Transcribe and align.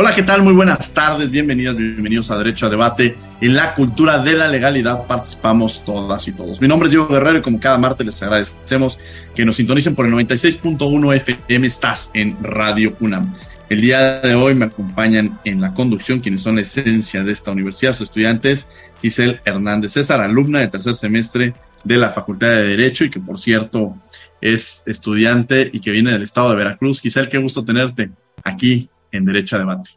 Hola, 0.00 0.14
¿qué 0.14 0.22
tal? 0.22 0.42
Muy 0.42 0.52
buenas 0.52 0.94
tardes, 0.94 1.28
bienvenidas, 1.28 1.76
bienvenidos 1.76 2.30
a 2.30 2.38
Derecho 2.38 2.66
a 2.66 2.68
Debate. 2.68 3.16
En 3.40 3.56
la 3.56 3.74
cultura 3.74 4.18
de 4.18 4.36
la 4.36 4.46
legalidad 4.46 5.08
participamos 5.08 5.84
todas 5.84 6.28
y 6.28 6.32
todos. 6.32 6.60
Mi 6.60 6.68
nombre 6.68 6.86
es 6.86 6.92
Diego 6.92 7.08
Guerrero 7.08 7.38
y 7.38 7.42
como 7.42 7.58
cada 7.58 7.78
martes 7.78 8.06
les 8.06 8.22
agradecemos 8.22 8.96
que 9.34 9.44
nos 9.44 9.56
sintonicen 9.56 9.96
por 9.96 10.06
el 10.06 10.12
96.1 10.12 11.16
FM. 11.16 11.66
Estás 11.66 12.12
en 12.14 12.38
Radio 12.40 12.96
UNAM. 13.00 13.34
El 13.68 13.80
día 13.80 14.20
de 14.20 14.36
hoy 14.36 14.54
me 14.54 14.66
acompañan 14.66 15.40
en 15.44 15.60
la 15.60 15.74
conducción 15.74 16.20
quienes 16.20 16.42
son 16.42 16.54
la 16.54 16.62
esencia 16.62 17.24
de 17.24 17.32
esta 17.32 17.50
universidad, 17.50 17.92
sus 17.92 18.02
estudiantes, 18.02 18.68
Giselle 19.02 19.40
Hernández 19.44 19.94
César, 19.94 20.20
alumna 20.20 20.60
de 20.60 20.68
tercer 20.68 20.94
semestre 20.94 21.54
de 21.82 21.96
la 21.96 22.10
Facultad 22.10 22.50
de 22.50 22.68
Derecho 22.68 23.04
y 23.04 23.10
que 23.10 23.18
por 23.18 23.40
cierto 23.40 23.96
es 24.40 24.84
estudiante 24.86 25.68
y 25.72 25.80
que 25.80 25.90
viene 25.90 26.12
del 26.12 26.22
estado 26.22 26.50
de 26.50 26.56
Veracruz. 26.56 27.00
Giselle, 27.00 27.28
qué 27.28 27.38
gusto 27.38 27.64
tenerte 27.64 28.10
aquí 28.44 28.88
en 29.12 29.24
Derecho 29.24 29.56
a 29.56 29.60
Debate. 29.60 29.90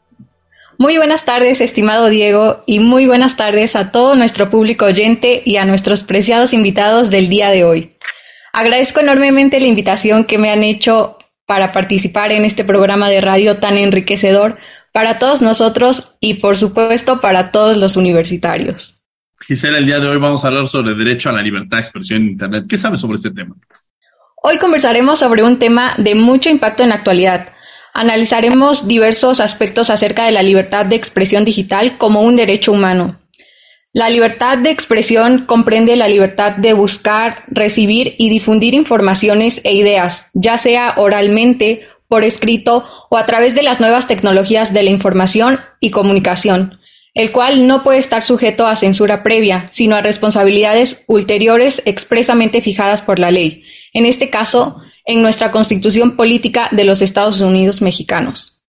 Muy 0.77 0.97
buenas 0.97 1.25
tardes, 1.25 1.61
estimado 1.61 2.09
Diego, 2.09 2.63
y 2.65 2.79
muy 2.79 3.05
buenas 3.05 3.37
tardes 3.37 3.75
a 3.75 3.91
todo 3.91 4.15
nuestro 4.15 4.49
público 4.49 4.85
oyente 4.85 5.43
y 5.45 5.57
a 5.57 5.65
nuestros 5.65 6.01
preciados 6.01 6.53
invitados 6.53 7.11
del 7.11 7.29
día 7.29 7.49
de 7.49 7.63
hoy. 7.63 7.95
Agradezco 8.53 8.99
enormemente 8.99 9.59
la 9.59 9.67
invitación 9.67 10.25
que 10.25 10.37
me 10.37 10.49
han 10.49 10.63
hecho 10.63 11.17
para 11.45 11.71
participar 11.71 12.31
en 12.31 12.45
este 12.45 12.63
programa 12.63 13.09
de 13.09 13.21
radio 13.21 13.57
tan 13.57 13.77
enriquecedor 13.77 14.57
para 14.91 15.19
todos 15.19 15.41
nosotros 15.41 16.15
y 16.19 16.35
por 16.35 16.57
supuesto 16.57 17.21
para 17.21 17.51
todos 17.51 17.77
los 17.77 17.95
universitarios. 17.95 19.03
Gisela, 19.41 19.77
el 19.77 19.85
día 19.85 19.99
de 19.99 20.07
hoy 20.07 20.17
vamos 20.17 20.43
a 20.43 20.47
hablar 20.47 20.67
sobre 20.67 20.93
derecho 20.95 21.29
a 21.29 21.33
la 21.33 21.41
libertad 21.41 21.77
de 21.77 21.81
expresión 21.81 22.23
en 22.23 22.29
Internet. 22.29 22.65
¿Qué 22.69 22.77
sabes 22.77 22.99
sobre 22.99 23.15
este 23.15 23.31
tema? 23.31 23.55
Hoy 24.43 24.57
conversaremos 24.57 25.19
sobre 25.19 25.43
un 25.43 25.59
tema 25.59 25.95
de 25.97 26.15
mucho 26.15 26.49
impacto 26.49 26.83
en 26.83 26.89
la 26.89 26.95
actualidad, 26.95 27.53
Analizaremos 27.93 28.87
diversos 28.87 29.39
aspectos 29.39 29.89
acerca 29.89 30.25
de 30.25 30.31
la 30.31 30.43
libertad 30.43 30.85
de 30.85 30.95
expresión 30.95 31.45
digital 31.45 31.97
como 31.97 32.21
un 32.21 32.35
derecho 32.35 32.71
humano. 32.71 33.19
La 33.93 34.09
libertad 34.09 34.57
de 34.57 34.69
expresión 34.69 35.45
comprende 35.45 35.97
la 35.97 36.07
libertad 36.07 36.53
de 36.53 36.71
buscar, 36.71 37.43
recibir 37.47 38.15
y 38.17 38.29
difundir 38.29 38.73
informaciones 38.73 39.59
e 39.65 39.73
ideas, 39.73 40.29
ya 40.33 40.57
sea 40.57 40.93
oralmente, 40.95 41.87
por 42.07 42.23
escrito 42.25 42.85
o 43.09 43.17
a 43.17 43.25
través 43.25 43.55
de 43.55 43.63
las 43.63 43.79
nuevas 43.79 44.05
tecnologías 44.07 44.73
de 44.73 44.83
la 44.83 44.89
información 44.89 45.59
y 45.79 45.91
comunicación, 45.91 46.79
el 47.13 47.31
cual 47.31 47.67
no 47.67 47.83
puede 47.83 47.99
estar 47.99 48.21
sujeto 48.21 48.67
a 48.67 48.75
censura 48.75 49.23
previa, 49.23 49.67
sino 49.71 49.95
a 49.95 50.01
responsabilidades 50.01 51.03
ulteriores 51.07 51.81
expresamente 51.85 52.61
fijadas 52.61 53.01
por 53.01 53.17
la 53.17 53.31
ley. 53.31 53.63
En 53.93 54.05
este 54.05 54.29
caso, 54.29 54.81
en 55.05 55.21
nuestra 55.21 55.51
Constitución 55.51 56.15
Política 56.15 56.69
de 56.71 56.83
los 56.83 57.01
Estados 57.01 57.41
Unidos 57.41 57.81
Mexicanos. 57.81 58.61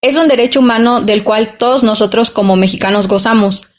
Es 0.00 0.16
un 0.16 0.28
derecho 0.28 0.60
humano 0.60 1.00
del 1.00 1.24
cual 1.24 1.56
todos 1.56 1.82
nosotros 1.82 2.30
como 2.30 2.56
mexicanos 2.56 3.08
gozamos. 3.08 3.70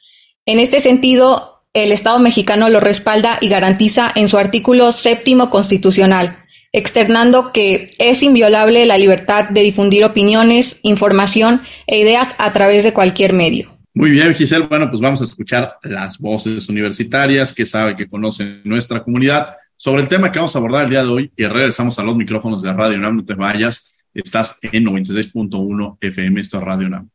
En 0.46 0.60
este 0.60 0.80
sentido, 0.80 1.64
el 1.74 1.92
Estado 1.92 2.20
mexicano 2.20 2.70
lo 2.70 2.80
respalda 2.80 3.38
y 3.42 3.50
garantiza 3.50 4.12
en 4.16 4.28
su 4.28 4.38
artículo 4.38 4.92
séptimo 4.92 5.50
constitucional, 5.50 6.40
externando 6.72 7.52
que 7.54 7.90
es 8.00 8.24
inviolable 8.24 8.86
la 8.86 8.98
libertad 8.98 9.50
de 9.50 9.62
difundir 9.62 10.04
opiniones, 10.04 10.80
información 10.84 11.62
e 11.86 12.00
ideas 12.00 12.36
a 12.38 12.52
través 12.54 12.84
de 12.84 12.94
cualquier 12.94 13.34
medio. 13.34 13.78
Muy 13.94 14.12
bien, 14.12 14.34
Giselle. 14.34 14.68
Bueno, 14.68 14.90
pues 14.90 15.02
vamos 15.02 15.22
a 15.22 15.26
escuchar 15.26 15.78
las 15.84 16.18
voces 16.18 16.68
universitarias 16.68 17.54
que 17.54 17.66
sabe 17.66 17.96
que 17.96 18.10
conocen 18.10 18.62
nuestra 18.66 19.04
comunidad 19.04 19.56
sobre 19.78 20.02
el 20.02 20.08
tema 20.08 20.32
que 20.32 20.40
vamos 20.40 20.56
a 20.56 20.60
abordar 20.60 20.86
el 20.86 20.90
día 20.90 21.04
de 21.04 21.10
hoy 21.10 21.32
y 21.36 21.46
regresamos 21.46 22.00
a 22.00 22.04
los 22.04 22.16
micrófonos 22.16 22.62
de 22.62 22.74
Radio 22.74 22.98
UNAM, 22.98 23.18
no 23.18 23.26
te 23.26 23.34
vayas, 23.34 23.94
estás 24.14 24.60
en 24.62 24.86
96.1 24.86 25.98
FM, 26.02 26.42
esto 26.42 26.58
es 26.58 26.64
Radio 26.64 26.88
UNAM. 26.88 27.10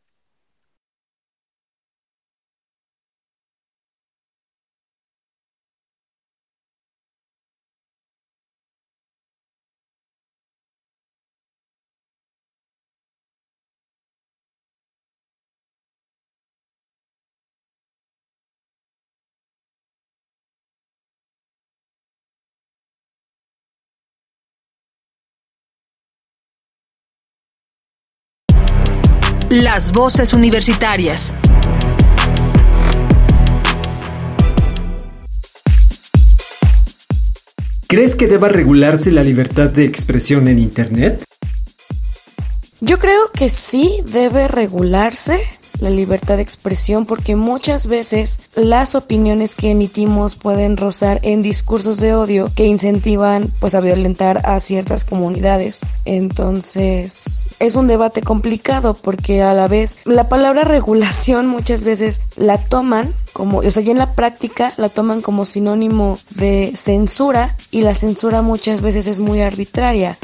Las 29.51 29.91
voces 29.91 30.31
universitarias. 30.31 31.35
¿Crees 37.85 38.15
que 38.15 38.27
deba 38.27 38.47
regularse 38.47 39.11
la 39.11 39.25
libertad 39.25 39.69
de 39.69 39.83
expresión 39.83 40.47
en 40.47 40.57
Internet? 40.57 41.25
Yo 42.79 42.97
creo 42.97 43.29
que 43.33 43.49
sí 43.49 44.01
debe 44.05 44.47
regularse 44.47 45.45
la 45.81 45.89
libertad 45.89 46.37
de 46.37 46.43
expresión 46.43 47.05
porque 47.05 47.35
muchas 47.35 47.87
veces 47.87 48.39
las 48.55 48.95
opiniones 48.95 49.55
que 49.55 49.71
emitimos 49.71 50.35
pueden 50.35 50.77
rozar 50.77 51.19
en 51.23 51.41
discursos 51.41 51.99
de 51.99 52.15
odio 52.15 52.51
que 52.55 52.65
incentivan 52.65 53.51
pues 53.59 53.75
a 53.75 53.81
violentar 53.81 54.41
a 54.45 54.59
ciertas 54.59 55.03
comunidades. 55.03 55.81
Entonces 56.05 57.45
es 57.59 57.75
un 57.75 57.87
debate 57.87 58.21
complicado 58.21 58.93
porque 58.93 59.41
a 59.41 59.53
la 59.53 59.67
vez 59.67 59.97
la 60.05 60.29
palabra 60.29 60.63
regulación 60.63 61.47
muchas 61.47 61.83
veces 61.83 62.21
la 62.35 62.57
toman 62.57 63.13
como, 63.33 63.59
o 63.59 63.69
sea, 63.69 63.81
ya 63.81 63.91
en 63.91 63.97
la 63.97 64.13
práctica 64.13 64.73
la 64.77 64.89
toman 64.89 65.21
como 65.21 65.45
sinónimo 65.45 66.19
de 66.29 66.73
censura 66.75 67.55
y 67.71 67.81
la 67.81 67.95
censura 67.95 68.41
muchas 68.41 68.81
veces 68.81 69.07
es 69.07 69.19
muy 69.19 69.41
arbitraria. 69.41 70.17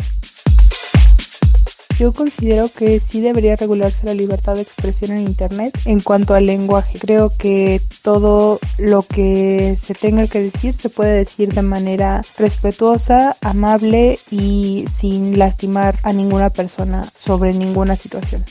Yo 1.97 2.13
considero 2.13 2.69
que 2.69 2.99
sí 2.99 3.21
debería 3.21 3.55
regularse 3.55 4.05
la 4.05 4.13
libertad 4.13 4.53
de 4.53 4.61
expresión 4.61 5.11
en 5.11 5.27
Internet 5.27 5.77
en 5.85 5.99
cuanto 5.99 6.35
al 6.35 6.45
lenguaje. 6.45 6.99
Creo 6.99 7.31
que 7.35 7.81
todo 8.03 8.59
lo 8.77 9.01
que 9.01 9.77
se 9.81 9.95
tenga 9.95 10.27
que 10.27 10.43
decir 10.43 10.75
se 10.75 10.89
puede 10.89 11.13
decir 11.13 11.53
de 11.53 11.63
manera 11.63 12.21
respetuosa, 12.37 13.35
amable 13.41 14.19
y 14.29 14.85
sin 14.95 15.39
lastimar 15.39 15.95
a 16.03 16.13
ninguna 16.13 16.51
persona 16.51 17.03
sobre 17.17 17.53
ninguna 17.53 17.95
situación. 17.95 18.45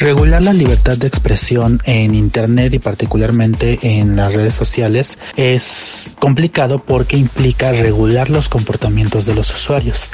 Regular 0.00 0.44
la 0.44 0.52
libertad 0.52 0.96
de 0.96 1.08
expresión 1.08 1.82
en 1.84 2.14
Internet 2.14 2.72
y 2.72 2.78
particularmente 2.78 3.80
en 3.82 4.14
las 4.14 4.32
redes 4.32 4.54
sociales 4.54 5.18
es 5.36 6.14
complicado 6.20 6.78
porque 6.78 7.16
implica 7.16 7.72
regular 7.72 8.30
los 8.30 8.48
comportamientos 8.48 9.26
de 9.26 9.34
los 9.34 9.50
usuarios. 9.50 10.08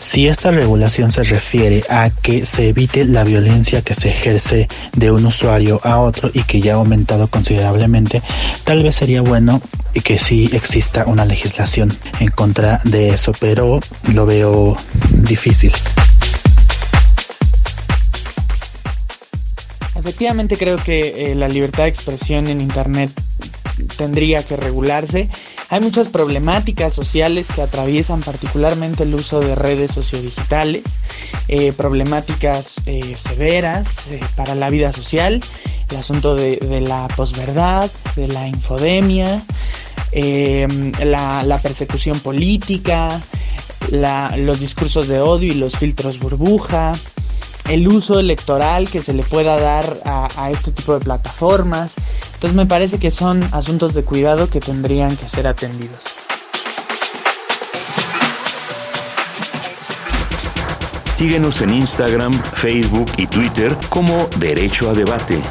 Si 0.00 0.26
esta 0.26 0.50
regulación 0.50 1.12
se 1.12 1.22
refiere 1.22 1.84
a 1.88 2.10
que 2.10 2.46
se 2.46 2.68
evite 2.68 3.04
la 3.04 3.22
violencia 3.22 3.82
que 3.82 3.94
se 3.94 4.08
ejerce 4.08 4.66
de 4.96 5.12
un 5.12 5.24
usuario 5.24 5.80
a 5.84 6.00
otro 6.00 6.30
y 6.34 6.42
que 6.42 6.60
ya 6.60 6.72
ha 6.72 6.76
aumentado 6.76 7.28
considerablemente, 7.28 8.22
tal 8.64 8.82
vez 8.82 8.96
sería 8.96 9.22
bueno 9.22 9.62
que 10.02 10.18
sí 10.18 10.50
exista 10.52 11.04
una 11.06 11.24
legislación 11.24 11.96
en 12.18 12.28
contra 12.32 12.80
de 12.82 13.10
eso, 13.10 13.32
pero 13.38 13.78
lo 14.12 14.26
veo 14.26 14.76
difícil. 15.10 15.72
Efectivamente 19.98 20.56
creo 20.56 20.76
que 20.76 21.32
eh, 21.32 21.34
la 21.34 21.48
libertad 21.48 21.82
de 21.82 21.88
expresión 21.88 22.46
en 22.46 22.60
Internet 22.60 23.10
tendría 23.96 24.44
que 24.44 24.56
regularse. 24.56 25.28
Hay 25.70 25.80
muchas 25.80 26.06
problemáticas 26.06 26.94
sociales 26.94 27.48
que 27.52 27.62
atraviesan 27.62 28.20
particularmente 28.20 29.02
el 29.02 29.14
uso 29.14 29.40
de 29.40 29.56
redes 29.56 29.90
sociodigitales, 29.90 30.84
eh, 31.48 31.72
problemáticas 31.72 32.76
eh, 32.86 33.16
severas 33.16 33.88
para 34.36 34.54
la 34.54 34.70
vida 34.70 34.92
social, 34.92 35.40
el 35.90 35.96
asunto 35.96 36.36
de, 36.36 36.80
la 36.80 37.08
posverdad, 37.08 37.90
de 38.14 38.28
la 38.28 38.46
infodemia, 38.46 39.42
la, 40.12 41.42
la, 41.42 41.60
persecución 41.60 42.20
política, 42.20 43.20
los 43.90 44.60
discursos 44.60 45.08
de 45.08 45.20
odio 45.20 45.52
y 45.52 45.56
los 45.56 45.76
filtros 45.76 46.18
burbuja, 46.18 46.92
el 47.68 47.86
uso 47.86 48.18
electoral 48.18 48.88
que 48.88 49.02
se 49.02 49.12
le 49.12 49.22
pueda 49.22 49.58
dar 49.58 49.98
a, 50.04 50.50
este 50.50 50.72
tipo 50.72 50.94
de 50.94 51.00
plataformas. 51.00 51.94
Entonces 52.34 52.54
me 52.54 52.66
parece 52.66 52.98
que 52.98 53.10
son 53.10 53.42
asuntos 53.52 53.94
de 53.94 54.04
cuidado 54.04 54.48
que 54.48 54.60
tendrían 54.60 55.14
que 55.16 55.28
ser 55.28 55.46
atendidos. 55.46 56.00
Síguenos 61.10 61.60
en 61.62 61.70
Instagram, 61.70 62.32
Facebook 62.54 63.10
y 63.16 63.26
Twitter 63.26 63.76
como 63.88 64.28
Derecho 64.38 64.88
a 64.88 64.94
Debate. 64.94 65.42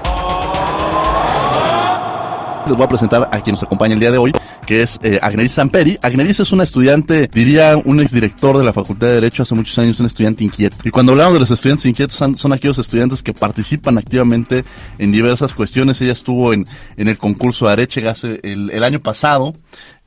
Les 2.67 2.75
voy 2.75 2.85
a 2.85 2.89
presentar 2.89 3.29
a 3.31 3.39
quien 3.41 3.53
nos 3.53 3.63
acompaña 3.63 3.93
el 3.93 3.99
día 3.99 4.11
de 4.11 4.17
hoy 4.17 4.33
que 4.65 4.83
es 4.83 4.99
eh, 5.01 5.17
Agneris 5.21 5.53
Samperi. 5.53 5.97
Agneris 6.01 6.41
es 6.41 6.51
una 6.51 6.65
estudiante, 6.65 7.29
diría 7.33 7.77
un 7.77 8.01
exdirector 8.01 8.57
de 8.57 8.65
la 8.65 8.73
Facultad 8.73 9.07
de 9.07 9.13
Derecho 9.13 9.43
hace 9.43 9.55
muchos 9.55 9.79
años, 9.79 9.99
un 10.01 10.05
estudiante 10.05 10.43
inquieto. 10.43 10.75
Y 10.83 10.91
cuando 10.91 11.13
hablamos 11.13 11.35
de 11.35 11.39
los 11.39 11.51
estudiantes 11.51 11.85
inquietos, 11.85 12.15
son, 12.15 12.51
aquellos 12.51 12.77
estudiantes 12.77 13.23
que 13.23 13.33
participan 13.33 13.97
activamente 13.97 14.65
en 14.97 15.13
diversas 15.13 15.53
cuestiones. 15.53 16.01
Ella 16.01 16.11
estuvo 16.11 16.51
en, 16.51 16.65
el 16.97 17.17
concurso 17.17 17.67
de 17.67 17.71
Areche 17.71 18.03
el, 18.43 18.69
el 18.69 18.83
año 18.83 18.99
pasado 18.99 19.53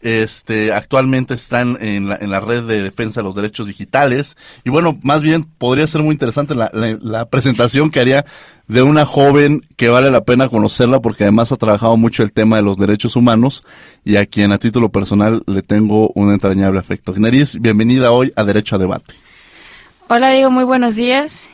este, 0.01 0.73
actualmente 0.73 1.35
están 1.35 1.77
en 1.81 2.09
la, 2.09 2.17
en 2.17 2.31
la 2.31 2.41
red 2.41 2.65
de 2.65 2.83
defensa 2.83 3.21
de 3.21 3.25
los 3.25 3.35
derechos 3.35 3.67
digitales. 3.67 4.37
Y 4.65 4.71
bueno, 4.71 4.99
más 5.03 5.23
bien 5.23 5.45
podría 5.45 5.87
ser 5.87 6.03
muy 6.03 6.13
interesante 6.13 6.55
la, 6.55 6.71
la, 6.73 7.27
presentación 7.27 7.91
que 7.91 8.01
haría 8.01 8.25
de 8.67 8.83
una 8.83 9.05
joven 9.05 9.67
que 9.77 9.89
vale 9.89 10.11
la 10.11 10.23
pena 10.23 10.49
conocerla 10.49 11.01
porque 11.01 11.25
además 11.25 11.53
ha 11.53 11.57
trabajado 11.57 11.97
mucho 11.97 12.23
el 12.23 12.33
tema 12.33 12.57
de 12.57 12.63
los 12.63 12.79
derechos 12.79 13.17
humanos 13.17 13.65
y 14.05 14.17
a 14.17 14.27
quien 14.27 14.53
a 14.53 14.59
título 14.59 14.91
personal 14.91 15.43
le 15.47 15.63
tengo 15.63 16.11
un 16.15 16.33
entrañable 16.33 16.79
afecto. 16.79 17.13
Neris, 17.17 17.61
bienvenida 17.61 18.11
hoy 18.11 18.33
a 18.37 18.45
Derecho 18.45 18.77
a 18.77 18.79
Debate. 18.79 19.15
Hola 20.09 20.31
Diego, 20.31 20.51
muy 20.51 20.65
buenos 20.65 20.97
días. 20.97 21.49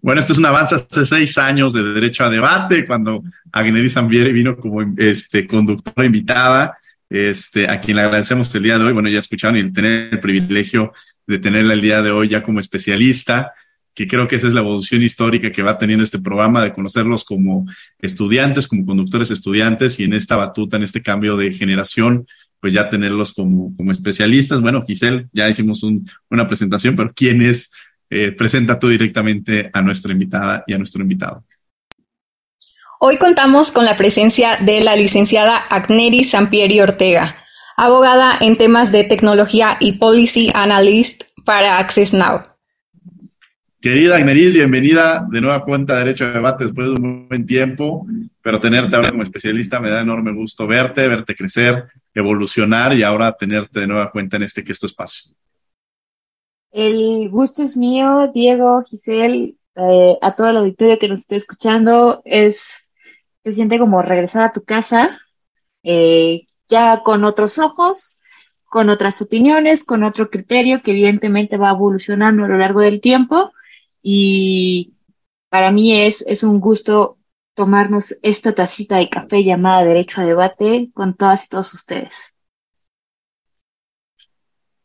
Bueno, 0.00 0.20
este 0.20 0.32
es 0.32 0.38
un 0.38 0.46
avance 0.46 0.76
hace 0.76 1.04
seis 1.04 1.36
años 1.38 1.72
de 1.72 1.82
Derecho 1.82 2.24
a 2.24 2.30
Debate, 2.30 2.86
cuando 2.86 3.22
Agneris 3.50 3.94
Zambieri 3.94 4.32
vino 4.32 4.56
como 4.56 4.82
este, 4.96 5.46
conductora 5.46 6.06
invitada 6.06 6.77
este, 7.10 7.68
a 7.68 7.80
quien 7.80 7.96
le 7.96 8.02
agradecemos 8.02 8.54
el 8.54 8.62
día 8.62 8.78
de 8.78 8.84
hoy. 8.84 8.92
Bueno, 8.92 9.08
ya 9.08 9.18
escucharon 9.18 9.56
y 9.56 9.72
tener 9.72 10.08
el 10.12 10.20
privilegio 10.20 10.92
de 11.26 11.38
tenerla 11.38 11.74
el 11.74 11.82
día 11.82 12.02
de 12.02 12.10
hoy 12.10 12.28
ya 12.28 12.42
como 12.42 12.60
especialista, 12.60 13.52
que 13.94 14.06
creo 14.06 14.28
que 14.28 14.36
esa 14.36 14.46
es 14.46 14.54
la 14.54 14.60
evolución 14.60 15.02
histórica 15.02 15.50
que 15.52 15.62
va 15.62 15.76
teniendo 15.76 16.04
este 16.04 16.18
programa, 16.18 16.62
de 16.62 16.72
conocerlos 16.72 17.24
como 17.24 17.66
estudiantes, 17.98 18.66
como 18.66 18.86
conductores 18.86 19.30
estudiantes, 19.30 19.98
y 20.00 20.04
en 20.04 20.14
esta 20.14 20.36
batuta, 20.36 20.76
en 20.76 20.84
este 20.84 21.02
cambio 21.02 21.36
de 21.36 21.52
generación, 21.52 22.26
pues 22.60 22.72
ya 22.72 22.88
tenerlos 22.88 23.32
como, 23.32 23.74
como 23.76 23.92
especialistas. 23.92 24.60
Bueno, 24.60 24.84
Giselle, 24.86 25.26
ya 25.32 25.48
hicimos 25.48 25.84
una 26.30 26.48
presentación, 26.48 26.96
pero 26.96 27.12
¿quién 27.14 27.42
es? 27.42 27.72
Eh, 28.10 28.32
presenta 28.32 28.78
tú 28.78 28.88
directamente 28.88 29.68
a 29.72 29.82
nuestra 29.82 30.12
invitada 30.12 30.64
y 30.66 30.72
a 30.72 30.78
nuestro 30.78 31.02
invitado. 31.02 31.44
Hoy 33.00 33.16
contamos 33.16 33.70
con 33.70 33.84
la 33.84 33.96
presencia 33.96 34.58
de 34.60 34.80
la 34.80 34.96
licenciada 34.96 35.56
Agneri 35.56 36.24
Sampieri 36.24 36.80
Ortega, 36.80 37.36
abogada 37.76 38.36
en 38.40 38.58
temas 38.58 38.90
de 38.90 39.04
tecnología 39.04 39.76
y 39.78 39.98
policy 39.98 40.50
analyst 40.52 41.22
para 41.44 41.78
Access 41.78 42.12
Now. 42.12 42.42
Querida 43.80 44.16
Agneris, 44.16 44.52
bienvenida 44.52 45.24
de 45.30 45.40
nueva 45.40 45.64
cuenta 45.64 45.92
de 45.92 46.00
Derecho 46.00 46.24
a 46.24 46.32
Debate 46.32 46.64
después 46.64 46.88
de 46.88 46.94
un 46.94 47.28
buen 47.28 47.46
tiempo, 47.46 48.04
pero 48.42 48.58
tenerte 48.58 48.96
ahora 48.96 49.10
como 49.10 49.22
especialista 49.22 49.78
me 49.78 49.90
da 49.90 50.00
enorme 50.00 50.32
gusto 50.32 50.66
verte, 50.66 51.06
verte 51.06 51.36
crecer, 51.36 51.84
evolucionar 52.12 52.96
y 52.96 53.04
ahora 53.04 53.30
tenerte 53.30 53.78
de 53.78 53.86
nueva 53.86 54.10
cuenta 54.10 54.38
en 54.38 54.42
este 54.42 54.64
que 54.64 54.72
es 54.72 54.80
tu 54.80 54.86
espacio. 54.86 55.36
El 56.72 57.28
gusto 57.30 57.62
es 57.62 57.76
mío, 57.76 58.28
Diego, 58.34 58.82
Giselle, 58.82 59.54
eh, 59.76 60.18
a 60.20 60.34
todo 60.34 60.48
el 60.48 60.56
auditorio 60.56 60.98
que 60.98 61.06
nos 61.06 61.20
esté 61.20 61.36
escuchando. 61.36 62.22
Es 62.24 62.87
se 63.48 63.54
siente 63.54 63.78
como 63.78 64.02
regresar 64.02 64.44
a 64.44 64.52
tu 64.52 64.62
casa, 64.62 65.18
eh, 65.82 66.46
ya 66.68 67.02
con 67.02 67.24
otros 67.24 67.58
ojos, 67.58 68.20
con 68.66 68.90
otras 68.90 69.22
opiniones, 69.22 69.84
con 69.84 70.02
otro 70.02 70.28
criterio 70.28 70.82
que 70.82 70.90
evidentemente 70.90 71.56
va 71.56 71.70
evolucionando 71.70 72.44
a 72.44 72.48
lo 72.48 72.58
largo 72.58 72.80
del 72.80 73.00
tiempo 73.00 73.52
y 74.02 74.92
para 75.48 75.72
mí 75.72 75.98
es, 75.98 76.20
es 76.28 76.42
un 76.42 76.60
gusto 76.60 77.16
tomarnos 77.54 78.18
esta 78.20 78.54
tacita 78.54 78.98
de 78.98 79.08
café 79.08 79.42
llamada 79.42 79.84
Derecho 79.84 80.20
a 80.20 80.26
Debate 80.26 80.90
con 80.92 81.16
todas 81.16 81.46
y 81.46 81.48
todos 81.48 81.72
ustedes. 81.72 82.34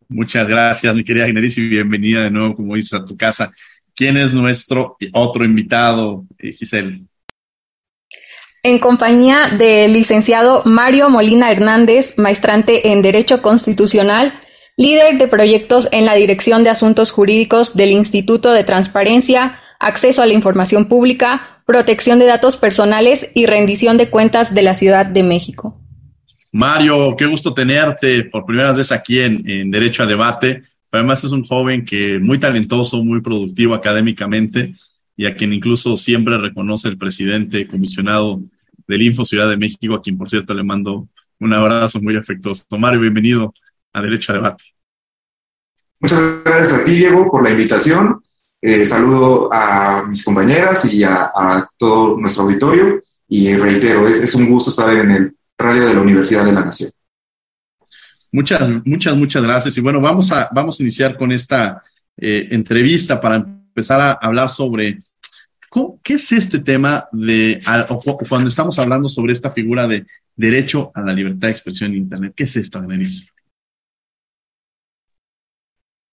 Muchas 0.07 0.47
gracias, 0.47 0.95
mi 0.95 1.03
querida 1.03 1.25
Generis, 1.25 1.57
y 1.57 1.67
bienvenida 1.67 2.23
de 2.23 2.31
nuevo, 2.31 2.55
como 2.55 2.75
dices, 2.75 2.93
a 2.93 3.05
tu 3.05 3.17
casa. 3.17 3.51
¿Quién 3.93 4.15
es 4.15 4.33
nuestro 4.33 4.95
otro 5.11 5.43
invitado, 5.43 6.25
eh, 6.37 6.53
Giselle? 6.53 7.03
En 8.63 8.79
compañía 8.79 9.49
del 9.57 9.91
licenciado 9.91 10.61
Mario 10.63 11.09
Molina 11.09 11.51
Hernández, 11.51 12.17
maestrante 12.17 12.93
en 12.93 13.01
Derecho 13.01 13.41
Constitucional, 13.41 14.33
líder 14.77 15.17
de 15.17 15.27
proyectos 15.27 15.89
en 15.91 16.05
la 16.05 16.15
Dirección 16.15 16.63
de 16.63 16.69
Asuntos 16.69 17.11
Jurídicos 17.11 17.75
del 17.75 17.91
Instituto 17.91 18.53
de 18.53 18.63
Transparencia, 18.63 19.59
Acceso 19.79 20.21
a 20.21 20.25
la 20.25 20.33
Información 20.33 20.85
Pública, 20.85 21.61
Protección 21.65 22.19
de 22.19 22.25
Datos 22.25 22.55
Personales 22.55 23.31
y 23.35 23.47
Rendición 23.47 23.97
de 23.97 24.09
Cuentas 24.09 24.55
de 24.55 24.61
la 24.61 24.73
Ciudad 24.73 25.05
de 25.05 25.23
México. 25.23 25.81
Mario, 26.53 27.15
qué 27.17 27.25
gusto 27.25 27.53
tenerte 27.53 28.23
por 28.23 28.45
primera 28.45 28.71
vez 28.71 28.93
aquí 28.93 29.19
en, 29.19 29.43
en 29.49 29.71
Derecho 29.71 30.03
a 30.03 30.05
Debate. 30.05 30.63
Además 30.89 31.21
es 31.25 31.33
un 31.33 31.43
joven 31.43 31.83
que 31.83 32.17
muy 32.17 32.39
talentoso, 32.39 33.03
muy 33.03 33.19
productivo 33.19 33.73
académicamente 33.73 34.73
y 35.15 35.25
a 35.25 35.35
quien 35.35 35.53
incluso 35.53 35.95
siempre 35.97 36.37
reconoce 36.37 36.87
el 36.87 36.97
presidente 36.97 37.67
comisionado 37.67 38.41
del 38.87 39.01
Info 39.01 39.25
Ciudad 39.25 39.49
de 39.49 39.57
México, 39.57 39.93
a 39.93 40.01
quien 40.01 40.17
por 40.17 40.29
cierto 40.29 40.53
le 40.53 40.63
mando 40.63 41.07
un 41.39 41.53
abrazo 41.53 42.01
muy 42.01 42.15
afectuoso. 42.15 42.63
Mario, 42.77 43.01
bienvenido 43.01 43.53
a 43.91 44.01
Derecho 44.01 44.31
a 44.31 44.35
Debate. 44.35 44.63
Muchas 45.99 46.43
gracias 46.43 46.73
a 46.73 46.85
ti, 46.85 46.91
Diego, 46.91 47.29
por 47.29 47.43
la 47.43 47.51
invitación. 47.51 48.21
Eh, 48.61 48.85
saludo 48.85 49.49
a 49.51 50.05
mis 50.07 50.23
compañeras 50.23 50.85
y 50.85 51.03
a, 51.03 51.31
todo 51.77 52.17
nuestro 52.17 52.43
auditorio 52.43 53.01
y 53.27 53.55
reitero, 53.55 54.07
es, 54.07 54.21
es 54.21 54.35
un 54.35 54.49
gusto 54.49 54.69
estar 54.69 54.95
en 54.95 55.11
el 55.11 55.35
radio 55.57 55.87
de 55.87 55.93
la 55.93 56.01
Universidad 56.01 56.45
de 56.45 56.53
la 56.53 56.63
Nación. 56.63 56.91
Muchas, 58.31 58.67
muchas, 58.85 59.15
muchas 59.15 59.43
gracias. 59.43 59.77
Y 59.77 59.81
bueno, 59.81 60.01
vamos 60.01 60.31
a, 60.31 60.49
vamos 60.51 60.79
a 60.79 60.83
iniciar 60.83 61.17
con 61.17 61.31
esta 61.31 61.83
eh, 62.17 62.47
entrevista 62.51 63.21
para 63.21 63.45
empezar 63.73 63.99
a 63.99 64.11
hablar 64.13 64.49
sobre 64.49 64.99
¿Qué 66.03 66.13
es 66.13 66.31
este 66.31 66.59
tema 66.59 67.07
de, 67.11 67.59
cuando 68.29 68.47
estamos 68.47 68.77
hablando 68.77 69.09
sobre 69.09 69.33
esta 69.33 69.49
figura 69.49 69.87
de 69.87 70.05
derecho 70.35 70.91
a 70.93 71.01
la 71.01 71.13
libertad 71.13 71.47
de 71.47 71.51
expresión 71.51 71.91
en 71.91 71.97
Internet? 71.97 72.33
¿Qué 72.35 72.43
es 72.43 72.55
esto, 72.55 72.79
Annelies? 72.79 73.27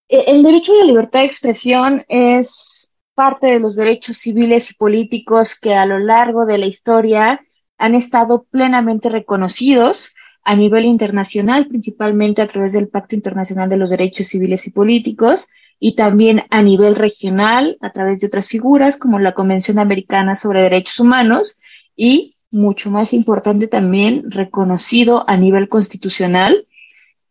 E, 0.09 0.25
el 0.29 0.43
derecho 0.43 0.73
a 0.73 0.77
la 0.79 0.85
libertad 0.87 1.21
de 1.21 1.27
expresión 1.27 2.03
es 2.09 2.97
parte 3.15 3.49
de 3.49 3.61
los 3.61 3.77
derechos 3.77 4.17
civiles 4.17 4.71
y 4.71 4.75
políticos 4.75 5.59
que 5.61 5.75
a 5.75 5.85
lo 5.85 5.99
largo 5.99 6.47
de 6.47 6.57
la 6.57 6.67
historia 6.67 7.41
han 7.77 7.95
estado 7.95 8.47
plenamente 8.51 9.11
reconocidos 9.11 10.15
a 10.43 10.57
nivel 10.57 10.87
internacional, 10.87 11.69
principalmente 11.69 12.41
a 12.41 12.47
través 12.47 12.73
del 12.73 12.89
Pacto 12.89 13.15
Internacional 13.15 13.69
de 13.69 13.77
los 13.77 13.91
Derechos 13.91 14.29
Civiles 14.29 14.67
y 14.67 14.71
Políticos, 14.71 15.47
y 15.81 15.95
también 15.95 16.43
a 16.51 16.63
nivel 16.63 16.95
regional 16.95 17.79
a 17.81 17.91
través 17.91 18.21
de 18.21 18.27
otras 18.27 18.49
figuras 18.49 18.99
como 18.99 19.19
la 19.19 19.33
Convención 19.33 19.79
Americana 19.79 20.37
sobre 20.37 20.63
Derechos 20.63 21.01
Humanos 21.01 21.57
y, 21.97 22.37
mucho 22.51 22.91
más 22.91 23.15
importante 23.15 23.67
también, 23.67 24.31
reconocido 24.31 25.29
a 25.29 25.37
nivel 25.39 25.71
constitucional 25.71 26.67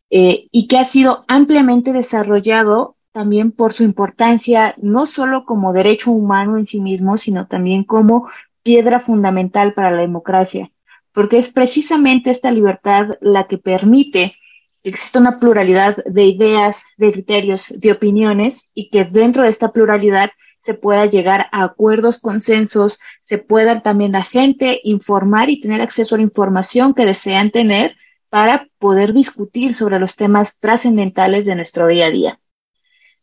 eh, 0.10 0.48
y 0.52 0.68
que 0.68 0.80
ha 0.80 0.84
sido 0.84 1.26
ampliamente 1.28 1.94
desarrollado 1.94 2.96
también 3.12 3.52
por 3.52 3.72
su 3.72 3.84
importancia 3.84 4.74
no 4.82 5.06
solo 5.06 5.46
como 5.46 5.72
derecho 5.72 6.12
humano 6.12 6.58
en 6.58 6.66
sí 6.66 6.82
mismo, 6.82 7.18
sino 7.18 7.48
también 7.48 7.84
como 7.84 8.30
piedra 8.64 9.00
fundamental 9.00 9.74
para 9.74 9.92
la 9.92 10.02
democracia, 10.02 10.72
porque 11.12 11.38
es 11.38 11.50
precisamente 11.50 12.32
esta 12.32 12.50
libertad 12.50 13.18
la 13.22 13.48
que 13.48 13.60
permite 13.60 14.36
que 14.84 14.90
exista 14.90 15.20
una 15.20 15.40
pluralidad 15.40 15.98
de 16.06 16.24
ideas, 16.26 16.84
de 16.98 17.12
criterios, 17.12 17.74
de 17.76 17.92
opiniones 17.92 18.66
y 18.74 18.90
que 18.90 19.06
dentro 19.06 19.44
de 19.44 19.50
esta 19.50 19.72
pluralidad 19.72 20.32
se 20.62 20.74
pueda 20.74 21.06
llegar 21.06 21.48
a 21.52 21.64
acuerdos, 21.64 22.20
consensos, 22.20 23.00
se 23.22 23.38
pueda 23.38 23.82
también 23.82 24.12
la 24.12 24.24
gente 24.24 24.82
informar 24.84 25.50
y 25.50 25.62
tener 25.62 25.82
acceso 25.82 26.16
a 26.16 26.18
la 26.18 26.24
información 26.24 26.94
que 26.94 27.06
desean 27.06 27.52
tener 27.52 27.96
para 28.30 28.68
poder 28.78 29.14
discutir 29.14 29.74
sobre 29.74 30.00
los 30.00 30.16
temas 30.16 30.60
trascendentales 30.60 31.46
de 31.46 31.56
nuestro 31.56 31.88
día 31.88 32.08
a 32.08 32.12
día. 32.12 32.40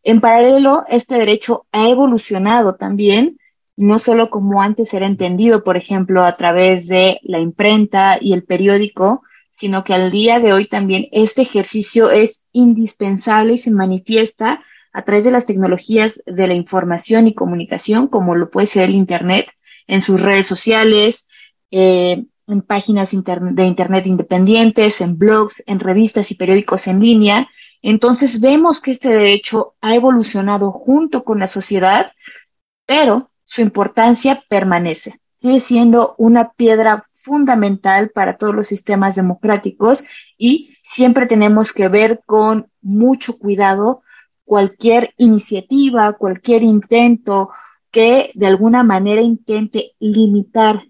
En 0.03 0.21
paralelo, 0.21 0.85
este 0.89 1.17
derecho 1.17 1.67
ha 1.73 1.89
evolucionado 1.89 2.77
también, 2.77 3.39
no 3.77 3.99
solo 3.99 4.31
como 4.31 4.63
antes 4.63 4.95
era 4.95 5.07
entendido, 5.07 5.63
por 5.63 5.77
ejemplo, 5.77 6.23
a 6.23 6.33
través 6.37 6.87
de 6.87 7.21
la 7.23 7.39
imprenta 7.39 8.19
y 8.21 8.33
el 8.33 8.45
periódico, 8.45 9.23
sino 9.57 9.85
que 9.85 9.95
al 9.95 10.11
día 10.11 10.39
de 10.39 10.53
hoy 10.53 10.67
también 10.67 11.09
este 11.13 11.41
ejercicio 11.41 12.11
es 12.11 12.43
indispensable 12.53 13.55
y 13.55 13.59
se 13.59 13.71
manifiesta 13.71 14.63
a 14.93 15.03
través 15.03 15.25
de 15.25 15.31
las 15.31 15.47
tecnologías 15.47 16.23
de 16.27 16.47
la 16.47 16.53
información 16.53 17.27
y 17.27 17.35
comunicación, 17.35 18.09
como 18.09 18.35
lo 18.35 18.51
puede 18.51 18.67
ser 18.67 18.85
el 18.85 18.95
Internet, 18.95 19.47
en 19.87 20.03
sus 20.03 20.21
redes 20.21 20.47
sociales, 20.47 21.27
eh, 21.71 22.25
en 22.47 22.63
páginas 22.63 23.13
de 23.13 23.65
Internet 23.65 24.07
independientes, 24.07 25.01
en 25.01 25.17
blogs, 25.17 25.63
en 25.67 25.81
revistas 25.81 26.31
y 26.31 26.35
periódicos 26.35 26.87
en 26.87 27.01
línea, 27.01 27.49
entonces 27.81 28.43
vemos 28.43 28.83
que 28.83 28.91
este 28.91 29.09
derecho 29.09 29.75
ha 29.81 29.95
evolucionado 29.95 30.71
junto 30.71 31.25
con 31.25 31.39
la 31.39 31.49
sociedad, 31.49 32.13
pero 32.85 33.31
su 33.45 33.63
importancia 33.63 34.45
permanece. 34.51 35.19
Sigue 35.39 35.61
siendo 35.61 36.15
una 36.19 36.53
piedra 36.53 37.09
fundamental 37.15 38.11
para 38.11 38.37
todos 38.37 38.55
los 38.55 38.67
sistemas 38.67 39.17
democráticos 39.17 40.05
y 40.39 40.77
siempre 40.83 41.27
tenemos 41.27 41.73
que 41.73 41.89
ver 41.89 42.23
con 42.25 42.71
mucho 42.81 43.39
cuidado 43.39 44.03
cualquier 44.45 45.13
iniciativa, 45.17 46.15
cualquier 46.15 46.63
intento 46.63 47.51
que 47.91 48.31
de 48.35 48.47
alguna 48.47 48.83
manera 48.83 49.21
intente 49.21 49.93
limitar 49.99 50.85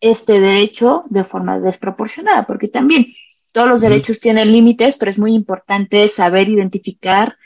este 0.00 0.40
derecho 0.40 1.04
de 1.10 1.24
forma 1.24 1.58
desproporcionada, 1.58 2.46
porque 2.46 2.68
también 2.68 3.06
todos 3.52 3.68
los 3.68 3.80
derechos 3.80 4.20
tienen 4.20 4.52
límites, 4.52 4.96
pero 4.96 5.10
es 5.10 5.18
muy 5.18 5.34
importante 5.34 6.06
saber 6.08 6.48
identificar 6.48 7.36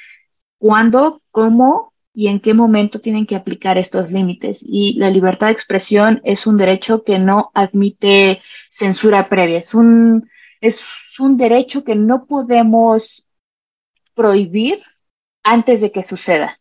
cuándo, 0.59 1.23
cómo 1.31 1.94
y 2.15 2.29
en 2.29 2.39
qué 2.41 2.55
momento 2.55 3.01
tienen 3.01 3.27
que 3.27 3.35
aplicar 3.35 3.77
estos 3.77 4.13
límites. 4.13 4.65
Y 4.67 4.95
la 4.99 5.11
libertad 5.11 5.49
de 5.49 5.55
expresión 5.55 6.21
es 6.25 6.47
un 6.47 6.57
derecho 6.57 7.03
que 7.03 7.19
no 7.19 7.51
admite 7.55 8.41
censura 8.71 9.29
previa. 9.29 9.59
Es 9.59 9.75
un, 9.75 10.31
es 10.61 10.85
un 11.19 11.37
derecho 11.37 11.83
que 11.83 11.97
no 11.97 12.27
podemos 12.27 13.29
prohibir 14.15 14.81
antes 15.43 15.81
de 15.81 15.91
que 15.91 16.05
suceda. 16.05 16.61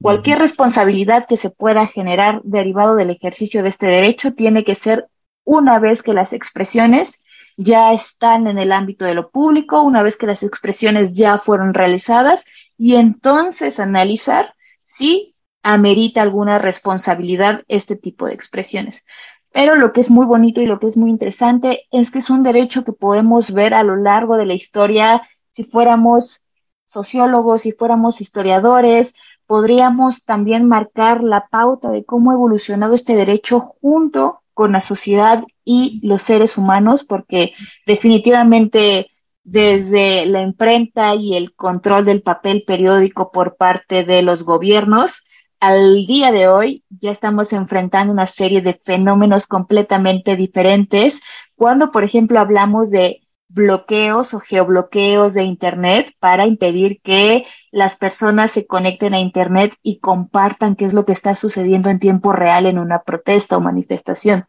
Cualquier 0.00 0.38
responsabilidad 0.38 1.26
que 1.26 1.36
se 1.36 1.50
pueda 1.50 1.86
generar 1.86 2.40
derivado 2.42 2.96
del 2.96 3.10
ejercicio 3.10 3.62
de 3.62 3.68
este 3.68 3.86
derecho 3.86 4.32
tiene 4.34 4.64
que 4.64 4.74
ser 4.74 5.08
una 5.44 5.78
vez 5.78 6.02
que 6.02 6.14
las 6.14 6.32
expresiones 6.32 7.22
ya 7.56 7.92
están 7.92 8.46
en 8.46 8.58
el 8.58 8.72
ámbito 8.72 9.04
de 9.04 9.14
lo 9.14 9.30
público, 9.30 9.82
una 9.82 10.02
vez 10.02 10.16
que 10.16 10.26
las 10.26 10.42
expresiones 10.42 11.12
ya 11.14 11.38
fueron 11.38 11.72
realizadas, 11.72 12.44
y 12.76 12.96
entonces 12.96 13.80
analizar 13.80 14.55
si 14.86 15.34
amerita 15.62 16.22
alguna 16.22 16.58
responsabilidad 16.58 17.62
este 17.68 17.96
tipo 17.96 18.26
de 18.26 18.34
expresiones. 18.34 19.04
Pero 19.52 19.74
lo 19.74 19.92
que 19.92 20.00
es 20.00 20.10
muy 20.10 20.26
bonito 20.26 20.60
y 20.60 20.66
lo 20.66 20.78
que 20.78 20.86
es 20.86 20.96
muy 20.96 21.10
interesante 21.10 21.86
es 21.90 22.10
que 22.10 22.18
es 22.18 22.30
un 22.30 22.42
derecho 22.42 22.84
que 22.84 22.92
podemos 22.92 23.52
ver 23.52 23.74
a 23.74 23.82
lo 23.82 23.96
largo 23.96 24.36
de 24.36 24.46
la 24.46 24.54
historia. 24.54 25.22
Si 25.52 25.64
fuéramos 25.64 26.44
sociólogos, 26.84 27.62
si 27.62 27.72
fuéramos 27.72 28.20
historiadores, 28.20 29.14
podríamos 29.46 30.24
también 30.24 30.66
marcar 30.68 31.22
la 31.22 31.48
pauta 31.48 31.90
de 31.90 32.04
cómo 32.04 32.30
ha 32.30 32.34
evolucionado 32.34 32.94
este 32.94 33.16
derecho 33.16 33.60
junto 33.80 34.42
con 34.54 34.72
la 34.72 34.80
sociedad 34.80 35.44
y 35.64 36.00
los 36.06 36.22
seres 36.22 36.56
humanos, 36.56 37.04
porque 37.04 37.52
definitivamente 37.86 39.10
desde 39.46 40.26
la 40.26 40.42
imprenta 40.42 41.14
y 41.14 41.36
el 41.36 41.54
control 41.54 42.04
del 42.04 42.20
papel 42.20 42.64
periódico 42.66 43.30
por 43.30 43.56
parte 43.56 44.02
de 44.02 44.20
los 44.22 44.42
gobiernos, 44.42 45.22
al 45.60 46.04
día 46.04 46.32
de 46.32 46.48
hoy 46.48 46.84
ya 46.90 47.12
estamos 47.12 47.52
enfrentando 47.52 48.12
una 48.12 48.26
serie 48.26 48.60
de 48.60 48.74
fenómenos 48.74 49.46
completamente 49.46 50.34
diferentes. 50.34 51.20
Cuando, 51.54 51.92
por 51.92 52.02
ejemplo, 52.02 52.40
hablamos 52.40 52.90
de 52.90 53.20
bloqueos 53.46 54.34
o 54.34 54.40
geobloqueos 54.40 55.32
de 55.32 55.44
Internet 55.44 56.12
para 56.18 56.48
impedir 56.48 57.00
que 57.00 57.44
las 57.70 57.96
personas 57.96 58.50
se 58.50 58.66
conecten 58.66 59.14
a 59.14 59.20
Internet 59.20 59.76
y 59.80 60.00
compartan 60.00 60.74
qué 60.74 60.86
es 60.86 60.92
lo 60.92 61.06
que 61.06 61.12
está 61.12 61.36
sucediendo 61.36 61.88
en 61.88 62.00
tiempo 62.00 62.32
real 62.32 62.66
en 62.66 62.80
una 62.80 63.02
protesta 63.02 63.56
o 63.56 63.60
manifestación. 63.60 64.46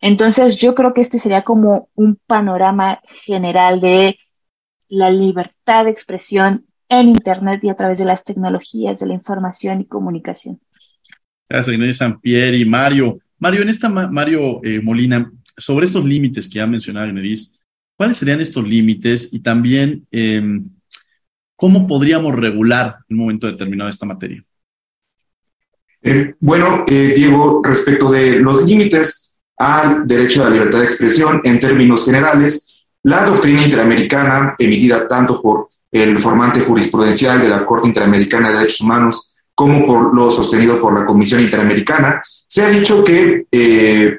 Entonces, 0.00 0.56
yo 0.56 0.74
creo 0.74 0.92
que 0.92 1.02
este 1.02 1.20
sería 1.20 1.42
como 1.42 1.88
un 1.94 2.18
panorama 2.26 3.00
general 3.06 3.80
de 3.80 4.18
la 4.90 5.10
libertad 5.10 5.86
de 5.86 5.90
expresión 5.90 6.66
en 6.88 7.08
Internet 7.08 7.60
y 7.62 7.70
a 7.70 7.76
través 7.76 7.98
de 7.98 8.04
las 8.04 8.24
tecnologías 8.24 8.98
de 8.98 9.06
la 9.06 9.14
información 9.14 9.80
y 9.80 9.86
comunicación. 9.86 10.60
Gracias, 11.48 11.74
Inés 11.74 11.96
Sampier 11.96 12.54
y 12.54 12.64
Mario. 12.64 13.18
Mario, 13.38 13.62
en 13.62 13.70
esta, 13.70 13.88
Mario 13.88 14.62
eh, 14.62 14.80
Molina, 14.82 15.32
sobre 15.56 15.86
estos 15.86 16.04
límites 16.04 16.48
que 16.48 16.60
ha 16.60 16.66
mencionado 16.66 17.08
Inés, 17.08 17.60
¿Cuáles 18.00 18.16
serían 18.16 18.40
estos 18.40 18.66
límites 18.66 19.28
y 19.30 19.40
también 19.40 20.06
em, 20.10 20.70
cómo 21.54 21.86
podríamos 21.86 22.34
regular 22.34 22.96
en 23.10 23.16
un 23.16 23.24
momento 23.24 23.46
determinado 23.46 23.90
esta 23.90 24.06
materia? 24.06 24.42
Eh, 26.00 26.34
bueno, 26.40 26.86
eh, 26.88 27.12
Diego, 27.14 27.60
respecto 27.62 28.10
de 28.10 28.40
los 28.40 28.64
límites 28.64 29.34
al 29.58 30.06
derecho 30.06 30.40
a 30.40 30.48
la 30.48 30.54
libertad 30.54 30.78
de 30.78 30.86
expresión, 30.86 31.42
en 31.44 31.60
términos 31.60 32.06
generales, 32.06 32.69
la 33.02 33.24
doctrina 33.24 33.62
interamericana 33.64 34.54
emitida 34.58 35.08
tanto 35.08 35.40
por 35.40 35.68
el 35.90 36.18
formante 36.18 36.60
jurisprudencial 36.60 37.40
de 37.40 37.48
la 37.48 37.64
Corte 37.64 37.88
Interamericana 37.88 38.50
de 38.50 38.58
Derechos 38.58 38.80
Humanos 38.82 39.34
como 39.54 39.86
por 39.86 40.14
lo 40.14 40.30
sostenido 40.30 40.80
por 40.80 40.98
la 40.98 41.04
Comisión 41.04 41.42
Interamericana, 41.42 42.22
se 42.46 42.62
ha 42.62 42.70
dicho 42.70 43.04
que 43.04 43.44
eh, 43.52 44.18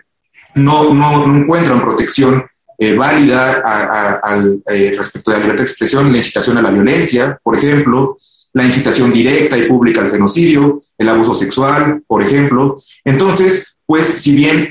no, 0.55 0.93
no, 0.93 1.25
no 1.25 1.35
encuentran 1.35 1.81
protección 1.81 2.45
eh, 2.77 2.95
válida 2.95 4.19
al, 4.21 4.61
eh, 4.67 4.93
respecto 4.97 5.31
de 5.31 5.37
la 5.37 5.43
libertad 5.43 5.63
de 5.63 5.69
expresión, 5.69 6.11
la 6.11 6.17
incitación 6.19 6.57
a 6.57 6.61
la 6.61 6.69
violencia, 6.69 7.39
por 7.41 7.57
ejemplo, 7.57 8.17
la 8.53 8.65
incitación 8.65 9.11
directa 9.11 9.57
y 9.57 9.67
pública 9.67 10.01
al 10.01 10.11
genocidio, 10.11 10.83
el 10.97 11.09
abuso 11.09 11.33
sexual, 11.33 12.03
por 12.05 12.21
ejemplo. 12.21 12.81
Entonces, 13.03 13.77
pues 13.85 14.05
si 14.05 14.35
bien 14.35 14.69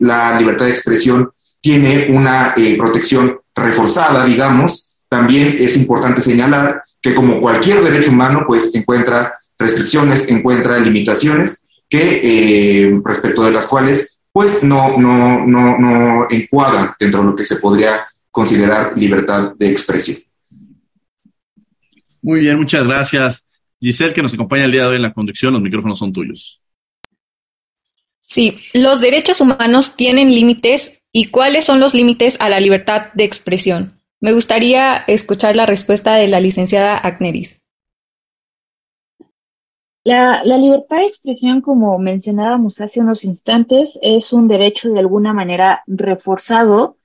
la 0.00 0.38
libertad 0.38 0.66
de 0.66 0.72
expresión 0.72 1.30
tiene 1.60 2.08
una 2.10 2.54
protección 2.76 3.38
reforzada, 3.54 4.24
digamos, 4.24 4.98
también 5.08 5.56
es 5.58 5.76
importante 5.76 6.20
señalar 6.20 6.82
que 7.00 7.14
como 7.14 7.40
cualquier 7.40 7.82
derecho 7.82 8.10
humano, 8.10 8.44
pues 8.46 8.74
encuentra 8.74 9.34
restricciones, 9.58 10.28
encuentra 10.30 10.78
limitaciones 10.78 11.66
que 11.88 13.00
respecto 13.04 13.42
de 13.42 13.50
las 13.50 13.66
cuales 13.66 14.22
pues 14.32 14.62
no, 14.64 14.96
no, 14.96 15.46
no, 15.46 15.78
no 15.78 16.26
encuadran 16.30 16.94
dentro 16.98 17.20
de 17.20 17.26
lo 17.26 17.36
que 17.36 17.44
se 17.44 17.56
podría 17.56 18.06
considerar 18.30 18.98
libertad 18.98 19.52
de 19.56 19.70
expresión. 19.70 20.18
Muy 22.22 22.40
bien, 22.40 22.56
muchas 22.56 22.84
gracias. 22.84 23.46
Giselle, 23.78 24.14
que 24.14 24.22
nos 24.22 24.32
acompaña 24.32 24.64
el 24.64 24.72
día 24.72 24.82
de 24.82 24.88
hoy 24.88 24.96
en 24.96 25.02
la 25.02 25.12
conducción, 25.12 25.52
los 25.52 25.60
micrófonos 25.60 25.98
son 25.98 26.12
tuyos. 26.12 26.60
Sí, 28.20 28.60
los 28.72 29.00
derechos 29.00 29.40
humanos 29.40 29.96
tienen 29.96 30.30
límites 30.30 31.01
y 31.12 31.26
cuáles 31.26 31.66
son 31.66 31.78
los 31.78 31.94
límites 31.94 32.38
a 32.40 32.48
la 32.48 32.58
libertad 32.58 33.12
de 33.14 33.24
expresión. 33.24 34.00
Me 34.20 34.32
gustaría 34.32 34.96
escuchar 35.06 35.56
la 35.56 35.66
respuesta 35.66 36.14
de 36.14 36.28
la 36.28 36.40
licenciada 36.40 36.96
Agneris. 36.96 37.60
La, 40.04 40.42
libertad 40.44 40.96
de 40.96 41.06
expresión, 41.06 41.60
como 41.60 41.96
mencionábamos 41.98 42.80
hace 42.80 43.00
unos 43.00 43.24
instantes, 43.24 43.98
es 44.02 44.32
un 44.32 44.48
derecho 44.48 44.90
de 44.90 44.98
alguna 44.98 45.32
manera 45.32 45.84
reforzado, 45.86 46.96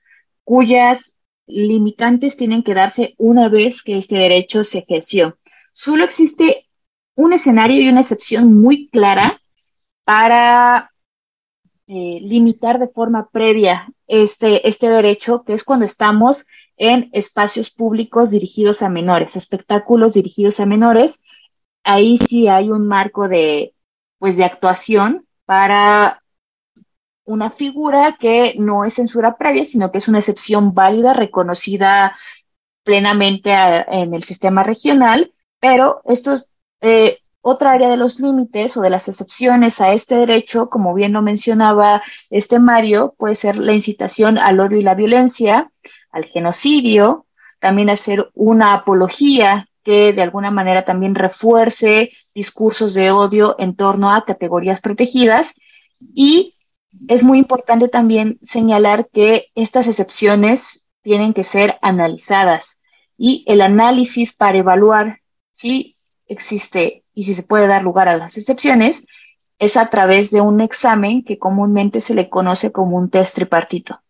cuyas 0.42 1.12
limitantes 1.46 2.36
tienen 2.36 2.62
que 2.62 2.74
darse 2.74 3.14
una 3.18 3.48
vez 3.48 3.82
que 3.82 3.98
este 3.98 4.16
derecho 4.16 4.64
se 4.64 4.78
ejerció. 4.78 5.38
Solo 5.72 6.04
existe 6.04 6.66
un 7.14 7.32
escenario 7.32 7.80
y 7.80 7.88
una 7.88 8.00
excepción 8.00 8.60
muy 8.60 8.88
clara 8.88 9.40
para 10.04 10.90
eh, 11.86 12.18
limitar 12.20 12.78
de 12.78 12.88
forma 12.88 13.28
previa 13.30 13.88
este, 14.08 14.66
este 14.66 14.88
derecho, 14.88 15.44
que 15.44 15.54
es 15.54 15.62
cuando 15.64 15.84
estamos 15.84 16.44
en 16.76 17.10
espacios 17.12 17.70
públicos 17.70 18.30
dirigidos 18.30 18.82
a 18.82 18.88
menores, 18.88 19.36
espectáculos 19.36 20.14
dirigidos 20.14 20.58
a 20.60 20.66
menores. 20.66 21.22
Ahí 21.84 22.16
sí 22.16 22.48
hay 22.48 22.70
un 22.70 22.86
marco 22.86 23.28
de, 23.28 23.74
pues, 24.18 24.36
de 24.36 24.44
actuación 24.44 25.26
para 25.44 26.22
una 27.24 27.50
figura 27.50 28.16
que 28.18 28.54
no 28.58 28.84
es 28.84 28.94
censura 28.94 29.36
previa, 29.36 29.64
sino 29.64 29.92
que 29.92 29.98
es 29.98 30.08
una 30.08 30.18
excepción 30.18 30.72
válida, 30.74 31.12
reconocida 31.12 32.16
plenamente 32.84 33.52
en 33.52 34.14
el 34.14 34.22
sistema 34.24 34.62
regional, 34.62 35.32
pero 35.60 36.00
esto 36.06 36.32
es 36.32 36.48
eh, 36.80 37.18
otra 37.40 37.72
área 37.72 37.88
de 37.88 37.96
los 37.96 38.20
límites 38.20 38.76
o 38.76 38.80
de 38.80 38.90
las 38.90 39.08
excepciones 39.08 39.80
a 39.80 39.92
este 39.92 40.16
derecho, 40.16 40.68
como 40.68 40.94
bien 40.94 41.12
lo 41.12 41.22
mencionaba 41.22 42.02
este 42.30 42.58
Mario, 42.58 43.14
puede 43.16 43.34
ser 43.34 43.56
la 43.58 43.72
incitación 43.72 44.38
al 44.38 44.60
odio 44.60 44.78
y 44.78 44.82
la 44.82 44.94
violencia, 44.94 45.70
al 46.10 46.24
genocidio, 46.24 47.26
también 47.60 47.90
hacer 47.90 48.30
una 48.34 48.74
apología 48.74 49.68
que 49.82 50.12
de 50.12 50.22
alguna 50.22 50.50
manera 50.50 50.84
también 50.84 51.14
refuerce 51.14 52.10
discursos 52.34 52.94
de 52.94 53.10
odio 53.10 53.56
en 53.58 53.74
torno 53.74 54.10
a 54.10 54.24
categorías 54.24 54.80
protegidas. 54.80 55.54
Y 56.14 56.56
es 57.08 57.22
muy 57.22 57.38
importante 57.38 57.88
también 57.88 58.38
señalar 58.42 59.08
que 59.12 59.46
estas 59.54 59.88
excepciones 59.88 60.86
tienen 61.02 61.32
que 61.32 61.44
ser 61.44 61.78
analizadas 61.80 62.80
y 63.16 63.44
el 63.48 63.60
análisis 63.60 64.34
para 64.34 64.58
evaluar 64.58 65.20
si 65.52 65.96
existe 66.26 67.04
y 67.18 67.24
si 67.24 67.34
se 67.34 67.42
puede 67.42 67.66
dar 67.66 67.82
lugar 67.82 68.08
a 68.08 68.16
las 68.16 68.38
excepciones 68.38 69.04
es 69.58 69.76
a 69.76 69.90
través 69.90 70.30
de 70.30 70.40
un 70.40 70.60
examen 70.60 71.24
que 71.24 71.36
comúnmente 71.36 72.00
se 72.00 72.14
le 72.14 72.28
conoce 72.28 72.70
como 72.70 72.96
un 72.96 73.10
test 73.10 73.34
tripartito. 73.34 74.00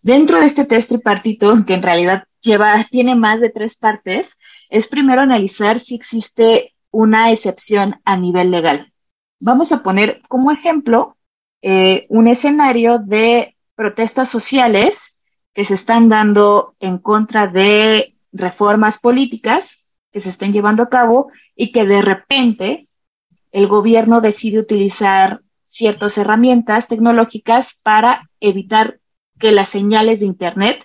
Dentro 0.00 0.40
de 0.40 0.46
este 0.46 0.64
test 0.64 0.88
tripartito, 0.88 1.52
que 1.66 1.74
en 1.74 1.82
realidad 1.82 2.24
lleva, 2.40 2.82
tiene 2.90 3.14
más 3.14 3.42
de 3.42 3.50
tres 3.50 3.76
partes, 3.76 4.38
es 4.70 4.88
primero 4.88 5.20
analizar 5.20 5.78
si 5.78 5.96
existe 5.96 6.72
una 6.90 7.30
excepción 7.30 8.00
a 8.06 8.16
nivel 8.16 8.50
legal. 8.50 8.90
Vamos 9.38 9.72
a 9.72 9.82
poner 9.82 10.22
como 10.26 10.50
ejemplo 10.50 11.18
eh, 11.60 12.06
un 12.08 12.26
escenario 12.26 13.00
de 13.00 13.54
protestas 13.74 14.30
sociales 14.30 15.18
que 15.52 15.66
se 15.66 15.74
están 15.74 16.08
dando 16.08 16.74
en 16.80 16.96
contra 16.96 17.48
de 17.48 18.16
reformas 18.32 18.98
políticas 18.98 19.83
que 20.14 20.20
se 20.20 20.30
estén 20.30 20.52
llevando 20.52 20.84
a 20.84 20.88
cabo 20.88 21.32
y 21.56 21.72
que 21.72 21.84
de 21.86 22.00
repente 22.00 22.86
el 23.50 23.66
gobierno 23.66 24.20
decide 24.20 24.60
utilizar 24.60 25.40
ciertas 25.66 26.16
herramientas 26.18 26.86
tecnológicas 26.86 27.80
para 27.82 28.30
evitar 28.38 29.00
que 29.40 29.50
las 29.50 29.68
señales 29.68 30.20
de 30.20 30.26
Internet 30.26 30.84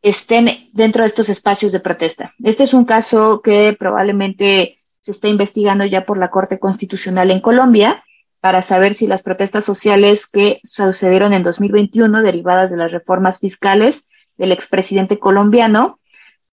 estén 0.00 0.70
dentro 0.72 1.02
de 1.02 1.08
estos 1.08 1.28
espacios 1.28 1.70
de 1.70 1.80
protesta. 1.80 2.32
Este 2.42 2.64
es 2.64 2.72
un 2.72 2.86
caso 2.86 3.42
que 3.42 3.76
probablemente 3.78 4.78
se 5.02 5.10
está 5.10 5.28
investigando 5.28 5.84
ya 5.84 6.06
por 6.06 6.16
la 6.16 6.30
Corte 6.30 6.58
Constitucional 6.58 7.30
en 7.30 7.40
Colombia 7.40 8.02
para 8.40 8.62
saber 8.62 8.94
si 8.94 9.06
las 9.06 9.22
protestas 9.22 9.64
sociales 9.64 10.26
que 10.26 10.60
sucedieron 10.64 11.34
en 11.34 11.42
2021, 11.42 12.22
derivadas 12.22 12.70
de 12.70 12.78
las 12.78 12.90
reformas 12.90 13.38
fiscales 13.38 14.06
del 14.38 14.50
expresidente 14.50 15.18
colombiano, 15.18 16.00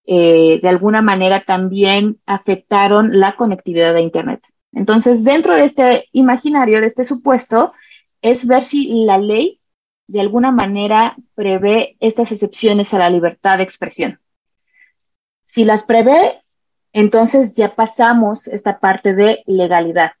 eh, 0.06 0.60
de 0.60 0.68
alguna 0.68 1.02
manera 1.02 1.44
también 1.44 2.20
afectaron 2.26 3.18
la 3.20 3.36
conectividad 3.36 3.94
de 3.94 4.02
Internet. 4.02 4.40
Entonces, 4.72 5.24
dentro 5.24 5.54
de 5.54 5.64
este 5.64 6.08
imaginario, 6.12 6.80
de 6.80 6.86
este 6.86 7.04
supuesto, 7.04 7.72
es 8.22 8.46
ver 8.46 8.64
si 8.64 9.04
la 9.04 9.18
ley 9.18 9.60
de 10.06 10.20
alguna 10.20 10.50
manera 10.50 11.16
prevé 11.34 11.96
estas 12.00 12.32
excepciones 12.32 12.92
a 12.92 12.98
la 12.98 13.10
libertad 13.10 13.58
de 13.58 13.64
expresión. 13.64 14.20
Si 15.46 15.64
las 15.64 15.84
prevé, 15.84 16.42
entonces 16.92 17.54
ya 17.54 17.74
pasamos 17.74 18.46
esta 18.48 18.80
parte 18.80 19.14
de 19.14 19.42
legalidad. 19.46 20.12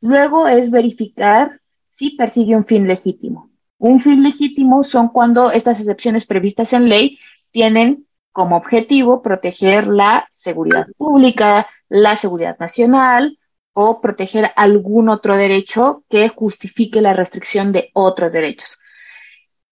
Luego 0.00 0.48
es 0.48 0.70
verificar 0.70 1.60
si 1.92 2.10
persigue 2.10 2.56
un 2.56 2.64
fin 2.64 2.86
legítimo. 2.86 3.50
Un 3.78 4.00
fin 4.00 4.22
legítimo 4.22 4.82
son 4.82 5.08
cuando 5.08 5.50
estas 5.50 5.78
excepciones 5.78 6.26
previstas 6.26 6.72
en 6.72 6.88
ley 6.88 7.18
tienen 7.50 8.06
como 8.38 8.54
objetivo 8.54 9.20
proteger 9.20 9.88
la 9.88 10.28
seguridad 10.30 10.86
pública, 10.96 11.66
la 11.88 12.14
seguridad 12.14 12.56
nacional 12.60 13.36
o 13.72 14.00
proteger 14.00 14.52
algún 14.54 15.08
otro 15.08 15.36
derecho 15.36 16.04
que 16.08 16.28
justifique 16.28 17.00
la 17.00 17.14
restricción 17.14 17.72
de 17.72 17.90
otros 17.94 18.32
derechos. 18.32 18.78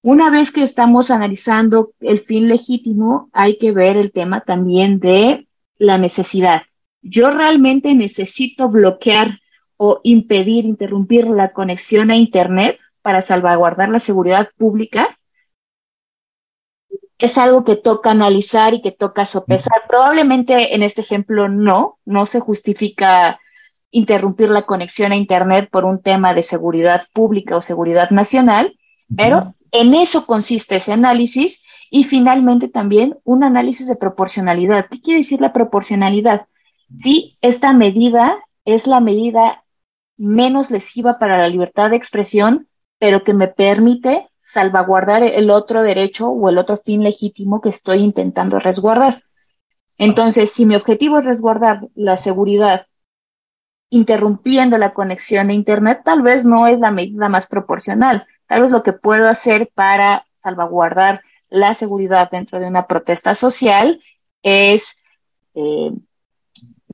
Una 0.02 0.30
vez 0.30 0.50
que 0.50 0.64
estamos 0.64 1.12
analizando 1.12 1.92
el 2.00 2.18
fin 2.18 2.48
legítimo, 2.48 3.30
hay 3.32 3.56
que 3.56 3.70
ver 3.70 3.96
el 3.96 4.10
tema 4.10 4.40
también 4.40 4.98
de 4.98 5.46
la 5.78 5.96
necesidad. 5.96 6.62
Yo 7.02 7.30
realmente 7.30 7.94
necesito 7.94 8.68
bloquear 8.68 9.38
o 9.76 10.00
impedir, 10.02 10.64
interrumpir 10.64 11.28
la 11.28 11.52
conexión 11.52 12.10
a 12.10 12.16
Internet 12.16 12.80
para 13.00 13.22
salvaguardar 13.22 13.90
la 13.90 14.00
seguridad 14.00 14.48
pública, 14.56 15.15
es 17.18 17.38
algo 17.38 17.64
que 17.64 17.76
toca 17.76 18.10
analizar 18.10 18.74
y 18.74 18.82
que 18.82 18.92
toca 18.92 19.24
sopesar. 19.24 19.82
Probablemente 19.88 20.74
en 20.74 20.82
este 20.82 21.00
ejemplo 21.00 21.48
no, 21.48 21.98
no 22.04 22.26
se 22.26 22.40
justifica 22.40 23.40
interrumpir 23.90 24.50
la 24.50 24.66
conexión 24.66 25.12
a 25.12 25.16
Internet 25.16 25.70
por 25.70 25.84
un 25.84 26.02
tema 26.02 26.34
de 26.34 26.42
seguridad 26.42 27.02
pública 27.12 27.56
o 27.56 27.62
seguridad 27.62 28.10
nacional, 28.10 28.76
pero 29.16 29.54
en 29.70 29.94
eso 29.94 30.26
consiste 30.26 30.76
ese 30.76 30.92
análisis 30.92 31.62
y 31.90 32.04
finalmente 32.04 32.68
también 32.68 33.16
un 33.24 33.44
análisis 33.44 33.86
de 33.86 33.96
proporcionalidad. 33.96 34.86
¿Qué 34.90 35.00
quiere 35.00 35.20
decir 35.20 35.40
la 35.40 35.52
proporcionalidad? 35.52 36.46
Si 36.98 37.36
esta 37.40 37.72
medida 37.72 38.36
es 38.64 38.86
la 38.86 39.00
medida 39.00 39.64
menos 40.18 40.70
lesiva 40.70 41.18
para 41.18 41.38
la 41.38 41.48
libertad 41.48 41.90
de 41.90 41.96
expresión, 41.96 42.68
pero 42.98 43.24
que 43.24 43.34
me 43.34 43.48
permite 43.48 44.28
salvaguardar 44.56 45.22
el 45.22 45.50
otro 45.50 45.82
derecho 45.82 46.30
o 46.30 46.48
el 46.48 46.56
otro 46.56 46.78
fin 46.78 47.04
legítimo 47.04 47.60
que 47.60 47.68
estoy 47.68 47.98
intentando 47.98 48.58
resguardar. 48.58 49.22
Entonces, 49.98 50.50
si 50.50 50.64
mi 50.64 50.74
objetivo 50.74 51.18
es 51.18 51.26
resguardar 51.26 51.80
la 51.94 52.16
seguridad 52.16 52.86
interrumpiendo 53.90 54.78
la 54.78 54.94
conexión 54.94 55.50
a 55.50 55.52
Internet, 55.52 56.00
tal 56.06 56.22
vez 56.22 56.46
no 56.46 56.66
es 56.66 56.78
la 56.80 56.90
medida 56.90 57.28
más 57.28 57.46
proporcional. 57.46 58.26
Tal 58.46 58.62
vez 58.62 58.70
lo 58.70 58.82
que 58.82 58.94
puedo 58.94 59.28
hacer 59.28 59.70
para 59.74 60.24
salvaguardar 60.38 61.20
la 61.50 61.74
seguridad 61.74 62.30
dentro 62.30 62.58
de 62.58 62.66
una 62.66 62.86
protesta 62.86 63.34
social 63.34 64.00
es 64.42 64.96
eh, 65.54 65.92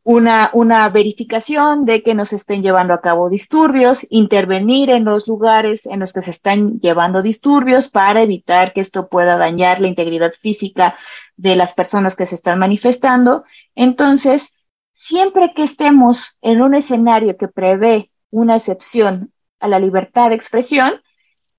una, 0.04 0.50
una 0.52 0.88
verificación 0.88 1.84
de 1.84 2.02
que 2.02 2.14
no 2.14 2.24
se 2.24 2.36
estén 2.36 2.62
llevando 2.62 2.92
a 2.92 3.00
cabo 3.00 3.30
disturbios, 3.30 4.04
intervenir 4.10 4.90
en 4.90 5.04
los 5.04 5.28
lugares 5.28 5.86
en 5.86 6.00
los 6.00 6.12
que 6.12 6.22
se 6.22 6.30
están 6.30 6.80
llevando 6.80 7.22
disturbios 7.22 7.88
para 7.88 8.22
evitar 8.22 8.72
que 8.72 8.80
esto 8.80 9.08
pueda 9.08 9.36
dañar 9.36 9.80
la 9.80 9.86
integridad 9.86 10.32
física 10.32 10.96
de 11.36 11.54
las 11.54 11.74
personas 11.74 12.16
que 12.16 12.26
se 12.26 12.34
están 12.34 12.58
manifestando. 12.58 13.44
Entonces, 13.76 14.58
siempre 14.92 15.52
que 15.54 15.62
estemos 15.62 16.38
en 16.42 16.62
un 16.62 16.74
escenario 16.74 17.36
que 17.36 17.48
prevé 17.48 18.10
una 18.30 18.56
excepción 18.56 19.32
a 19.60 19.68
la 19.68 19.78
libertad 19.78 20.30
de 20.30 20.34
expresión, 20.34 21.00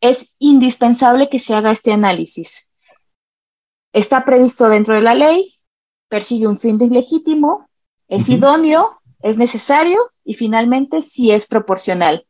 es 0.02 0.36
indispensable 0.38 1.30
que 1.30 1.40
se 1.40 1.56
haga 1.56 1.72
este 1.72 1.94
análisis. 1.94 2.70
Está 3.94 4.26
previsto 4.26 4.68
dentro 4.68 4.96
de 4.96 5.02
la 5.02 5.16
ley, 5.16 5.60
persigue 6.10 6.48
un 6.48 6.60
fin 6.60 6.82
ilegítimo, 6.82 7.70
es 8.14 8.30
idóneo, 8.30 9.02
es 9.22 9.38
necesario 9.38 10.12
y 10.24 10.36
finalmente 10.36 11.02
si 11.02 11.32
es 11.32 11.48
proporcional. 11.48 12.28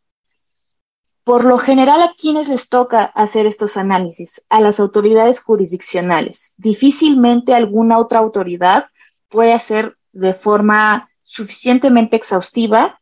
Por 1.25 1.43
lo 1.43 1.57
general, 1.57 2.01
¿a 2.01 2.13
quienes 2.17 2.47
les 2.47 2.69
toca 2.69 3.03
hacer 3.03 3.45
estos 3.45 3.75
análisis? 3.75 4.45
A 4.47 4.61
las 4.61 4.79
autoridades 4.79 5.41
jurisdiccionales. 5.41 6.53
Difícilmente 6.57 7.53
alguna 7.53 7.99
otra 7.99 8.19
autoridad 8.19 8.85
puede 9.27 9.53
hacer 9.53 9.97
de 10.13 10.33
forma 10.33 11.09
suficientemente 11.23 12.15
exhaustiva 12.15 13.01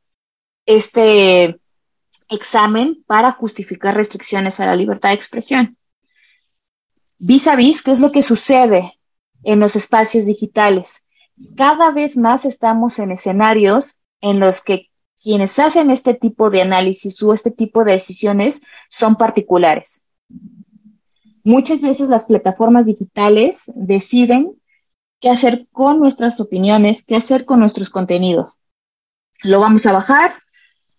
este 0.66 1.60
examen 2.30 3.04
para 3.06 3.34
justificar 3.34 3.96
restricciones 3.96 4.60
a 4.60 4.66
la 4.66 4.76
libertad 4.76 5.10
de 5.10 5.16
expresión. 5.16 5.78
Vis 7.20 7.46
a 7.46 7.56
vis, 7.56 7.84
¿qué 7.84 7.92
es 7.92 8.00
lo 8.00 8.12
que 8.12 8.24
sucede 8.24 8.98
en 9.44 9.60
los 9.60 9.76
espacios 9.76 10.26
digitales? 10.26 11.01
Cada 11.56 11.92
vez 11.92 12.18
más 12.18 12.46
estamos 12.46 13.00
en 13.00 13.12
escenarios 13.12 14.00
en 14.22 14.40
los 14.40 14.62
que 14.62 14.90
quienes 15.22 15.60
hacen 15.60 15.92
este 15.92 16.14
tipo 16.14 16.50
de 16.50 16.62
análisis 16.62 17.22
o 17.22 17.34
este 17.34 17.52
tipo 17.52 17.84
de 17.84 17.94
decisiones 17.94 18.62
son 18.90 19.16
particulares. 19.16 20.08
Muchas 21.44 21.82
veces 21.82 22.10
las 22.10 22.26
plataformas 22.26 22.86
digitales 22.86 23.72
deciden 23.76 24.54
qué 25.20 25.30
hacer 25.30 25.68
con 25.72 26.00
nuestras 26.00 26.40
opiniones, 26.40 27.04
qué 27.06 27.16
hacer 27.16 27.46
con 27.46 27.60
nuestros 27.60 27.90
contenidos. 27.90 28.60
lo 29.44 29.60
vamos 29.60 29.88
a 29.88 29.92
bajar, 29.92 30.34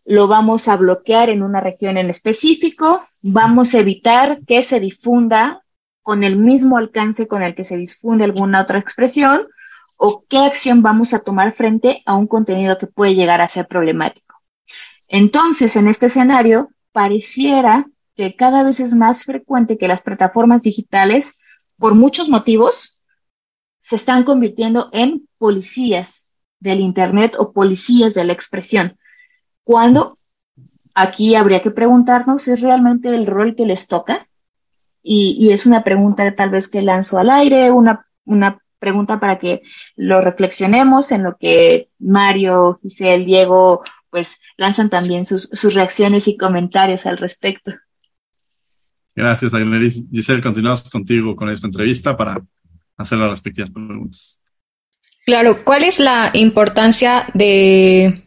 lo 0.05 0.26
vamos 0.26 0.66
a 0.66 0.76
bloquear 0.76 1.31
en 1.31 1.44
una 1.44 1.61
región 1.61 1.96
en 1.96 2.11
específico, 2.11 3.05
vamos 3.20 3.72
a 3.72 3.78
evitar 3.78 4.40
que 4.46 4.62
se 4.62 4.81
difunda 4.81 5.62
con 6.02 6.24
el 6.24 6.37
mismo 6.37 6.76
alcance 6.76 7.28
con 7.28 7.42
el 7.42 7.55
que 7.55 7.62
se 7.62 7.76
difunde 7.76 8.24
alguna 8.24 8.62
otra 8.62 8.81
expresión 8.81 9.46
o 10.04 10.24
qué 10.28 10.38
acción 10.38 10.82
vamos 10.82 11.14
a 11.14 11.20
tomar 11.20 11.54
frente 11.54 12.02
a 12.06 12.16
un 12.16 12.26
contenido 12.26 12.76
que 12.76 12.88
puede 12.88 13.14
llegar 13.14 13.40
a 13.40 13.46
ser 13.46 13.68
problemático. 13.68 14.34
Entonces, 15.06 15.76
en 15.76 15.86
este 15.86 16.06
escenario, 16.06 16.70
pareciera 16.90 17.86
que 18.16 18.34
cada 18.34 18.64
vez 18.64 18.80
es 18.80 18.94
más 18.94 19.22
frecuente 19.22 19.78
que 19.78 19.86
las 19.86 20.02
plataformas 20.02 20.62
digitales, 20.62 21.38
por 21.78 21.94
muchos 21.94 22.28
motivos, 22.28 23.00
se 23.78 23.94
están 23.94 24.24
convirtiendo 24.24 24.88
en 24.92 25.28
policías 25.38 26.34
del 26.58 26.80
Internet 26.80 27.36
o 27.38 27.52
policías 27.52 28.12
de 28.12 28.24
la 28.24 28.32
expresión, 28.32 28.98
cuando 29.62 30.18
aquí 30.94 31.36
habría 31.36 31.62
que 31.62 31.70
preguntarnos 31.70 32.42
si 32.42 32.50
es 32.50 32.60
realmente 32.60 33.08
el 33.08 33.24
rol 33.24 33.54
que 33.54 33.66
les 33.66 33.86
toca. 33.86 34.26
Y, 35.00 35.50
es 35.52 35.64
una 35.64 35.84
pregunta 35.84 36.34
tal 36.34 36.50
vez 36.50 36.66
que 36.66 36.82
lanzo 36.82 37.18
al 37.18 37.30
aire, 37.30 37.70
una, 37.70 38.06
una 38.24 38.62
pregunta 38.82 39.18
para 39.18 39.38
que 39.38 39.62
lo 39.96 40.20
reflexionemos 40.20 41.12
en 41.12 41.22
lo 41.22 41.38
que 41.38 41.88
Mario, 41.98 42.76
Giselle, 42.82 43.24
Diego, 43.24 43.82
pues 44.10 44.40
lanzan 44.58 44.90
también 44.90 45.24
sus, 45.24 45.44
sus 45.44 45.72
reacciones 45.72 46.28
y 46.28 46.36
comentarios 46.36 47.06
al 47.06 47.16
respecto. 47.16 47.72
Gracias, 49.14 49.54
Agneris. 49.54 50.04
Giselle, 50.10 50.42
continuamos 50.42 50.90
contigo 50.90 51.36
con 51.36 51.48
esta 51.48 51.66
entrevista 51.66 52.16
para 52.16 52.42
hacer 52.96 53.18
las 53.18 53.30
respectivas 53.30 53.70
preguntas. 53.70 54.40
Claro, 55.24 55.64
¿cuál 55.64 55.84
es 55.84 56.00
la 56.00 56.30
importancia 56.34 57.26
de 57.34 58.26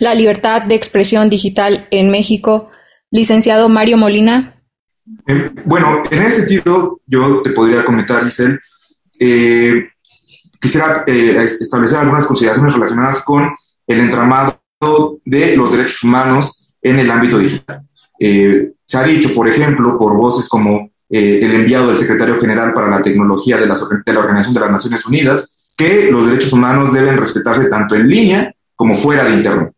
la 0.00 0.14
libertad 0.14 0.62
de 0.62 0.74
expresión 0.74 1.28
digital 1.28 1.86
en 1.90 2.10
México, 2.10 2.70
licenciado 3.10 3.68
Mario 3.68 3.98
Molina? 3.98 4.54
Eh, 5.26 5.50
bueno, 5.64 6.02
en 6.10 6.22
ese 6.22 6.46
sentido, 6.46 7.00
yo 7.06 7.42
te 7.42 7.50
podría 7.50 7.84
comentar, 7.84 8.24
Giselle, 8.24 8.58
eh, 9.18 9.88
quisiera 10.60 11.04
eh, 11.06 11.36
establecer 11.60 11.98
algunas 11.98 12.26
consideraciones 12.26 12.74
relacionadas 12.74 13.22
con 13.22 13.48
el 13.86 14.00
entramado 14.00 14.60
de 15.24 15.56
los 15.56 15.72
derechos 15.72 16.02
humanos 16.04 16.72
en 16.82 16.98
el 16.98 17.10
ámbito 17.10 17.38
digital. 17.38 17.82
se 18.18 18.98
ha 18.98 19.02
dicho, 19.02 19.34
por 19.34 19.48
ejemplo, 19.48 19.98
por 19.98 20.14
voces 20.16 20.48
como 20.48 20.90
el 21.08 21.54
enviado 21.54 21.88
del 21.88 21.96
secretario 21.96 22.40
general 22.40 22.72
para 22.72 22.88
la 22.88 23.02
tecnología 23.02 23.58
de 23.58 23.66
la, 23.66 23.74
de 23.74 24.12
la 24.12 24.20
Organización 24.20 24.54
de 24.54 24.60
las 24.60 24.70
Naciones 24.70 25.06
Unidas, 25.06 25.68
que 25.76 26.10
los 26.10 26.26
derechos 26.26 26.52
humanos 26.52 26.92
deben 26.92 27.16
respetarse 27.16 27.66
tanto 27.66 27.94
en 27.94 28.08
línea 28.08 28.54
como 28.74 28.94
fuera 28.94 29.24
de 29.24 29.34
Internet. 29.34 29.74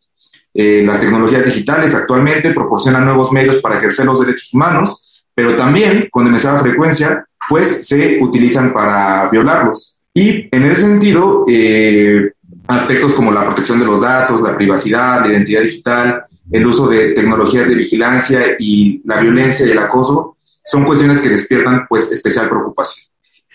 Eh, 0.58 0.82
las 0.86 1.00
tecnologías 1.00 1.44
digitales 1.44 1.94
actualmente 1.94 2.54
proporcionan 2.54 3.04
nuevos 3.04 3.30
medios 3.30 3.56
para 3.56 3.76
ejercer 3.76 4.06
los 4.06 4.20
derechos 4.20 4.54
humanos, 4.54 5.24
pero 5.34 5.54
también 5.54 6.08
con 6.10 6.24
demasiada 6.24 6.60
frecuencia, 6.60 7.26
pues 7.48 7.86
se 7.86 8.18
utilizan 8.20 8.72
para 8.72 9.28
violarlos. 9.30 9.98
Y 10.12 10.48
en 10.50 10.64
ese 10.64 10.82
sentido, 10.82 11.44
eh, 11.48 12.32
aspectos 12.66 13.14
como 13.14 13.30
la 13.30 13.44
protección 13.44 13.78
de 13.78 13.86
los 13.86 14.00
datos, 14.00 14.40
la 14.40 14.56
privacidad, 14.56 15.20
la 15.20 15.32
identidad 15.32 15.62
digital, 15.62 16.24
el 16.50 16.66
uso 16.66 16.88
de 16.88 17.12
tecnologías 17.12 17.68
de 17.68 17.74
vigilancia 17.74 18.56
y 18.58 19.02
la 19.04 19.20
violencia 19.20 19.66
y 19.66 19.70
el 19.70 19.78
acoso 19.78 20.36
son 20.64 20.84
cuestiones 20.84 21.20
que 21.20 21.28
despiertan 21.28 21.86
pues 21.88 22.10
especial 22.12 22.48
preocupación. 22.48 23.06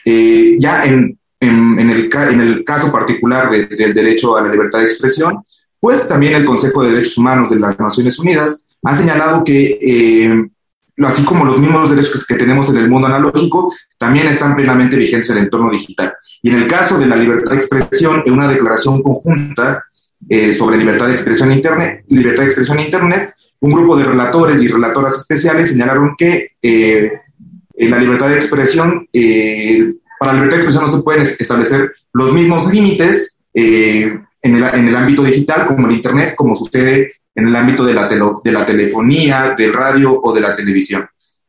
Eh, 0.05 0.55
ya 0.59 0.83
en 0.85 1.17
en, 1.41 1.89
el, 1.89 2.09
en 2.13 2.41
el, 2.41 2.63
caso 2.63 2.91
particular 2.91 3.49
del 3.49 3.93
derecho 3.93 4.37
a 4.37 4.43
la 4.43 4.51
libertad 4.51 4.79
de 4.79 4.85
expresión, 4.85 5.43
pues 5.79 6.07
también 6.07 6.35
el 6.35 6.45
Consejo 6.45 6.83
de 6.83 6.91
Derechos 6.91 7.17
Humanos 7.17 7.49
de 7.49 7.59
las 7.59 7.79
Naciones 7.79 8.19
Unidas 8.19 8.67
ha 8.83 8.95
señalado 8.95 9.43
que, 9.43 9.79
eh, 9.81 10.49
así 11.03 11.23
como 11.23 11.45
los 11.45 11.57
mismos 11.57 11.89
derechos 11.89 12.25
que 12.25 12.35
tenemos 12.35 12.69
en 12.69 12.77
el 12.77 12.89
mundo 12.89 13.07
analógico, 13.07 13.73
también 13.97 14.27
están 14.27 14.55
plenamente 14.55 14.95
vigentes 14.95 15.29
en 15.29 15.37
el 15.37 15.43
entorno 15.45 15.71
digital. 15.71 16.13
Y 16.41 16.49
en 16.49 16.57
el 16.57 16.67
caso 16.67 16.97
de 16.99 17.07
la 17.07 17.15
libertad 17.15 17.51
de 17.51 17.57
expresión, 17.57 18.23
en 18.25 18.33
una 18.33 18.47
declaración 18.47 19.01
conjunta 19.01 19.85
eh, 20.29 20.53
sobre 20.53 20.77
libertad 20.77 21.07
de 21.07 21.13
expresión 21.13 21.51
en 21.51 21.57
Internet, 21.57 22.03
libertad 22.07 22.43
de 22.43 22.49
expresión 22.49 22.79
en 22.79 22.85
Internet, 22.85 23.33
un 23.59 23.71
grupo 23.71 23.95
de 23.95 24.05
relatores 24.05 24.61
y 24.61 24.67
relatoras 24.67 25.17
especiales 25.17 25.69
señalaron 25.69 26.15
que 26.17 26.51
eh, 26.61 27.11
la 27.77 27.97
libertad 27.97 28.29
de 28.29 28.35
expresión 28.35 29.07
para 30.21 30.33
la 30.33 30.37
libertad 30.37 30.57
de 30.57 30.63
expresión 30.63 30.85
no 30.85 30.91
se 30.91 31.03
pueden 31.03 31.23
establecer 31.23 31.93
los 32.13 32.31
mismos 32.31 32.71
límites 32.71 33.41
eh, 33.55 34.19
en, 34.43 34.55
el, 34.55 34.63
en, 34.63 34.87
el, 34.87 34.95
ámbito 34.95 35.23
digital 35.23 35.65
como 35.65 35.87
en 35.87 35.93
Internet, 35.93 36.35
como 36.35 36.55
sucede 36.55 37.13
en 37.35 37.47
el 37.47 37.55
ámbito 37.55 37.85
de 37.85 37.93
la, 37.93 38.07
de 38.07 38.51
la 38.51 38.65
telefonía, 38.65 39.53
del 39.57 39.73
radio 39.73 40.19
o 40.21 40.33
de 40.33 40.41
la 40.41 40.55
televisión. 40.55 41.07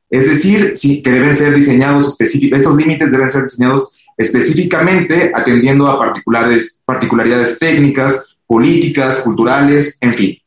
Es 0.08 0.28
decir, 0.28 0.74
sí, 0.76 1.02
que 1.02 1.10
deben 1.10 1.34
ser 1.34 1.54
diseñados 1.54 2.08
específicos, 2.08 2.58
estos 2.58 2.76
límites 2.76 3.10
deben 3.10 3.30
ser 3.30 3.44
diseñados 3.44 3.92
específicamente 4.16 5.32
atendiendo 5.34 5.88
a 5.88 5.98
particulares, 5.98 6.82
particularidades 6.84 7.58
técnicas, 7.58 8.36
políticas, 8.46 9.18
culturales, 9.20 9.96
en 10.00 10.14
fin. 10.14 10.38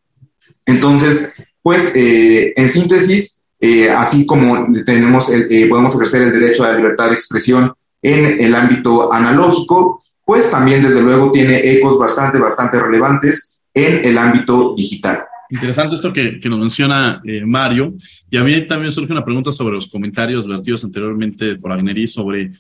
Entonces, 0.65 1.34
pues, 1.62 1.95
eh, 1.95 2.54
en 2.56 2.69
síntesis, 2.69 3.41
eh, 3.60 3.89
así 3.89 4.26
como 4.26 4.67
tenemos 4.86 5.32
podemos 5.69 5.95
ejercer 5.95 6.21
el 6.24 6.32
derecho 6.32 6.63
a 6.63 6.69
la 6.69 6.78
libertad 6.78 7.10
de 7.10 7.15
expresión 7.15 7.74
en 8.02 8.39
el 8.39 8.54
ámbito 8.54 9.12
analógico, 9.12 10.04
pues 10.24 10.52
también 10.52 10.84
desde 10.84 11.02
luego 11.02 11.32
tiene 11.32 11.71
ecos 11.71 11.98
bastante, 11.98 12.38
bastante 12.38 12.80
relevantes 12.80 13.54
en 13.75 14.05
el 14.05 14.17
ámbito 14.17 14.73
digital. 14.75 15.25
Interesante 15.49 15.95
esto 15.95 16.11
que, 16.11 16.39
nos 16.45 16.59
menciona 16.59 17.21
eh, 17.23 17.45
Mario. 17.45 17.93
Y 18.31 18.38
a 18.38 18.43
mí 18.43 18.65
también 18.67 18.91
surge 18.91 19.11
una 19.11 19.23
pregunta 19.23 19.51
sobre 19.51 19.75
los 19.75 19.88
comentarios 19.88 20.47
vertidos 20.47 20.83
anteriormente 20.83 21.55
por 21.57 21.71
Agnerí 21.71 22.07
sobre, 22.07 22.51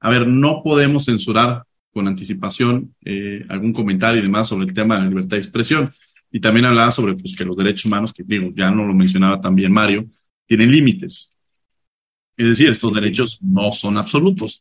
a 0.00 0.10
ver, 0.10 0.26
no 0.26 0.62
podemos 0.62 1.06
censurar 1.06 1.64
con 1.92 2.08
anticipación 2.08 2.92
eh, 3.04 3.44
algún 3.48 3.72
comentario 3.72 4.18
y 4.18 4.22
demás 4.22 4.48
sobre 4.48 4.66
el 4.66 4.74
tema 4.74 4.96
de 4.96 5.02
la 5.02 5.08
libertad 5.08 5.36
de 5.36 5.38
expresión. 5.38 5.94
Y 6.30 6.40
también 6.40 6.66
hablaba 6.66 6.90
sobre 6.90 7.14
pues, 7.14 7.36
que 7.36 7.44
los 7.44 7.56
derechos 7.56 7.86
humanos, 7.86 8.12
que 8.12 8.24
digo, 8.24 8.52
ya 8.54 8.70
no 8.70 8.84
lo 8.84 8.92
mencionaba 8.92 9.40
también 9.40 9.72
Mario, 9.72 10.04
tienen 10.46 10.72
límites. 10.72 11.34
Es 12.36 12.48
decir, 12.48 12.68
estos 12.68 12.92
derechos 12.92 13.38
no 13.40 13.70
son 13.70 13.96
absolutos. 13.96 14.60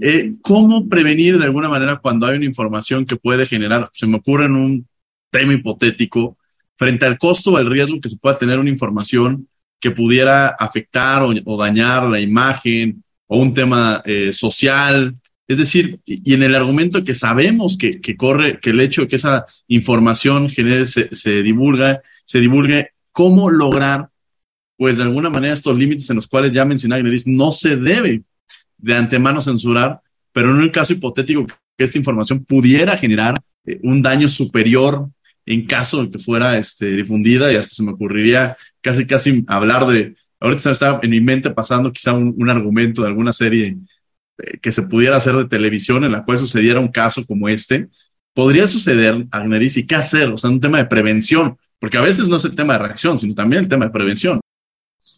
Eh, 0.00 0.34
¿Cómo 0.42 0.88
prevenir 0.88 1.38
de 1.38 1.44
alguna 1.44 1.68
manera 1.68 2.00
cuando 2.00 2.26
hay 2.26 2.36
una 2.36 2.44
información 2.44 3.06
que 3.06 3.14
puede 3.14 3.46
generar, 3.46 3.88
se 3.92 4.08
me 4.08 4.16
ocurre 4.16 4.46
en 4.46 4.56
un 4.56 4.88
tema 5.30 5.54
hipotético, 5.54 6.36
frente 6.76 7.06
al 7.06 7.18
costo 7.18 7.52
o 7.52 7.56
al 7.56 7.66
riesgo 7.66 8.00
que 8.00 8.08
se 8.08 8.16
pueda 8.16 8.38
tener 8.38 8.58
una 8.58 8.70
información 8.70 9.48
que 9.80 9.90
pudiera 9.90 10.48
afectar 10.48 11.22
o, 11.22 11.56
dañar 11.56 12.04
la 12.04 12.20
imagen 12.20 13.02
o 13.26 13.38
un 13.38 13.54
tema 13.54 14.02
eh, 14.04 14.32
social? 14.32 15.16
Es 15.46 15.58
decir, 15.58 16.00
y, 16.04 16.34
en 16.34 16.42
el 16.42 16.54
argumento 16.54 17.04
que 17.04 17.14
sabemos 17.14 17.76
que, 17.76 18.16
corre, 18.16 18.60
que 18.60 18.70
el 18.70 18.80
hecho 18.80 19.02
de 19.02 19.08
que 19.08 19.16
esa 19.16 19.46
información 19.66 20.48
genere, 20.48 20.86
se, 20.86 21.14
se 21.14 21.42
divulga, 21.42 22.02
se 22.24 22.40
divulgue, 22.40 22.90
¿cómo 23.12 23.50
lograr 23.50 24.10
pues 24.78 24.96
de 24.96 25.02
alguna 25.02 25.28
manera 25.28 25.52
estos 25.52 25.76
límites 25.76 26.08
en 26.08 26.16
los 26.16 26.28
cuales 26.28 26.52
ya 26.52 26.64
mencioné 26.64 27.02
no 27.26 27.50
se 27.50 27.76
debe 27.76 28.22
de 28.78 28.94
antemano 28.94 29.40
censurar, 29.40 30.00
pero 30.32 30.50
en 30.50 30.58
un 30.58 30.68
caso 30.68 30.92
hipotético 30.92 31.46
que 31.46 31.84
esta 31.84 31.98
información 31.98 32.44
pudiera 32.44 32.96
generar 32.96 33.40
eh, 33.66 33.80
un 33.82 34.02
daño 34.02 34.28
superior 34.28 35.10
en 35.52 35.64
caso 35.64 36.04
de 36.04 36.10
que 36.10 36.18
fuera 36.18 36.58
este, 36.58 36.86
difundida 36.90 37.52
y 37.52 37.56
hasta 37.56 37.74
se 37.74 37.82
me 37.82 37.92
ocurriría 37.92 38.56
casi 38.80 39.06
casi 39.06 39.44
hablar 39.48 39.86
de, 39.86 40.14
ahorita 40.40 40.62
se 40.62 40.68
me 40.68 40.72
está 40.72 41.00
en 41.02 41.10
mi 41.10 41.20
mente 41.20 41.50
pasando 41.50 41.92
quizá 41.92 42.12
un, 42.12 42.50
argumento 42.50 43.02
de 43.02 43.08
alguna 43.08 43.32
serie 43.32 43.78
eh, 44.38 44.58
que 44.60 44.72
se 44.72 44.82
pudiera 44.82 45.16
hacer 45.16 45.34
de 45.34 45.46
televisión 45.46 46.04
en 46.04 46.12
la 46.12 46.24
cual 46.24 46.38
sucediera 46.38 46.80
un 46.80 46.88
caso 46.88 47.24
como 47.26 47.48
este, 47.48 47.88
podría 48.34 48.68
suceder, 48.68 49.26
Agneris, 49.30 49.76
y 49.78 49.86
qué 49.86 49.96
hacer, 49.96 50.28
o 50.28 50.36
sea, 50.36 50.50
un 50.50 50.60
tema 50.60 50.78
de 50.78 50.86
prevención, 50.86 51.58
porque 51.78 51.98
a 51.98 52.02
veces 52.02 52.28
no 52.28 52.36
es 52.36 52.44
el 52.44 52.54
tema 52.54 52.74
de 52.74 52.80
reacción, 52.80 53.18
sino 53.18 53.34
también 53.34 53.62
el 53.62 53.68
tema 53.68 53.86
de 53.86 53.90
prevención. 53.90 54.40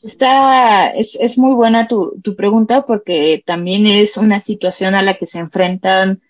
Está, 0.04 0.90
es, 0.90 1.16
es 1.20 1.36
muy 1.36 1.54
buena 1.54 1.88
tu, 1.88 2.18
tu 2.22 2.36
pregunta 2.36 2.86
porque 2.86 3.42
también 3.44 3.86
es 3.86 4.16
una 4.16 4.40
situación 4.40 4.94
a 4.94 5.02
la 5.02 5.18
que 5.18 5.26
se 5.26 5.38
enfrentan 5.38 6.22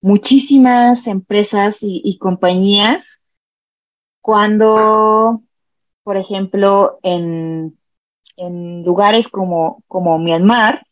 muchísimas 0.00 1.06
empresas 1.06 1.78
y, 1.82 2.16
compañías 2.18 3.19
cuando, 4.20 5.42
por 6.02 6.16
ejemplo, 6.16 6.98
en, 7.02 7.78
en 8.36 8.82
lugares 8.84 9.28
como, 9.28 9.82
como 9.86 10.18
Myanmar 10.18 10.86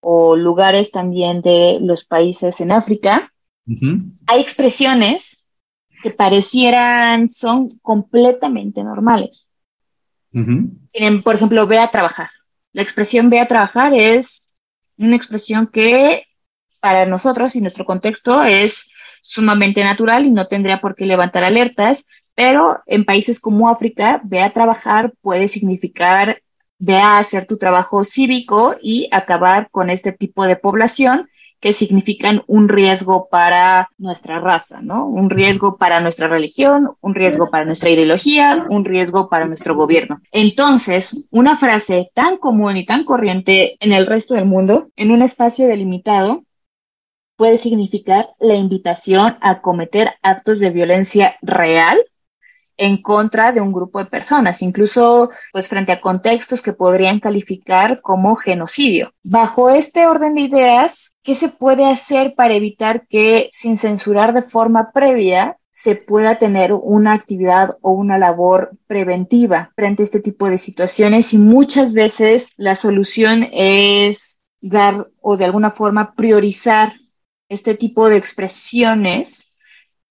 o 0.00 0.36
lugares 0.36 0.90
también 0.90 1.42
de 1.42 1.78
los 1.80 2.04
países 2.04 2.60
en 2.60 2.72
África, 2.72 3.32
hay 4.26 4.40
expresiones 4.40 5.46
que 6.02 6.10
parecieran 6.10 7.28
son 7.28 7.68
completamente 7.82 8.82
normales. 8.82 9.48
Por 10.30 11.34
ejemplo, 11.34 11.66
ve 11.66 11.78
a 11.78 11.90
trabajar. 11.90 12.30
La 12.72 12.82
expresión 12.82 13.30
ve 13.30 13.40
a 13.40 13.48
trabajar 13.48 13.92
es 13.94 14.46
una 14.96 15.16
expresión 15.16 15.66
que 15.66 16.24
para 16.80 17.06
nosotros 17.06 17.56
y 17.56 17.60
nuestro 17.60 17.84
contexto 17.84 18.42
es 18.42 18.90
sumamente 19.20 19.82
natural 19.82 20.26
y 20.26 20.30
no 20.30 20.46
tendría 20.46 20.80
por 20.80 20.94
qué 20.94 21.06
levantar 21.06 21.44
alertas, 21.44 22.06
pero 22.38 22.78
en 22.86 23.04
países 23.04 23.40
como 23.40 23.68
África, 23.68 24.20
ve 24.22 24.42
a 24.42 24.52
trabajar 24.52 25.12
puede 25.22 25.48
significar 25.48 26.40
ve 26.78 26.94
a 26.94 27.18
hacer 27.18 27.48
tu 27.48 27.56
trabajo 27.56 28.04
cívico 28.04 28.76
y 28.80 29.08
acabar 29.10 29.68
con 29.72 29.90
este 29.90 30.12
tipo 30.12 30.44
de 30.44 30.54
población 30.54 31.28
que 31.58 31.72
significan 31.72 32.44
un 32.46 32.68
riesgo 32.68 33.26
para 33.28 33.90
nuestra 33.98 34.38
raza, 34.38 34.80
¿no? 34.80 35.08
Un 35.08 35.30
riesgo 35.30 35.78
para 35.78 36.00
nuestra 36.00 36.28
religión, 36.28 36.92
un 37.00 37.16
riesgo 37.16 37.50
para 37.50 37.64
nuestra 37.64 37.90
ideología, 37.90 38.66
un 38.70 38.84
riesgo 38.84 39.28
para 39.28 39.46
nuestro 39.46 39.74
gobierno. 39.74 40.20
Entonces, 40.30 41.26
una 41.32 41.56
frase 41.56 42.12
tan 42.14 42.36
común 42.36 42.76
y 42.76 42.86
tan 42.86 43.02
corriente 43.02 43.76
en 43.80 43.90
el 43.90 44.06
resto 44.06 44.34
del 44.34 44.44
mundo, 44.44 44.90
en 44.94 45.10
un 45.10 45.22
espacio 45.22 45.66
delimitado, 45.66 46.44
puede 47.34 47.56
significar 47.56 48.28
la 48.38 48.54
invitación 48.54 49.38
a 49.40 49.60
cometer 49.60 50.12
actos 50.22 50.60
de 50.60 50.70
violencia 50.70 51.34
real 51.42 51.98
en 52.78 53.02
contra 53.02 53.52
de 53.52 53.60
un 53.60 53.72
grupo 53.72 53.98
de 53.98 54.06
personas, 54.06 54.62
incluso 54.62 55.30
pues 55.52 55.68
frente 55.68 55.92
a 55.92 56.00
contextos 56.00 56.62
que 56.62 56.72
podrían 56.72 57.20
calificar 57.20 58.00
como 58.00 58.36
genocidio. 58.36 59.12
Bajo 59.22 59.68
este 59.68 60.06
orden 60.06 60.34
de 60.34 60.42
ideas, 60.42 61.12
¿qué 61.22 61.34
se 61.34 61.48
puede 61.48 61.84
hacer 61.84 62.34
para 62.36 62.54
evitar 62.54 63.06
que 63.08 63.50
sin 63.52 63.76
censurar 63.76 64.32
de 64.32 64.42
forma 64.42 64.92
previa 64.92 65.58
se 65.70 65.96
pueda 65.96 66.38
tener 66.38 66.72
una 66.72 67.12
actividad 67.12 67.76
o 67.82 67.92
una 67.92 68.16
labor 68.18 68.72
preventiva 68.86 69.72
frente 69.76 70.02
a 70.02 70.04
este 70.04 70.20
tipo 70.20 70.48
de 70.48 70.58
situaciones 70.58 71.32
y 71.34 71.38
muchas 71.38 71.92
veces 71.92 72.50
la 72.56 72.74
solución 72.74 73.46
es 73.52 74.42
dar 74.60 75.08
o 75.20 75.36
de 75.36 75.44
alguna 75.44 75.70
forma 75.70 76.14
priorizar 76.14 76.94
este 77.48 77.74
tipo 77.74 78.08
de 78.08 78.16
expresiones, 78.16 79.52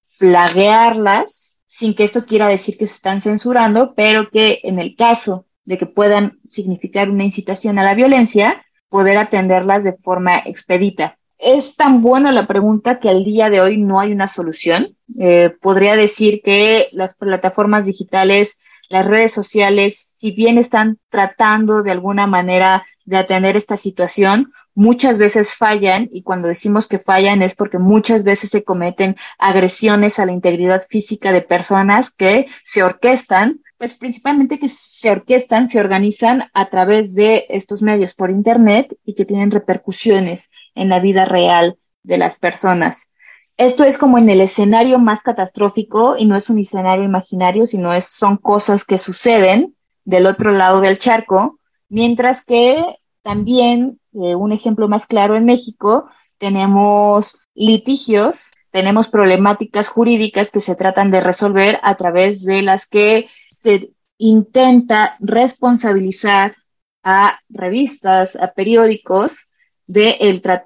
flaguearlas 0.07 1.46
sin 1.77 1.93
que 1.93 2.03
esto 2.03 2.25
quiera 2.25 2.47
decir 2.47 2.75
que 2.75 2.87
se 2.87 2.95
están 2.95 3.21
censurando, 3.21 3.93
pero 3.95 4.31
que 4.31 4.61
en 4.63 4.79
el 4.79 4.95
caso 4.95 5.45
de 5.63 5.77
que 5.77 5.85
puedan 5.85 6.39
significar 6.43 7.07
una 7.07 7.23
incitación 7.23 7.77
a 7.77 7.83
la 7.83 7.93
violencia, 7.93 8.65
poder 8.89 9.19
atenderlas 9.19 9.83
de 9.83 9.93
forma 9.93 10.39
expedita. 10.39 11.19
Es 11.37 11.75
tan 11.75 12.01
buena 12.01 12.31
la 12.31 12.47
pregunta 12.47 12.99
que 12.99 13.09
al 13.09 13.23
día 13.23 13.51
de 13.51 13.61
hoy 13.61 13.77
no 13.77 13.99
hay 13.99 14.11
una 14.11 14.27
solución. 14.27 14.97
Eh, 15.19 15.51
podría 15.61 15.95
decir 15.95 16.41
que 16.43 16.87
las 16.93 17.13
plataformas 17.13 17.85
digitales, 17.85 18.57
las 18.89 19.05
redes 19.05 19.31
sociales, 19.31 20.11
si 20.17 20.31
bien 20.31 20.57
están 20.57 20.97
tratando 21.09 21.83
de 21.83 21.91
alguna 21.91 22.25
manera 22.25 22.87
de 23.05 23.17
atender 23.17 23.55
esta 23.55 23.77
situación, 23.77 24.51
muchas 24.77 25.17
veces 25.17 25.55
fallan 25.55 26.07
y 26.13 26.21
cuando 26.21 26.47
decimos 26.47 26.87
que 26.87 26.99
fallan 26.99 27.41
es 27.41 27.55
porque 27.55 27.79
muchas 27.79 28.23
veces 28.23 28.51
se 28.51 28.63
cometen 28.63 29.15
agresiones 29.39 30.19
a 30.19 30.27
la 30.27 30.33
integridad 30.33 30.83
física 30.87 31.31
de 31.31 31.41
personas 31.41 32.11
que 32.11 32.45
se 32.63 32.83
orquestan, 32.83 33.61
pues 33.79 33.95
principalmente 33.95 34.59
que 34.59 34.67
se 34.67 35.09
orquestan, 35.09 35.67
se 35.67 35.79
organizan 35.79 36.43
a 36.53 36.69
través 36.69 37.15
de 37.15 37.47
estos 37.49 37.81
medios 37.81 38.13
por 38.13 38.29
Internet 38.29 38.95
y 39.03 39.15
que 39.15 39.25
tienen 39.25 39.49
repercusiones 39.49 40.51
en 40.75 40.89
la 40.89 40.99
vida 40.99 41.25
real 41.25 41.79
de 42.03 42.19
las 42.19 42.37
personas. 42.37 43.09
Esto 43.57 43.83
es 43.83 43.97
como 43.97 44.19
en 44.19 44.29
el 44.29 44.41
escenario 44.41 44.99
más 44.99 45.23
catastrófico 45.23 46.17
y 46.19 46.27
no 46.27 46.35
es 46.35 46.51
un 46.51 46.59
escenario 46.59 47.03
imaginario, 47.03 47.65
sino 47.65 47.93
es, 47.93 48.05
son 48.05 48.37
cosas 48.37 48.85
que 48.85 48.99
suceden 48.99 49.75
del 50.05 50.27
otro 50.27 50.51
lado 50.51 50.81
del 50.81 50.99
charco, 50.99 51.57
mientras 51.89 52.45
que 52.45 52.85
también 53.23 53.99
eh, 54.23 54.35
un 54.35 54.51
ejemplo 54.51 54.87
más 54.87 55.05
claro 55.05 55.35
en 55.35 55.45
México, 55.45 56.09
tenemos 56.37 57.37
litigios, 57.55 58.51
tenemos 58.71 59.09
problemáticas 59.09 59.89
jurídicas 59.89 60.51
que 60.51 60.59
se 60.59 60.75
tratan 60.75 61.11
de 61.11 61.21
resolver 61.21 61.79
a 61.83 61.95
través 61.95 62.43
de 62.43 62.61
las 62.61 62.87
que 62.87 63.27
se 63.61 63.91
intenta 64.17 65.17
responsabilizar 65.19 66.55
a 67.03 67.39
revistas, 67.49 68.35
a 68.35 68.53
periódicos 68.53 69.47
de 69.85 70.17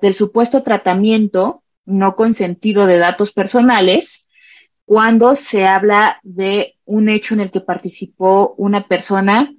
del 0.01 0.13
supuesto 0.13 0.63
tratamiento 0.63 1.63
no 1.85 2.15
consentido 2.15 2.85
de 2.85 2.97
datos 2.97 3.31
personales 3.31 4.25
cuando 4.85 5.35
se 5.35 5.65
habla 5.65 6.19
de 6.23 6.75
un 6.85 7.09
hecho 7.09 7.33
en 7.35 7.41
el 7.41 7.51
que 7.51 7.61
participó 7.61 8.55
una 8.57 8.87
persona 8.87 9.53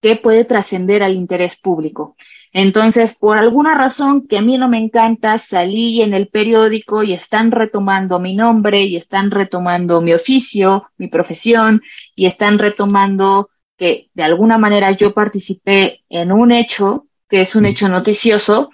que 0.00 0.16
puede 0.16 0.44
trascender 0.44 1.02
al 1.02 1.14
interés 1.14 1.56
público. 1.58 2.16
Entonces, 2.52 3.16
por 3.16 3.36
alguna 3.38 3.76
razón 3.76 4.26
que 4.26 4.38
a 4.38 4.42
mí 4.42 4.56
no 4.56 4.68
me 4.68 4.78
encanta, 4.78 5.38
salí 5.38 6.00
en 6.02 6.14
el 6.14 6.28
periódico 6.28 7.02
y 7.02 7.12
están 7.12 7.50
retomando 7.50 8.18
mi 8.18 8.34
nombre 8.34 8.82
y 8.82 8.96
están 8.96 9.30
retomando 9.30 10.00
mi 10.00 10.14
oficio, 10.14 10.90
mi 10.96 11.08
profesión 11.08 11.82
y 12.16 12.26
están 12.26 12.58
retomando 12.58 13.50
que 13.76 14.10
de 14.14 14.22
alguna 14.22 14.58
manera 14.58 14.90
yo 14.92 15.12
participé 15.12 16.02
en 16.08 16.32
un 16.32 16.52
hecho 16.52 17.06
que 17.28 17.42
es 17.42 17.54
un 17.54 17.66
hecho 17.66 17.88
noticioso, 17.88 18.70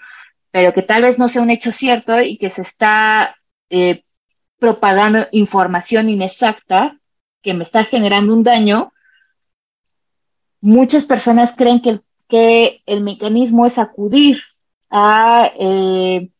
pero 0.50 0.72
que 0.72 0.82
tal 0.82 1.02
vez 1.02 1.18
no 1.18 1.28
sea 1.28 1.42
un 1.42 1.50
hecho 1.50 1.72
cierto 1.72 2.20
y 2.20 2.38
que 2.38 2.50
se 2.50 2.62
está 2.62 3.36
eh, 3.68 4.04
propagando 4.58 5.26
información 5.32 6.08
inexacta 6.08 6.98
que 7.42 7.54
me 7.54 7.64
está 7.64 7.84
generando 7.84 8.32
un 8.32 8.44
daño. 8.44 8.92
Muchas 10.60 11.04
personas 11.04 11.52
creen 11.56 11.82
que 11.82 11.90
el 11.90 12.02
que 12.34 12.82
el 12.86 13.00
mecanismo 13.00 13.64
es 13.64 13.78
acudir 13.78 14.38
a 14.90 15.52
eh, 15.56 16.30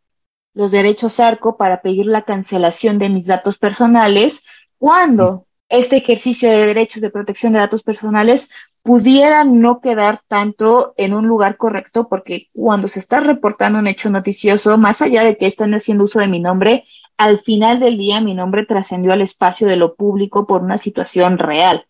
los 0.52 0.72
derechos 0.72 1.20
ARCO 1.20 1.56
para 1.56 1.82
pedir 1.82 2.06
la 2.06 2.22
cancelación 2.22 2.98
de 2.98 3.08
mis 3.08 3.26
datos 3.26 3.58
personales 3.58 4.42
cuando 4.76 5.46
este 5.68 5.98
ejercicio 5.98 6.50
de 6.50 6.66
derechos 6.66 7.00
de 7.00 7.10
protección 7.10 7.52
de 7.52 7.60
datos 7.60 7.84
personales 7.84 8.50
pudiera 8.82 9.44
no 9.44 9.80
quedar 9.80 10.20
tanto 10.26 10.94
en 10.96 11.14
un 11.14 11.28
lugar 11.28 11.56
correcto 11.58 12.08
porque 12.08 12.48
cuando 12.52 12.88
se 12.88 12.98
está 12.98 13.20
reportando 13.20 13.78
un 13.78 13.86
hecho 13.86 14.10
noticioso, 14.10 14.76
más 14.76 15.00
allá 15.00 15.22
de 15.22 15.36
que 15.36 15.46
estén 15.46 15.74
haciendo 15.74 16.02
uso 16.02 16.18
de 16.18 16.26
mi 16.26 16.40
nombre, 16.40 16.86
al 17.16 17.38
final 17.38 17.78
del 17.78 17.98
día 17.98 18.20
mi 18.20 18.34
nombre 18.34 18.66
trascendió 18.66 19.12
al 19.12 19.22
espacio 19.22 19.68
de 19.68 19.76
lo 19.76 19.94
público 19.94 20.44
por 20.44 20.60
una 20.60 20.76
situación 20.76 21.38
real. 21.38 21.86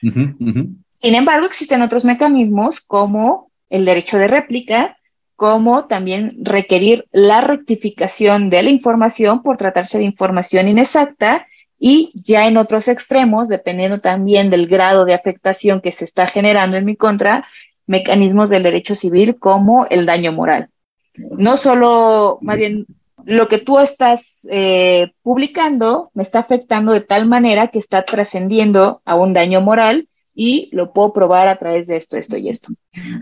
Sin 0.00 1.14
embargo, 1.16 1.46
existen 1.46 1.82
otros 1.82 2.04
mecanismos 2.04 2.80
como 2.82 3.47
el 3.70 3.84
derecho 3.84 4.18
de 4.18 4.28
réplica, 4.28 4.96
como 5.36 5.86
también 5.86 6.36
requerir 6.40 7.06
la 7.12 7.40
rectificación 7.40 8.50
de 8.50 8.62
la 8.62 8.70
información 8.70 9.42
por 9.42 9.56
tratarse 9.56 9.98
de 9.98 10.04
información 10.04 10.68
inexacta 10.68 11.46
y 11.78 12.10
ya 12.14 12.48
en 12.48 12.56
otros 12.56 12.88
extremos, 12.88 13.48
dependiendo 13.48 14.00
también 14.00 14.50
del 14.50 14.66
grado 14.66 15.04
de 15.04 15.14
afectación 15.14 15.80
que 15.80 15.92
se 15.92 16.04
está 16.04 16.26
generando 16.26 16.76
en 16.76 16.84
mi 16.84 16.96
contra, 16.96 17.46
mecanismos 17.86 18.50
del 18.50 18.64
derecho 18.64 18.94
civil 18.94 19.38
como 19.38 19.86
el 19.86 20.06
daño 20.06 20.32
moral. 20.32 20.70
No 21.16 21.56
solo, 21.56 22.38
más 22.42 22.56
bien, 22.56 22.86
lo 23.24 23.48
que 23.48 23.58
tú 23.58 23.78
estás 23.78 24.46
eh, 24.50 25.12
publicando 25.22 26.10
me 26.14 26.22
está 26.22 26.40
afectando 26.40 26.92
de 26.92 27.00
tal 27.00 27.26
manera 27.26 27.68
que 27.68 27.78
está 27.78 28.04
trascendiendo 28.04 29.02
a 29.04 29.16
un 29.16 29.32
daño 29.32 29.60
moral 29.60 30.08
y 30.40 30.68
lo 30.70 30.92
puedo 30.92 31.12
probar 31.12 31.48
a 31.48 31.58
través 31.58 31.88
de 31.88 31.96
esto, 31.96 32.16
esto 32.16 32.36
y 32.36 32.48
esto. 32.48 32.68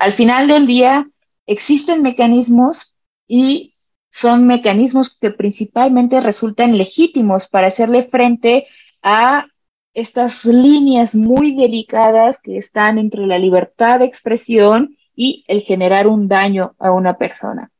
Al 0.00 0.12
final 0.12 0.48
del 0.48 0.66
día, 0.66 1.08
existen 1.46 2.02
mecanismos 2.02 2.94
y 3.26 3.74
son 4.10 4.46
mecanismos 4.46 5.16
que 5.18 5.30
principalmente 5.30 6.20
resultan 6.20 6.76
legítimos 6.76 7.48
para 7.48 7.68
hacerle 7.68 8.02
frente 8.02 8.66
a 9.00 9.46
estas 9.94 10.44
líneas 10.44 11.14
muy 11.14 11.56
delicadas 11.56 12.38
que 12.38 12.58
están 12.58 12.98
entre 12.98 13.26
la 13.26 13.38
libertad 13.38 14.00
de 14.00 14.04
expresión 14.04 14.94
y 15.14 15.42
el 15.48 15.62
generar 15.62 16.08
un 16.08 16.28
daño 16.28 16.74
a 16.78 16.92
una 16.92 17.16
persona. 17.16 17.70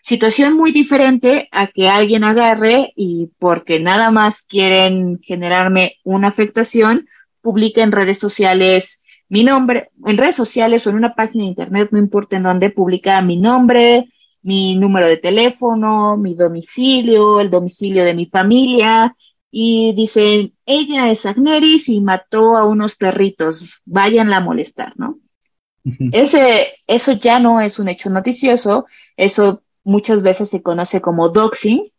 Situación 0.00 0.56
muy 0.56 0.70
diferente 0.70 1.48
a 1.50 1.66
que 1.66 1.88
alguien 1.88 2.22
agarre 2.22 2.92
y 2.94 3.32
porque 3.40 3.80
nada 3.80 4.12
más 4.12 4.42
quieren 4.42 5.18
generarme 5.24 5.96
una 6.04 6.28
afectación, 6.28 7.08
publica 7.46 7.84
en 7.84 7.92
redes 7.92 8.18
sociales 8.18 9.00
mi 9.28 9.44
nombre, 9.44 9.90
en 10.04 10.18
redes 10.18 10.34
sociales 10.34 10.84
o 10.84 10.90
en 10.90 10.96
una 10.96 11.14
página 11.14 11.44
de 11.44 11.50
internet, 11.50 11.90
no 11.92 11.98
importa 11.98 12.36
en 12.36 12.42
dónde, 12.42 12.70
publica 12.70 13.22
mi 13.22 13.36
nombre, 13.36 14.08
mi 14.42 14.74
número 14.76 15.06
de 15.06 15.16
teléfono, 15.16 16.16
mi 16.16 16.34
domicilio, 16.34 17.40
el 17.40 17.50
domicilio 17.50 18.04
de 18.04 18.14
mi 18.14 18.26
familia, 18.26 19.16
y 19.50 19.92
dicen, 19.94 20.54
ella 20.64 21.10
es 21.10 21.24
Agneris 21.24 21.88
y 21.88 22.00
mató 22.00 22.56
a 22.56 22.64
unos 22.64 22.96
perritos, 22.96 23.80
váyanla 23.84 24.38
a 24.38 24.40
molestar, 24.40 24.92
¿no? 24.96 25.18
Ese, 26.10 26.66
eso 26.88 27.12
ya 27.12 27.38
no 27.38 27.60
es 27.60 27.78
un 27.78 27.88
hecho 27.88 28.10
noticioso, 28.10 28.86
eso 29.16 29.62
muchas 29.84 30.22
veces 30.22 30.50
se 30.50 30.62
conoce 30.62 31.00
como 31.00 31.28
doxing 31.28 31.92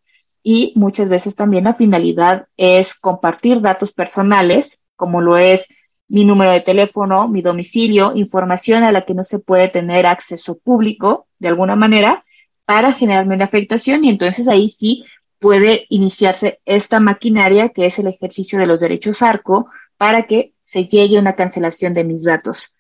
y 0.44 0.74
muchas 0.76 1.08
veces 1.08 1.36
también 1.36 1.64
la 1.64 1.74
finalidad 1.74 2.48
es 2.58 2.94
compartir 2.94 3.62
datos 3.62 3.94
personales 3.94 4.82
como 4.98 5.22
lo 5.22 5.38
es 5.38 5.70
mi 6.10 6.26
número 6.26 6.52
de 6.52 6.62
teléfono, 6.62 7.30
mi 7.30 7.42
domicilio, 7.42 8.14
información 8.16 8.84
a 8.84 8.92
la 8.92 9.06
que 9.06 9.14
no 9.14 9.24
se 9.24 9.40
puede 9.40 9.70
tener 9.70 10.06
acceso 10.06 10.58
público 10.58 11.28
de 11.40 11.48
alguna 11.48 11.76
manera 11.78 12.26
para 12.66 12.92
generarme 12.92 13.36
una 13.36 13.46
afectación 13.46 14.04
y 14.04 14.10
entonces 14.10 14.50
ahí 14.50 14.70
sí 14.70 15.06
puede 15.40 15.86
iniciarse 15.90 16.60
esta 16.66 17.00
maquinaria 17.00 17.70
que 17.70 17.86
es 17.86 18.00
el 18.00 18.08
ejercicio 18.08 18.60
de 18.60 18.68
los 18.68 18.80
derechos 18.80 19.22
ARCO 19.22 19.68
para 19.98 20.24
que 20.24 20.54
se 20.64 20.86
llegue 20.86 21.18
a 21.18 21.22
una 21.22 21.36
cancelación 21.36 21.94
de 21.94 22.04
mis 22.04 22.24
datos. 22.24 22.76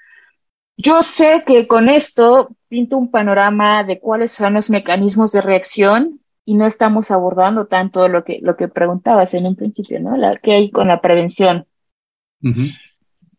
Yo 0.75 1.01
sé 1.01 1.43
que 1.45 1.67
con 1.67 1.89
esto 1.89 2.49
pinto 2.67 2.97
un 2.97 3.09
panorama 3.09 3.83
de 3.83 3.99
cuáles 3.99 4.31
son 4.31 4.53
los 4.53 4.69
mecanismos 4.69 5.31
de 5.31 5.41
reacción 5.41 6.21
y 6.45 6.53
no 6.55 6.65
estamos 6.65 7.11
abordando 7.11 7.65
tanto 7.65 8.07
lo 8.07 8.23
que, 8.23 8.39
lo 8.41 8.55
que 8.55 8.67
preguntabas 8.67 9.33
en 9.33 9.47
un 9.47 9.55
principio, 9.55 9.99
¿no? 9.99 10.15
¿Qué 10.41 10.53
hay 10.53 10.71
con 10.71 10.87
la 10.87 11.01
prevención? 11.01 11.65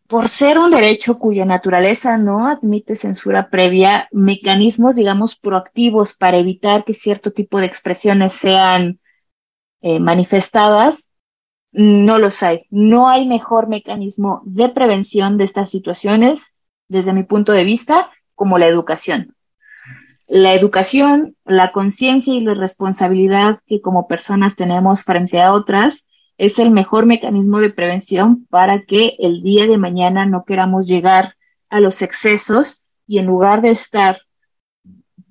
Por 0.07 0.27
ser 0.27 0.57
un 0.57 0.71
derecho 0.71 1.19
cuya 1.19 1.45
naturaleza 1.45 2.17
no 2.17 2.47
admite 2.47 2.95
censura 2.95 3.49
previa, 3.49 4.07
mecanismos, 4.11 4.95
digamos, 4.95 5.35
proactivos 5.35 6.15
para 6.15 6.37
evitar 6.37 6.83
que 6.83 6.93
cierto 6.93 7.31
tipo 7.31 7.59
de 7.59 7.67
expresiones 7.67 8.33
sean 8.33 8.99
eh, 9.81 9.99
manifestadas, 9.99 11.11
no 11.71 12.17
los 12.17 12.41
hay. 12.41 12.65
No 12.71 13.07
hay 13.07 13.27
mejor 13.27 13.67
mecanismo 13.67 14.41
de 14.45 14.69
prevención 14.69 15.37
de 15.37 15.43
estas 15.43 15.69
situaciones 15.69 16.53
desde 16.87 17.13
mi 17.13 17.23
punto 17.23 17.51
de 17.51 17.63
vista, 17.63 18.09
como 18.33 18.57
la 18.57 18.67
educación. 18.67 19.35
La 20.27 20.53
educación, 20.53 21.35
la 21.45 21.71
conciencia 21.71 22.33
y 22.33 22.41
la 22.41 22.55
responsabilidad 22.55 23.59
que 23.67 23.81
como 23.81 24.07
personas 24.07 24.55
tenemos 24.55 25.03
frente 25.03 25.39
a 25.39 25.53
otras 25.53 26.08
es 26.39 26.57
el 26.57 26.71
mejor 26.71 27.05
mecanismo 27.05 27.59
de 27.59 27.69
prevención 27.69 28.47
para 28.49 28.83
que 28.83 29.17
el 29.19 29.43
día 29.43 29.67
de 29.67 29.77
mañana 29.77 30.25
no 30.25 30.45
queramos 30.45 30.87
llegar 30.87 31.35
a 31.69 31.81
los 31.81 32.01
excesos 32.01 32.81
y 33.05 33.19
en 33.19 33.25
lugar 33.25 33.61
de 33.61 33.71
estar 33.71 34.21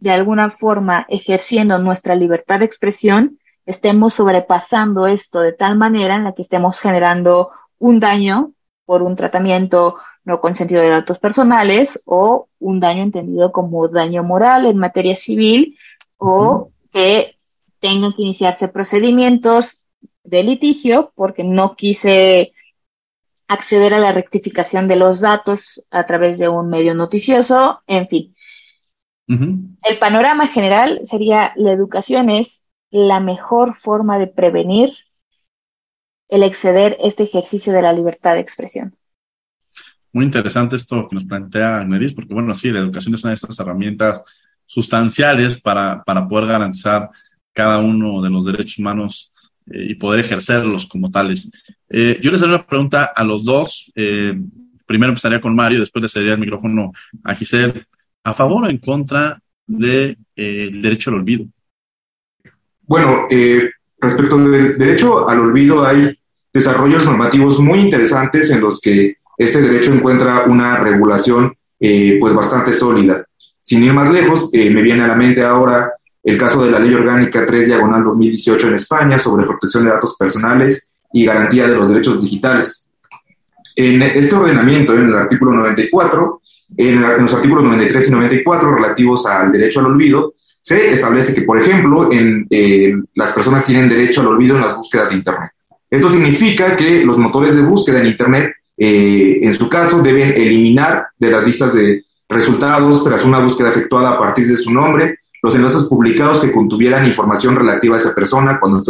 de 0.01 0.11
alguna 0.11 0.51
forma 0.51 1.07
ejerciendo 1.09 1.79
nuestra 1.79 2.15
libertad 2.15 2.59
de 2.59 2.67
expresión, 2.67 3.39
estemos 3.65 4.15
sobrepasando 4.15 5.07
esto 5.07 5.41
de 5.41 5.55
tal 5.55 5.79
manera 5.79 6.15
en 6.15 6.25
la 6.25 6.35
que 6.35 6.43
estemos 6.43 6.79
generando 6.79 7.49
un 7.79 8.01
daño 8.01 8.53
por 8.85 9.03
un 9.03 9.17
tratamiento 9.17 9.97
no 10.25 10.43
consentido 10.43 10.83
de 10.83 10.91
datos 10.91 11.19
personales 11.19 12.03
o 12.05 12.49
un 12.59 12.81
daño 12.81 13.03
entendido 13.03 13.51
como 13.51 13.89
daño 13.89 14.23
moral 14.25 14.67
en 14.67 14.77
materia 14.77 15.17
civil 15.17 15.79
o 16.19 16.71
que 16.93 17.39
tengan 17.81 18.13
que 18.13 18.23
iniciarse 18.23 18.69
procedimientos 18.69 19.78
de 20.25 20.43
litigio 20.43 21.13
porque 21.15 21.45
no 21.45 21.77
quise 21.77 22.53
acceder 23.47 23.95
a 23.95 23.99
la 23.99 24.13
rectificación 24.13 24.89
de 24.89 24.97
los 24.97 25.21
datos 25.21 25.85
a 25.91 26.07
través 26.07 26.39
de 26.39 26.49
un 26.49 26.69
medio 26.69 26.95
noticioso, 26.95 27.83
en 27.87 28.09
fin. 28.09 28.35
El 29.27 29.99
panorama 29.99 30.49
general 30.49 31.01
sería 31.05 31.53
la 31.57 31.73
educación 31.73 32.31
es 32.31 32.65
la 32.91 33.21
mejor 33.21 33.75
forma 33.75 34.19
de 34.19 34.27
prevenir 34.27 34.91
el 36.29 36.43
exceder 36.43 36.97
este 37.01 37.25
ejercicio 37.25 37.73
de 37.73 37.83
la 37.83 37.93
libertad 37.93 38.35
de 38.35 38.41
expresión 38.41 38.99
muy 40.13 40.25
interesante 40.25 40.77
esto 40.77 41.09
que 41.09 41.15
nos 41.15 41.25
plantea 41.25 41.85
Neris, 41.85 42.15
porque 42.15 42.35
bueno, 42.35 42.55
sí, 42.55 42.71
la 42.71 42.81
educación 42.81 43.15
es 43.15 43.23
una 43.23 43.31
de 43.31 43.35
estas 43.35 43.59
herramientas 43.61 44.23
sustanciales 44.67 45.61
para, 45.61 46.03
para 46.05 46.27
poder 46.27 46.49
garantizar 46.49 47.11
cada 47.53 47.79
uno 47.79 48.23
de 48.23 48.31
los 48.31 48.45
derechos 48.45 48.79
humanos 48.79 49.33
y 49.71 49.95
poder 49.95 50.21
ejercerlos 50.21 50.87
como 50.87 51.11
tales. 51.11 51.51
Eh, 51.89 52.19
yo 52.23 52.31
les 52.31 52.43
haré 52.43 52.55
una 52.55 52.67
pregunta 52.67 53.13
a 53.15 53.25
los 53.25 53.45
dos. 53.45 53.91
Eh, 53.95 54.39
primero 54.87 55.11
empezaría 55.11 55.41
con 55.41 55.55
Mario, 55.55 55.81
después 55.81 56.03
le 56.03 56.09
cedería 56.09 56.35
el 56.35 56.41
micrófono 56.41 56.93
a 57.25 57.35
Giselle. 57.35 57.87
¿A 58.25 58.35
favor 58.35 58.65
o 58.65 58.69
en 58.69 58.79
contra 58.79 59.41
del 59.67 60.17
de, 60.37 60.71
derecho 60.71 61.11
al 61.11 61.17
olvido? 61.17 61.47
Bueno, 62.83 63.27
respecto 64.01 64.39
del 64.39 64.79
derecho 64.79 65.29
al 65.29 65.41
olvido, 65.41 65.87
hay 65.87 66.19
desarrollos 66.53 67.05
normativos 67.05 67.59
muy 67.61 67.81
interesantes 67.81 68.51
en 68.51 68.61
los 68.61 68.81
que 68.81 69.17
este 69.37 69.63
derecho 69.63 69.95
encuentra 69.95 70.45
una 70.45 70.77
regulación 70.79 71.57
eh, 71.81 72.19
pues 72.21 72.35
bastante 72.35 72.73
sólida. 72.73 73.25
Sin 73.61 73.85
ir 73.85 73.93
más 73.93 74.13
lejos, 74.13 74.51
eh, 74.53 74.71
me 74.71 74.83
viene 74.83 75.05
a 75.05 75.09
la 75.09 75.15
mente 75.15 75.45
ahora 75.45 75.93
el 76.23 76.39
caso 76.39 76.65
de 76.65 76.71
la 76.71 76.79
Ley 76.79 76.95
Orgánica 76.95 77.47
3 77.47 77.67
Diagonal 77.67 78.03
2018 78.03 78.69
en 78.69 78.75
España 78.75 79.19
sobre 79.19 79.47
protección 79.47 79.85
de 79.85 79.91
datos 79.91 80.17
personales 80.17 80.93
y 81.13 81.25
garantía 81.25 81.69
de 81.69 81.77
los 81.77 81.89
derechos 81.89 82.21
digitales. 82.23 82.91
En 83.77 84.03
este 84.03 84.35
ordenamiento, 84.35 84.95
en 84.95 85.09
el 85.09 85.15
artículo 85.15 85.53
94, 85.53 86.43
en, 86.77 87.01
los 87.23 87.33
artículos 87.35 87.65
93 87.65 88.09
y 88.09 88.11
94 88.11 88.75
relativos 88.75 89.27
al 89.27 89.53
derecho 89.53 89.81
al 89.81 89.87
olvido, 89.87 90.35
se 90.61 90.93
establece 90.93 91.35
que, 91.35 91.43
por 91.43 91.63
ejemplo, 91.63 92.11
en, 92.13 92.47
eh, 92.51 92.93
las 93.15 93.33
personas 93.33 93.65
tienen 93.65 93.89
derecho 93.89 94.21
al 94.21 94.29
olvido 94.29 94.57
en 94.57 94.63
las 94.63 94.77
búsquedas 94.77 95.11
de 95.11 95.17
Internet. 95.17 95.53
Esto 95.89 96.11
significa 96.11 96.77
que 96.77 97.05
los 97.05 97.17
motores 97.17 97.55
de 97.55 97.63
búsqueda 97.63 98.01
en 98.01 98.09
Internet 98.09 98.53
eh, 98.81 99.41
en 99.43 99.53
su 99.55 99.69
caso, 99.69 100.01
deben 100.01 100.35
eliminar 100.37 101.09
de 101.19 101.31
las 101.33 101.45
listas 101.45 101.75
de 101.75 102.05
resultados 102.29 103.03
tras 103.03 103.25
una 103.25 103.41
búsqueda 103.41 103.71
efectuada 103.71 104.13
a 104.13 104.19
partir 104.19 104.47
de 104.47 104.57
su 104.57 104.73
nombre 104.73 105.19
los 105.43 105.55
enlaces 105.55 105.85
publicados 105.85 106.41
que 106.41 106.53
contuvieran 106.53 107.07
información 107.07 107.57
relativa 107.57 107.97
a 107.97 107.99
esa 107.99 108.15
persona 108.15 108.59
cuando, 108.61 108.83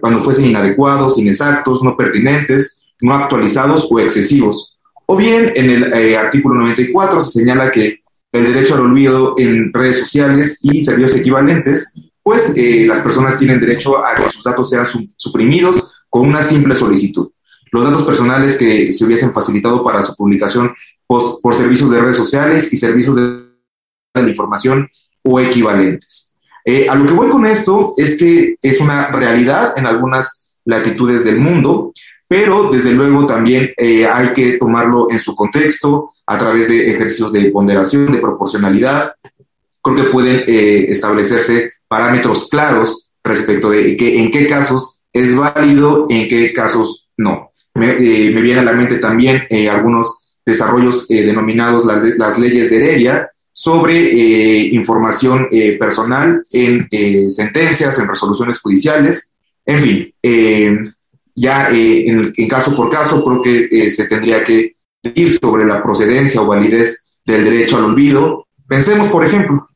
cuando 0.00 0.20
fuesen 0.20 0.46
inadecuados, 0.46 1.18
inexactos, 1.18 1.82
no 1.82 1.96
pertinentes, 1.96 2.82
no 3.02 3.14
actualizados 3.14 3.88
o 3.90 4.00
excesivos. 4.00 4.78
O 5.06 5.16
bien, 5.16 5.52
en 5.54 5.70
el 5.70 5.92
eh, 5.92 6.16
artículo 6.16 6.54
94 6.56 7.20
se 7.20 7.40
señala 7.40 7.70
que 7.70 8.00
el 8.32 8.44
derecho 8.52 8.74
al 8.74 8.80
olvido 8.80 9.34
en 9.38 9.72
redes 9.72 10.00
sociales 10.00 10.58
y 10.62 10.82
servicios 10.82 11.16
equivalentes, 11.16 11.94
pues 12.22 12.54
eh, 12.56 12.84
las 12.86 13.00
personas 13.00 13.38
tienen 13.38 13.60
derecho 13.60 14.04
a 14.04 14.14
que 14.14 14.28
sus 14.28 14.44
datos 14.44 14.70
sean 14.70 14.86
suprimidos 15.16 15.92
con 16.08 16.26
una 16.26 16.42
simple 16.42 16.74
solicitud 16.74 17.30
los 17.74 17.82
datos 17.82 18.04
personales 18.04 18.56
que 18.56 18.92
se 18.92 19.04
hubiesen 19.04 19.32
facilitado 19.32 19.82
para 19.82 20.00
su 20.00 20.14
publicación 20.14 20.72
por 21.08 21.56
servicios 21.56 21.90
de 21.90 22.00
redes 22.00 22.16
sociales 22.16 22.72
y 22.72 22.76
servicios 22.76 23.16
de 23.16 23.48
la 24.14 24.28
información 24.28 24.88
o 25.24 25.40
equivalentes. 25.40 26.36
Eh, 26.64 26.88
a 26.88 26.94
lo 26.94 27.06
que 27.06 27.12
voy 27.12 27.28
con 27.28 27.44
esto 27.44 27.94
es 27.96 28.16
que 28.16 28.56
es 28.62 28.80
una 28.80 29.08
realidad 29.08 29.74
en 29.76 29.86
algunas 29.86 30.56
latitudes 30.64 31.24
del 31.24 31.40
mundo, 31.40 31.92
pero 32.26 32.70
desde 32.70 32.92
luego 32.92 33.26
también 33.26 33.72
eh, 33.76 34.06
hay 34.06 34.28
que 34.28 34.52
tomarlo 34.54 35.08
en 35.10 35.18
su 35.18 35.36
contexto 35.36 36.14
a 36.26 36.38
través 36.38 36.68
de 36.68 36.90
ejercicios 36.90 37.32
de 37.32 37.50
ponderación, 37.50 38.10
de 38.10 38.18
proporcionalidad. 38.18 39.14
Creo 39.82 39.96
que 39.96 40.10
pueden 40.10 40.44
eh, 40.46 40.86
establecerse 40.88 41.72
parámetros 41.86 42.48
claros 42.48 43.10
respecto 43.22 43.70
de 43.70 43.96
que, 43.96 44.20
en 44.20 44.30
qué 44.30 44.46
casos 44.46 45.00
es 45.12 45.36
válido, 45.36 46.06
en 46.08 46.28
qué 46.28 46.52
casos 46.52 47.10
no. 47.16 47.50
Me, 47.74 47.90
eh, 47.90 48.30
viene 48.30 48.60
a 48.60 48.64
la 48.64 48.72
mente 48.72 48.98
también 48.98 49.46
algunos 49.70 50.36
desarrollos 50.46 51.08
denominados 51.08 51.84
las, 51.84 52.38
leyes 52.38 52.70
de 52.70 52.76
Heredia 52.76 53.30
sobre 53.56 54.58
información 54.74 55.48
personal 55.78 56.42
en 56.52 56.88
sentencias, 57.30 57.98
en 58.00 58.08
resoluciones 58.08 58.60
judiciales. 58.60 59.32
En 59.64 59.78
fin, 59.80 60.14
ya 61.36 61.68
en, 61.70 62.48
caso 62.48 62.76
por 62.76 62.90
caso 62.90 63.24
creo 63.24 63.40
que 63.42 63.90
se 63.90 64.08
tendría 64.08 64.42
que 64.42 64.72
ir 65.14 65.32
sobre 65.32 65.64
la 65.64 65.80
procedencia 65.80 66.42
o 66.42 66.46
validez 66.46 67.16
del 67.24 67.44
derecho 67.44 67.78
al 67.78 67.84
olvido. 67.84 68.48
Pensemos, 68.66 69.06
por 69.06 69.24
ejemplo, 69.24 69.66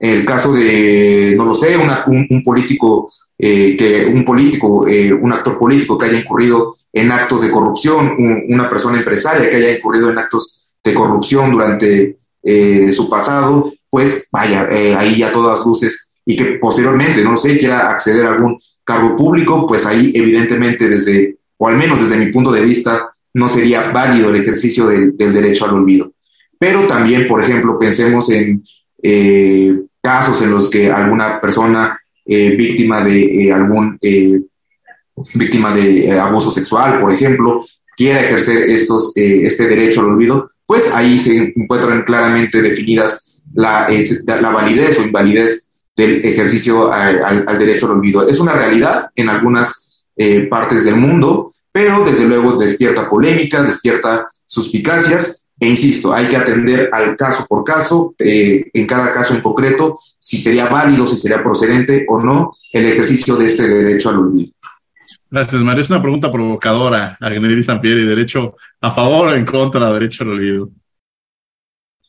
el 0.00 0.24
caso 0.24 0.54
de, 0.54 1.34
no 1.36 1.44
lo 1.44 1.54
sé, 1.54 1.76
un, 1.76 2.42
político, 2.42 3.12
eh, 3.36 3.76
que, 3.76 4.06
un 4.06 4.24
político, 4.24 4.88
eh, 4.88 5.12
un 5.12 5.30
actor 5.30 5.58
político 5.58 5.98
que 5.98 6.06
haya 6.06 6.18
incurrido 6.18 6.74
en 6.90 7.12
actos 7.12 7.42
de 7.42 7.50
corrupción, 7.50 8.16
una 8.48 8.68
persona 8.70 8.98
empresaria 8.98 9.50
que 9.50 9.56
haya 9.56 9.76
incurrido 9.76 10.10
en 10.10 10.18
actos 10.18 10.74
de 10.82 10.94
corrupción 10.94 11.52
durante 11.52 12.16
eh, 12.42 12.92
su 12.92 13.08
pasado, 13.08 13.72
pues 13.88 14.28
vaya, 14.32 14.68
ahí 14.98 15.18
ya 15.18 15.32
todas 15.32 15.64
luces, 15.66 16.12
y 16.24 16.36
que 16.36 16.58
posteriormente, 16.58 17.24
no 17.24 17.36
sé, 17.36 17.58
quiera 17.58 17.90
acceder 17.90 18.26
a 18.26 18.34
algún 18.34 18.58
cargo 18.84 19.16
público, 19.16 19.66
pues 19.66 19.86
ahí 19.86 20.12
evidentemente 20.14 20.88
desde, 20.88 21.38
o 21.56 21.68
al 21.68 21.76
menos 21.76 22.00
desde 22.00 22.24
mi 22.24 22.30
punto 22.32 22.52
de 22.52 22.62
vista, 22.62 23.10
no 23.34 23.48
sería 23.48 23.90
válido 23.90 24.30
el 24.30 24.36
ejercicio 24.36 24.86
del, 24.86 25.16
derecho 25.16 25.64
al 25.64 25.74
olvido. 25.74 26.12
Pero 26.58 26.86
también, 26.86 27.26
por 27.26 27.42
ejemplo, 27.42 27.78
pensemos 27.78 28.30
en 28.30 28.62
casos 30.00 30.42
en 30.42 30.50
los 30.50 30.70
que 30.70 30.90
alguna 30.90 31.40
persona 31.40 32.00
eh, 32.24 32.54
víctima 32.56 33.02
de 33.02 33.22
eh, 33.22 33.52
algún 33.52 33.98
eh, 34.00 34.40
víctima 35.34 35.74
de 35.74 36.18
abuso 36.18 36.50
sexual, 36.50 37.00
por 37.00 37.12
ejemplo, 37.12 37.64
quiera 37.96 38.20
ejercer 38.20 38.70
estos, 38.70 39.12
este 39.16 39.68
derecho 39.68 40.00
al 40.00 40.10
olvido, 40.10 40.50
pues 40.70 40.94
ahí 40.94 41.18
se 41.18 41.52
encuentran 41.56 42.04
claramente 42.04 42.62
definidas 42.62 43.40
la, 43.54 43.88
validez 44.52 45.00
o 45.00 45.02
invalidez 45.02 45.72
del 45.96 46.24
ejercicio 46.24 46.92
al, 46.92 47.58
derecho 47.58 47.86
al 47.86 47.96
olvido. 47.98 48.28
Es 48.28 48.38
una 48.38 48.52
realidad 48.52 49.10
en 49.16 49.30
algunas 49.30 50.06
partes 50.48 50.84
del 50.84 50.94
mundo, 50.94 51.52
pero 51.72 52.04
desde 52.04 52.24
luego 52.24 52.52
despierta 52.52 53.10
polémica, 53.10 53.64
despierta 53.64 54.28
suspicacias 54.46 55.44
e 55.58 55.66
insisto, 55.66 56.14
hay 56.14 56.28
que 56.28 56.36
atender 56.36 56.88
al 56.92 57.16
caso 57.16 57.46
por 57.48 57.64
caso, 57.64 58.14
eh, 58.20 58.70
en 58.72 58.86
cada 58.86 59.12
caso 59.12 59.34
en 59.34 59.40
concreto, 59.40 59.98
si 60.20 60.38
sería 60.38 60.66
válido, 60.66 61.04
si 61.08 61.16
sería 61.16 61.42
procedente 61.42 62.06
o 62.08 62.20
no 62.20 62.54
el 62.72 62.86
ejercicio 62.86 63.34
de 63.34 63.46
este 63.46 63.66
derecho 63.66 64.10
al 64.10 64.18
olvido. 64.18 64.52
Gracias, 65.30 65.62
María. 65.62 65.82
Es 65.82 65.90
una 65.90 66.02
pregunta 66.02 66.32
provocadora 66.32 67.16
a 67.20 67.30
Gnedry 67.30 67.62
Sampieri. 67.62 68.04
¿Derecho 68.04 68.56
a 68.80 68.90
favor 68.90 69.28
o 69.28 69.34
en 69.34 69.46
contra 69.46 69.86
de 69.86 69.92
derecho 69.92 70.24
al 70.24 70.30
olvido? 70.30 70.70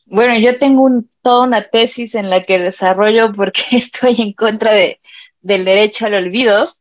Bueno, 0.06 0.36
yo 0.38 0.58
tengo 0.58 0.88
toda 1.22 1.46
una 1.46 1.68
tesis 1.68 2.16
en 2.16 2.28
la 2.28 2.42
que 2.42 2.58
desarrollo 2.58 3.30
porque 3.30 3.62
estoy 3.72 4.16
en 4.18 4.32
contra 4.32 4.72
de, 4.72 5.00
del 5.40 5.64
derecho 5.64 6.06
al 6.06 6.14
olvido. 6.14 6.74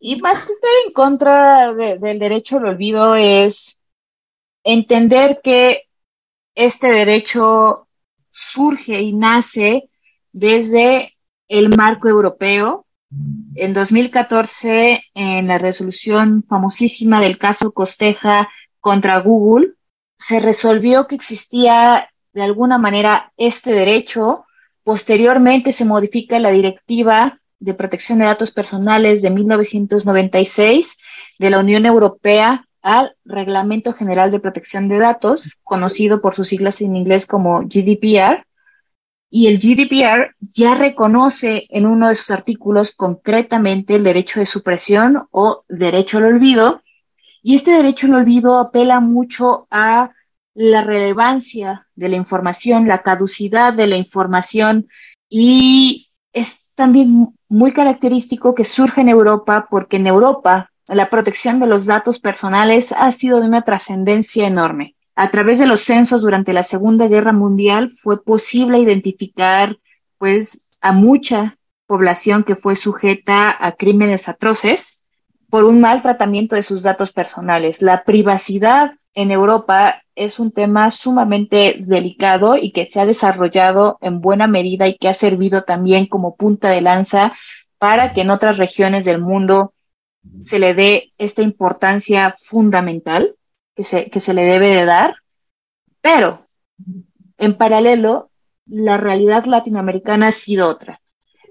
Y 0.00 0.20
más 0.20 0.42
que 0.42 0.52
estar 0.52 0.70
en 0.86 0.92
contra 0.92 1.74
del 1.74 2.18
derecho 2.18 2.56
al 2.56 2.66
olvido 2.66 3.14
es 3.14 3.78
entender 4.62 5.40
que 5.42 5.82
este 6.54 6.90
derecho 6.90 7.88
surge 8.28 9.00
y 9.00 9.12
nace 9.12 9.90
desde 10.32 11.16
el 11.48 11.68
marco 11.76 12.08
europeo 12.08 12.83
en 13.54 13.72
2014, 13.72 15.02
en 15.14 15.48
la 15.48 15.58
resolución 15.58 16.44
famosísima 16.48 17.20
del 17.20 17.38
caso 17.38 17.72
Costeja 17.72 18.48
contra 18.80 19.20
Google, 19.20 19.74
se 20.18 20.40
resolvió 20.40 21.06
que 21.06 21.14
existía 21.14 22.10
de 22.32 22.42
alguna 22.42 22.78
manera 22.78 23.32
este 23.36 23.72
derecho. 23.72 24.44
Posteriormente 24.82 25.72
se 25.72 25.84
modifica 25.84 26.38
la 26.38 26.50
Directiva 26.50 27.40
de 27.58 27.74
Protección 27.74 28.18
de 28.18 28.26
Datos 28.26 28.50
Personales 28.50 29.22
de 29.22 29.30
1996 29.30 30.96
de 31.38 31.50
la 31.50 31.60
Unión 31.60 31.86
Europea 31.86 32.66
al 32.82 33.16
Reglamento 33.24 33.92
General 33.94 34.30
de 34.30 34.40
Protección 34.40 34.88
de 34.88 34.98
Datos, 34.98 35.56
conocido 35.62 36.20
por 36.20 36.34
sus 36.34 36.48
siglas 36.48 36.80
en 36.80 36.96
inglés 36.96 37.26
como 37.26 37.62
GDPR, 37.62 38.44
y 39.36 39.48
el 39.48 39.58
GDPR 39.58 40.36
ya 40.38 40.76
reconoce 40.76 41.66
en 41.68 41.86
uno 41.86 42.08
de 42.08 42.14
sus 42.14 42.30
artículos 42.30 42.92
concretamente 42.96 43.96
el 43.96 44.04
derecho 44.04 44.38
de 44.38 44.46
supresión 44.46 45.26
o 45.32 45.64
derecho 45.68 46.18
al 46.18 46.26
olvido. 46.26 46.82
Y 47.42 47.56
este 47.56 47.72
derecho 47.72 48.06
al 48.06 48.14
olvido 48.14 48.60
apela 48.60 49.00
mucho 49.00 49.66
a 49.72 50.12
la 50.54 50.82
relevancia 50.82 51.88
de 51.96 52.10
la 52.10 52.14
información, 52.14 52.86
la 52.86 53.02
caducidad 53.02 53.74
de 53.74 53.88
la 53.88 53.96
información 53.96 54.86
y 55.28 56.12
es 56.32 56.68
también 56.76 57.34
muy 57.48 57.72
característico 57.72 58.54
que 58.54 58.64
surge 58.64 59.00
en 59.00 59.08
Europa 59.08 59.66
porque 59.68 59.96
en 59.96 60.06
Europa 60.06 60.70
la 60.86 61.10
protección 61.10 61.58
de 61.58 61.66
los 61.66 61.86
datos 61.86 62.20
personales 62.20 62.94
ha 62.96 63.10
sido 63.10 63.40
de 63.40 63.48
una 63.48 63.62
trascendencia 63.62 64.46
enorme. 64.46 64.93
A 65.16 65.30
través 65.30 65.58
de 65.58 65.66
los 65.66 65.80
censos 65.80 66.22
durante 66.22 66.52
la 66.52 66.64
Segunda 66.64 67.06
Guerra 67.06 67.32
Mundial 67.32 67.90
fue 67.90 68.22
posible 68.22 68.78
identificar 68.78 69.78
pues 70.18 70.66
a 70.80 70.92
mucha 70.92 71.56
población 71.86 72.44
que 72.44 72.56
fue 72.56 72.74
sujeta 72.74 73.54
a 73.58 73.72
crímenes 73.72 74.28
atroces 74.28 75.02
por 75.50 75.64
un 75.64 75.80
mal 75.80 76.02
tratamiento 76.02 76.56
de 76.56 76.62
sus 76.62 76.82
datos 76.82 77.12
personales. 77.12 77.80
La 77.80 78.02
privacidad 78.02 78.94
en 79.14 79.30
Europa 79.30 80.02
es 80.16 80.40
un 80.40 80.50
tema 80.50 80.90
sumamente 80.90 81.76
delicado 81.78 82.56
y 82.56 82.72
que 82.72 82.86
se 82.86 83.00
ha 83.00 83.06
desarrollado 83.06 83.98
en 84.00 84.20
buena 84.20 84.48
medida 84.48 84.88
y 84.88 84.96
que 84.96 85.08
ha 85.08 85.14
servido 85.14 85.62
también 85.62 86.06
como 86.06 86.34
punta 86.34 86.70
de 86.70 86.80
lanza 86.80 87.34
para 87.78 88.14
que 88.14 88.22
en 88.22 88.30
otras 88.30 88.58
regiones 88.58 89.04
del 89.04 89.20
mundo 89.20 89.74
se 90.46 90.58
le 90.58 90.74
dé 90.74 91.12
esta 91.18 91.42
importancia 91.42 92.34
fundamental 92.36 93.36
que 93.74 93.84
se, 93.84 94.10
que 94.10 94.20
se 94.20 94.34
le 94.34 94.44
debe 94.44 94.68
de 94.68 94.84
dar, 94.84 95.16
pero 96.00 96.46
en 97.38 97.56
paralelo, 97.56 98.30
la 98.66 98.96
realidad 98.96 99.44
latinoamericana 99.44 100.28
ha 100.28 100.32
sido 100.32 100.68
otra. 100.68 101.00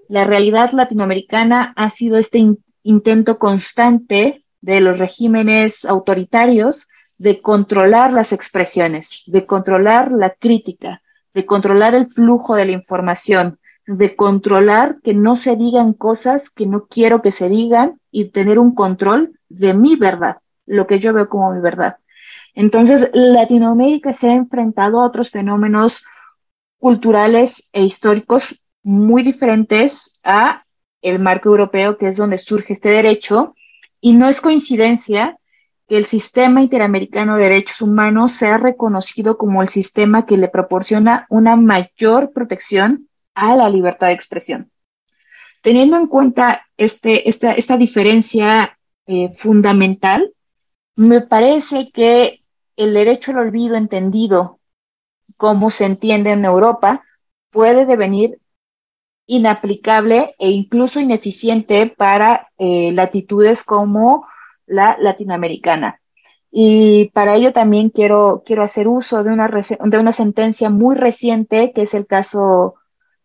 La 0.08 0.24
realidad 0.24 0.72
latinoamericana 0.72 1.74
ha 1.76 1.90
sido 1.90 2.18
este 2.18 2.44
intento 2.84 3.38
constante 3.38 4.46
de 4.62 4.82
los 4.82 5.00
regímenes 5.00 5.86
autoritarios 5.86 6.88
de 7.18 7.42
controlar 7.42 8.14
las 8.14 8.34
expresiones, 8.34 9.24
de 9.28 9.46
controlar 9.46 10.12
la 10.12 10.32
crítica, 10.32 11.02
de 11.34 11.46
controlar 11.46 11.96
el 11.96 12.08
flujo 12.08 12.56
de 12.56 12.66
la 12.66 12.72
información, 12.72 13.60
de 13.86 14.16
controlar 14.16 15.00
que 15.04 15.14
no 15.14 15.36
se 15.36 15.56
digan 15.56 15.94
cosas 15.94 16.50
que 16.50 16.66
no 16.66 16.86
quiero 16.88 17.22
que 17.22 17.32
se 17.32 17.50
digan 17.50 18.00
y 18.12 18.30
tener 18.30 18.60
un 18.60 18.74
control 18.74 19.40
de 19.50 19.74
mi 19.74 19.96
verdad, 19.96 20.38
lo 20.66 20.88
que 20.88 21.00
yo 21.00 21.14
veo 21.14 21.28
como 21.28 21.52
mi 21.52 21.60
verdad. 21.60 21.98
Entonces, 22.54 23.10
Latinoamérica 23.14 24.14
se 24.14 24.30
ha 24.30 24.34
enfrentado 24.34 25.00
a 25.00 25.08
otros 25.08 25.32
fenómenos 25.32 26.06
culturales 26.78 27.70
e 27.72 27.84
históricos 27.84 28.60
muy 28.84 29.24
diferentes 29.24 30.12
a 30.24 30.66
el 31.02 31.20
marco 31.20 31.50
europeo, 31.50 31.98
que 31.98 32.08
es 32.08 32.18
donde 32.18 32.38
surge 32.38 32.74
este 32.74 32.90
derecho, 32.90 33.56
y 34.00 34.14
no 34.14 34.28
es 34.28 34.42
coincidencia 34.42 35.38
que 35.88 35.98
el 35.98 36.06
sistema 36.06 36.62
interamericano 36.62 37.36
de 37.36 37.44
derechos 37.44 37.82
humanos 37.82 38.34
sea 38.34 38.58
reconocido 38.58 39.38
como 39.38 39.62
el 39.62 39.70
sistema 39.70 40.26
que 40.26 40.38
le 40.38 40.48
proporciona 40.48 41.26
una 41.30 41.56
mayor 41.56 42.32
protección 42.32 43.10
a 43.34 43.56
la 43.56 43.70
libertad 43.70 44.08
de 44.08 44.14
expresión. 44.14 44.72
Teniendo 45.62 45.98
en 45.98 46.08
cuenta 46.08 46.66
este, 46.78 47.28
esta, 47.28 47.54
esta 47.54 47.78
diferencia 47.78 48.78
eh, 49.08 49.30
fundamental, 49.34 50.34
me 50.96 51.22
parece 51.22 51.90
que 51.94 52.43
el 52.76 52.94
derecho 52.94 53.32
al 53.32 53.40
olvido 53.40 53.76
entendido 53.76 54.60
como 55.38 55.70
se 55.70 55.86
entiende 55.86 56.32
en 56.32 56.46
Europa 56.46 57.04
puede 57.50 57.86
devenir 57.86 58.40
inaplicable 59.26 60.36
e 60.40 60.50
incluso 60.50 61.00
ineficiente 61.00 61.88
para 61.88 62.50
eh, 62.58 62.92
latitudes 62.92 63.64
como 63.64 64.28
la 64.66 64.98
latinoamericana. 65.00 66.02
Y 66.52 67.10
para 67.14 67.36
ello 67.36 67.52
también 67.52 67.90
quiero, 67.90 68.44
quiero 68.46 68.64
hacer 68.64 68.88
uso 68.88 69.24
de 69.24 69.32
una, 69.32 69.48
de 69.48 69.98
una 69.98 70.12
sentencia 70.12 70.70
muy 70.70 70.96
reciente, 70.96 71.72
que 71.74 71.84
es 71.84 71.94
el 71.94 72.06
caso 72.06 72.76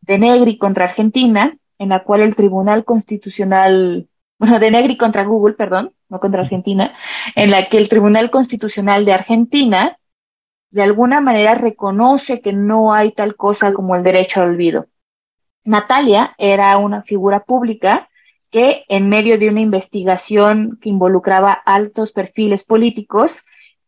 de 0.00 0.18
Negri 0.18 0.56
contra 0.56 0.84
Argentina, 0.84 1.58
en 1.78 1.90
la 1.90 2.04
cual 2.04 2.22
el 2.22 2.36
Tribunal 2.36 2.84
Constitucional 2.84 4.08
bueno, 4.38 4.58
de 4.58 4.70
Negri 4.70 4.96
contra 4.96 5.24
Google, 5.24 5.54
perdón, 5.54 5.92
no 6.08 6.20
contra 6.20 6.42
Argentina, 6.42 6.94
en 7.34 7.50
la 7.50 7.68
que 7.68 7.78
el 7.78 7.88
Tribunal 7.88 8.30
Constitucional 8.30 9.04
de 9.04 9.12
Argentina 9.12 9.98
de 10.70 10.82
alguna 10.82 11.20
manera 11.20 11.54
reconoce 11.54 12.40
que 12.40 12.52
no 12.52 12.92
hay 12.92 13.12
tal 13.12 13.36
cosa 13.36 13.72
como 13.72 13.96
el 13.96 14.02
derecho 14.02 14.40
al 14.40 14.50
olvido. 14.50 14.86
Natalia 15.64 16.34
era 16.38 16.76
una 16.78 17.02
figura 17.02 17.40
pública 17.40 18.08
que 18.50 18.84
en 18.88 19.08
medio 19.08 19.38
de 19.38 19.50
una 19.50 19.60
investigación 19.60 20.78
que 20.80 20.88
involucraba 20.88 21.52
altos 21.52 22.12
perfiles 22.12 22.64
políticos, 22.64 23.44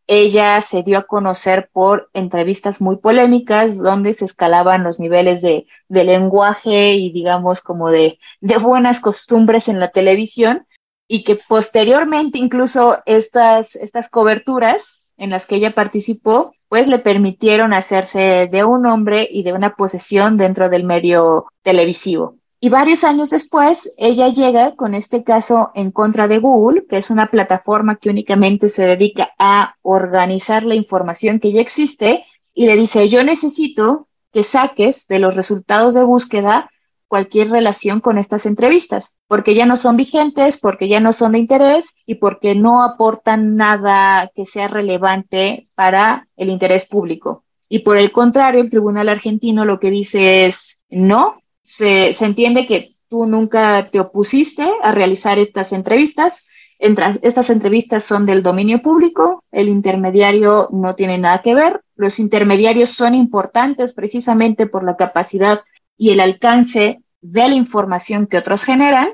ella 0.07 0.61
se 0.61 0.83
dio 0.83 0.99
a 0.99 1.07
conocer 1.07 1.71
por 1.73 2.11
entrevistas 2.13 2.81
muy 2.81 2.97
polémicas 2.97 3.79
donde 3.79 4.13
se 4.13 4.25
escalaban 4.25 4.83
los 4.83 5.01
niveles 5.01 5.41
de, 5.41 5.67
lenguaje 5.89 6.95
y 6.95 7.13
digamos 7.13 7.61
como 7.61 7.91
de, 7.91 8.19
de 8.41 8.59
buenas 8.59 9.01
costumbres 9.01 9.69
en 9.69 9.81
la 9.81 9.91
televisión 9.91 10.67
y 11.13 11.25
que 11.25 11.37
posteriormente 11.49 12.39
incluso 12.39 12.99
estas, 13.05 13.75
estas 13.75 14.09
coberturas 14.09 15.03
en 15.17 15.31
las 15.31 15.45
que 15.45 15.57
ella 15.57 15.75
participó, 15.75 16.53
pues 16.69 16.87
le 16.87 17.01
permitieron 17.01 17.73
hacerse 17.73 18.49
de 18.49 18.63
un 18.63 18.87
hombre 18.87 19.27
y 19.29 19.43
de 19.43 19.53
una 19.53 19.75
posesión 19.75 20.37
dentro 20.37 20.69
del 20.69 20.85
medio 20.85 21.47
televisivo. 21.63 22.37
Y 22.61 22.69
varios 22.69 23.03
años 23.03 23.31
después, 23.31 23.93
ella 23.97 24.29
llega 24.29 24.77
con 24.77 24.95
este 24.95 25.25
caso 25.25 25.73
en 25.75 25.91
contra 25.91 26.29
de 26.29 26.39
Google, 26.39 26.85
que 26.89 26.99
es 26.99 27.11
una 27.11 27.27
plataforma 27.27 27.97
que 27.97 28.11
únicamente 28.11 28.69
se 28.69 28.87
dedica 28.87 29.31
a 29.37 29.75
organizar 29.83 30.63
la 30.63 30.77
información 30.77 31.41
que 31.41 31.51
ya 31.51 31.61
existe, 31.61 32.25
y 32.55 32.67
le 32.67 32.77
dice, 32.77 33.09
yo 33.09 33.25
necesito 33.25 34.07
que 34.33 34.45
saques 34.45 35.09
de 35.09 35.19
los 35.19 35.35
resultados 35.35 35.93
de 35.95 36.05
búsqueda 36.05 36.71
cualquier 37.11 37.51
relación 37.51 38.01
con 38.01 38.19
estas 38.19 38.47
entrevistas, 38.47 39.19
porque 39.27 39.57
ya 39.57 39.67
no 39.67 39.77
son 39.77 39.97
vigentes, 39.97 40.59
porque 40.59 40.89
ya 40.89 41.01
no 41.01 41.13
son 41.13 41.33
de 41.33 41.41
interés 41.41 41.93
y 42.07 42.15
porque 42.15 42.55
no 42.55 42.85
aportan 42.85 43.57
nada 43.57 44.31
que 44.33 44.45
sea 44.45 44.69
relevante 44.69 45.69
para 45.75 46.29
el 46.37 46.51
interés 46.51 46.87
público. 46.87 47.43
Y 47.69 47.81
por 47.81 47.97
el 47.97 48.13
contrario, 48.13 48.61
el 48.61 48.71
Tribunal 48.71 49.09
Argentino 49.09 49.65
lo 49.65 49.81
que 49.81 49.91
dice 49.91 50.47
es, 50.47 50.85
no, 50.89 51.43
se, 51.65 52.13
se 52.13 52.25
entiende 52.27 52.69
que 52.69 52.95
tú 53.09 53.27
nunca 53.27 53.91
te 53.91 53.99
opusiste 53.99 54.71
a 54.81 54.93
realizar 54.93 55.41
estas 55.41 55.73
entrevistas. 55.73 56.47
estas 56.79 57.51
entrevistas 57.51 58.05
son 58.05 58.25
del 58.25 58.45
dominio 58.45 58.83
público, 58.83 59.43
el 59.51 59.69
intermediario 59.69 60.69
no 60.71 60.95
tiene 60.95 61.19
nada 61.19 61.43
que 61.43 61.57
ver. 61.57 61.81
Los 61.97 62.21
intermediarios 62.21 62.91
son 62.91 63.17
importantes 63.17 63.95
precisamente 63.95 64.67
por 64.67 64.85
la 64.85 64.95
capacidad 64.95 65.63
y 66.01 66.13
el 66.13 66.21
alcance 66.21 67.03
de 67.21 67.47
la 67.47 67.55
información 67.55 68.27
que 68.27 68.39
otros 68.39 68.65
generan. 68.65 69.11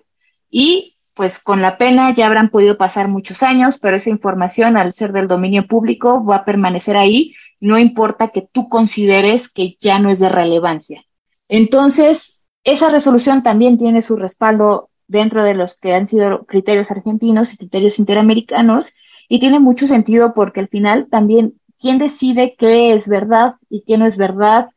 Y 0.48 0.96
pues 1.14 1.40
con 1.40 1.60
la 1.60 1.78
pena 1.78 2.14
ya 2.14 2.26
habrán 2.26 2.48
podido 2.48 2.78
pasar 2.78 3.08
muchos 3.08 3.42
años, 3.42 3.78
pero 3.82 3.96
esa 3.96 4.10
información 4.10 4.76
al 4.76 4.92
ser 4.92 5.10
del 5.10 5.26
dominio 5.26 5.66
público 5.66 6.24
va 6.24 6.36
a 6.36 6.44
permanecer 6.44 6.96
ahí, 6.96 7.32
no 7.58 7.76
importa 7.76 8.28
que 8.28 8.42
tú 8.42 8.68
consideres 8.68 9.48
que 9.48 9.76
ya 9.80 9.98
no 9.98 10.10
es 10.10 10.20
de 10.20 10.28
relevancia. 10.28 11.02
Entonces, 11.48 12.40
esa 12.62 12.88
resolución 12.88 13.42
también 13.42 13.78
tiene 13.78 14.00
su 14.00 14.14
respaldo 14.14 14.90
dentro 15.08 15.42
de 15.42 15.54
los 15.54 15.76
que 15.80 15.92
han 15.92 16.06
sido 16.06 16.44
criterios 16.44 16.92
argentinos 16.92 17.52
y 17.52 17.56
criterios 17.56 17.98
interamericanos, 17.98 18.92
y 19.28 19.40
tiene 19.40 19.58
mucho 19.58 19.88
sentido 19.88 20.34
porque 20.34 20.60
al 20.60 20.68
final 20.68 21.08
también 21.10 21.54
quién 21.80 21.98
decide 21.98 22.54
qué 22.56 22.92
es 22.92 23.08
verdad 23.08 23.56
y 23.68 23.82
qué 23.82 23.98
no 23.98 24.06
es 24.06 24.16
verdad, 24.16 24.68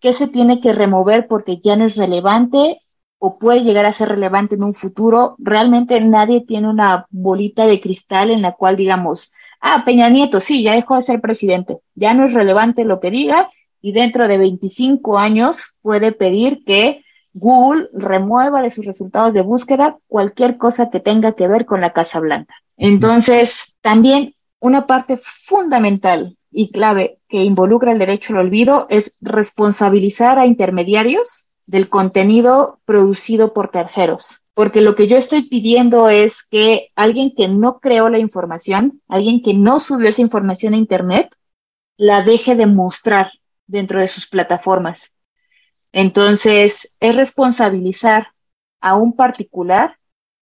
qué 0.00 0.12
se 0.12 0.28
tiene 0.28 0.60
que 0.60 0.72
remover 0.72 1.26
porque 1.26 1.58
ya 1.58 1.76
no 1.76 1.86
es 1.86 1.96
relevante 1.96 2.80
o 3.18 3.38
puede 3.38 3.62
llegar 3.62 3.86
a 3.86 3.92
ser 3.92 4.08
relevante 4.08 4.54
en 4.56 4.62
un 4.62 4.74
futuro. 4.74 5.36
Realmente 5.38 6.00
nadie 6.00 6.44
tiene 6.46 6.68
una 6.68 7.06
bolita 7.10 7.66
de 7.66 7.80
cristal 7.80 8.30
en 8.30 8.42
la 8.42 8.52
cual 8.52 8.76
digamos, 8.76 9.32
ah, 9.60 9.82
Peña 9.84 10.08
Nieto, 10.08 10.40
sí, 10.40 10.62
ya 10.62 10.74
dejó 10.74 10.96
de 10.96 11.02
ser 11.02 11.20
presidente, 11.20 11.78
ya 11.94 12.14
no 12.14 12.24
es 12.24 12.34
relevante 12.34 12.84
lo 12.84 13.00
que 13.00 13.10
diga 13.10 13.50
y 13.80 13.92
dentro 13.92 14.28
de 14.28 14.38
25 14.38 15.18
años 15.18 15.74
puede 15.82 16.12
pedir 16.12 16.64
que 16.64 17.04
Google 17.32 17.88
remueva 17.92 18.62
de 18.62 18.70
sus 18.70 18.86
resultados 18.86 19.34
de 19.34 19.42
búsqueda 19.42 19.98
cualquier 20.08 20.56
cosa 20.56 20.90
que 20.90 21.00
tenga 21.00 21.32
que 21.32 21.48
ver 21.48 21.66
con 21.66 21.80
la 21.80 21.90
Casa 21.90 22.18
Blanca. 22.18 22.54
Entonces, 22.78 23.74
también 23.82 24.34
una 24.58 24.86
parte 24.86 25.18
fundamental 25.18 26.35
y 26.58 26.70
clave 26.70 27.18
que 27.28 27.44
involucra 27.44 27.92
el 27.92 27.98
derecho 27.98 28.32
al 28.32 28.46
olvido 28.46 28.86
es 28.88 29.14
responsabilizar 29.20 30.38
a 30.38 30.46
intermediarios 30.46 31.48
del 31.66 31.90
contenido 31.90 32.80
producido 32.86 33.52
por 33.52 33.70
terceros. 33.70 34.40
Porque 34.54 34.80
lo 34.80 34.96
que 34.96 35.06
yo 35.06 35.18
estoy 35.18 35.50
pidiendo 35.50 36.08
es 36.08 36.42
que 36.42 36.92
alguien 36.96 37.34
que 37.36 37.46
no 37.46 37.78
creó 37.78 38.08
la 38.08 38.20
información, 38.20 39.02
alguien 39.06 39.42
que 39.42 39.52
no 39.52 39.78
subió 39.78 40.08
esa 40.08 40.22
información 40.22 40.72
a 40.72 40.78
Internet, 40.78 41.28
la 41.98 42.22
deje 42.22 42.56
de 42.56 42.64
mostrar 42.64 43.32
dentro 43.66 44.00
de 44.00 44.08
sus 44.08 44.26
plataformas. 44.26 45.12
Entonces, 45.92 46.94
es 47.00 47.16
responsabilizar 47.16 48.28
a 48.80 48.94
un 48.96 49.14
particular 49.14 49.98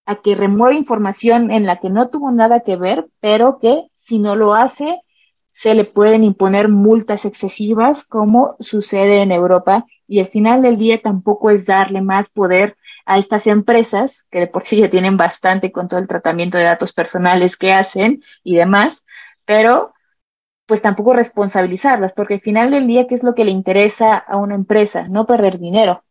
a 0.07 0.23
que 0.23 0.37
remueva 0.37 0.75
información 0.75 1.51
en 1.51 1.67
la 1.67 1.81
que 1.81 1.91
no 1.91 2.09
tuvo 2.09 2.31
nada 2.31 2.61
que 2.61 2.77
ver, 2.77 3.09
pero 3.19 3.59
que 3.59 3.89
si 3.97 4.21
no 4.21 4.37
lo 4.37 4.55
hace, 4.55 5.01
se 5.57 5.73
le 5.77 5.85
pueden 5.85 6.25
imponer 6.25 6.69
multas 6.69 7.25
excesivas, 7.25 8.03
como 8.03 8.57
sucede 8.59 9.23
en 9.23 9.31
Europa. 9.31 9.87
Y 10.09 10.19
al 10.19 10.27
final 10.27 10.63
del 10.63 10.79
día 10.79 11.01
tampoco 11.01 11.49
es 11.51 11.65
darle 11.65 12.03
más 12.03 12.29
poder 12.29 12.77
a 13.07 13.19
estas 13.19 13.47
empresas, 13.47 14.27
que 14.33 14.41
de 14.41 14.47
por 14.49 14.65
sí 14.65 14.79
ya 14.79 14.91
tienen 14.91 15.17
bastante 15.17 15.71
con 15.71 15.87
todo 15.87 16.01
el 16.01 16.09
tratamiento 16.09 16.59
de 16.59 16.65
datos 16.65 16.93
personales 16.93 17.57
que 17.57 17.73
hacen 17.73 18.21
y 18.43 18.57
demás, 18.57 19.07
pero 19.45 19.95
pues 20.67 20.83
tampoco 20.83 21.13
responsabilizarlas, 21.13 22.13
porque 22.15 22.35
al 22.35 22.41
final 22.41 22.73
del 22.73 22.89
día, 22.89 23.07
¿qué 23.07 23.15
es 23.15 23.23
lo 23.23 23.37
que 23.37 23.45
le 23.45 23.53
interesa 23.53 24.17
a 24.17 24.37
una 24.39 24.57
empresa? 24.57 25.07
No 25.09 25.25
perder 25.25 25.61
dinero. 25.61 26.03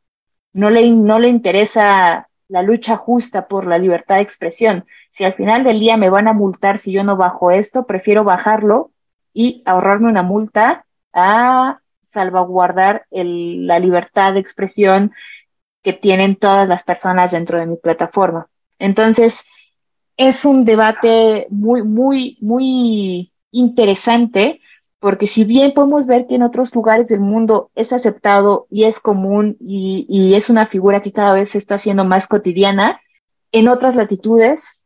No 0.53 0.69
le, 0.69 0.89
no 0.89 1.19
le 1.19 1.27
interesa 1.27 2.29
la 2.47 2.61
lucha 2.61 2.95
justa 2.95 3.49
por 3.49 3.67
la 3.67 3.77
libertad 3.77 4.15
de 4.15 4.21
expresión. 4.21 4.85
Si 5.09 5.25
al 5.25 5.33
final 5.33 5.65
del 5.65 5.81
día 5.81 5.97
me 5.97 6.09
van 6.09 6.29
a 6.29 6.33
multar 6.33 6.77
si 6.77 6.93
yo 6.93 7.03
no 7.03 7.17
bajo 7.17 7.51
esto, 7.51 7.85
prefiero 7.85 8.23
bajarlo 8.23 8.92
y 9.33 9.63
ahorrarme 9.65 10.09
una 10.09 10.23
multa 10.23 10.85
a 11.13 11.79
salvaguardar 12.07 13.05
la 13.09 13.79
libertad 13.79 14.33
de 14.33 14.39
expresión 14.39 15.11
que 15.81 15.93
tienen 15.93 16.35
todas 16.35 16.67
las 16.67 16.83
personas 16.83 17.31
dentro 17.31 17.59
de 17.59 17.65
mi 17.65 17.75
plataforma. 17.75 18.47
Entonces, 18.79 19.43
es 20.17 20.45
un 20.45 20.65
debate 20.65 21.47
muy, 21.49 21.83
muy, 21.83 22.37
muy 22.41 23.33
interesante, 23.51 24.61
porque 24.99 25.27
si 25.27 25.43
bien 25.43 25.73
podemos 25.73 26.07
ver 26.07 26.27
que 26.27 26.35
en 26.35 26.43
otros 26.43 26.73
lugares 26.73 27.09
del 27.09 27.19
mundo 27.19 27.71
es 27.75 27.91
aceptado 27.91 28.67
y 28.69 28.85
es 28.85 28.99
común 28.99 29.57
y, 29.59 30.33
es 30.35 30.49
una 30.49 30.67
figura 30.67 31.01
que 31.01 31.11
cada 31.11 31.33
vez 31.33 31.49
se 31.49 31.57
está 31.57 31.75
haciendo 31.75 32.05
más 32.05 32.27
cotidiana, 32.27 33.01
en 33.51 33.67
otras 33.67 33.95
latitudes 33.95 34.77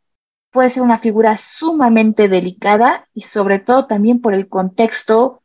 puede 0.52 0.70
ser 0.70 0.84
una 0.84 0.98
figura 0.98 1.38
sumamente 1.38 2.28
delicada 2.28 3.08
y 3.14 3.22
sobre 3.22 3.60
todo 3.60 3.86
también 3.86 4.22
por 4.22 4.34
el 4.34 4.48
contexto 4.48 5.41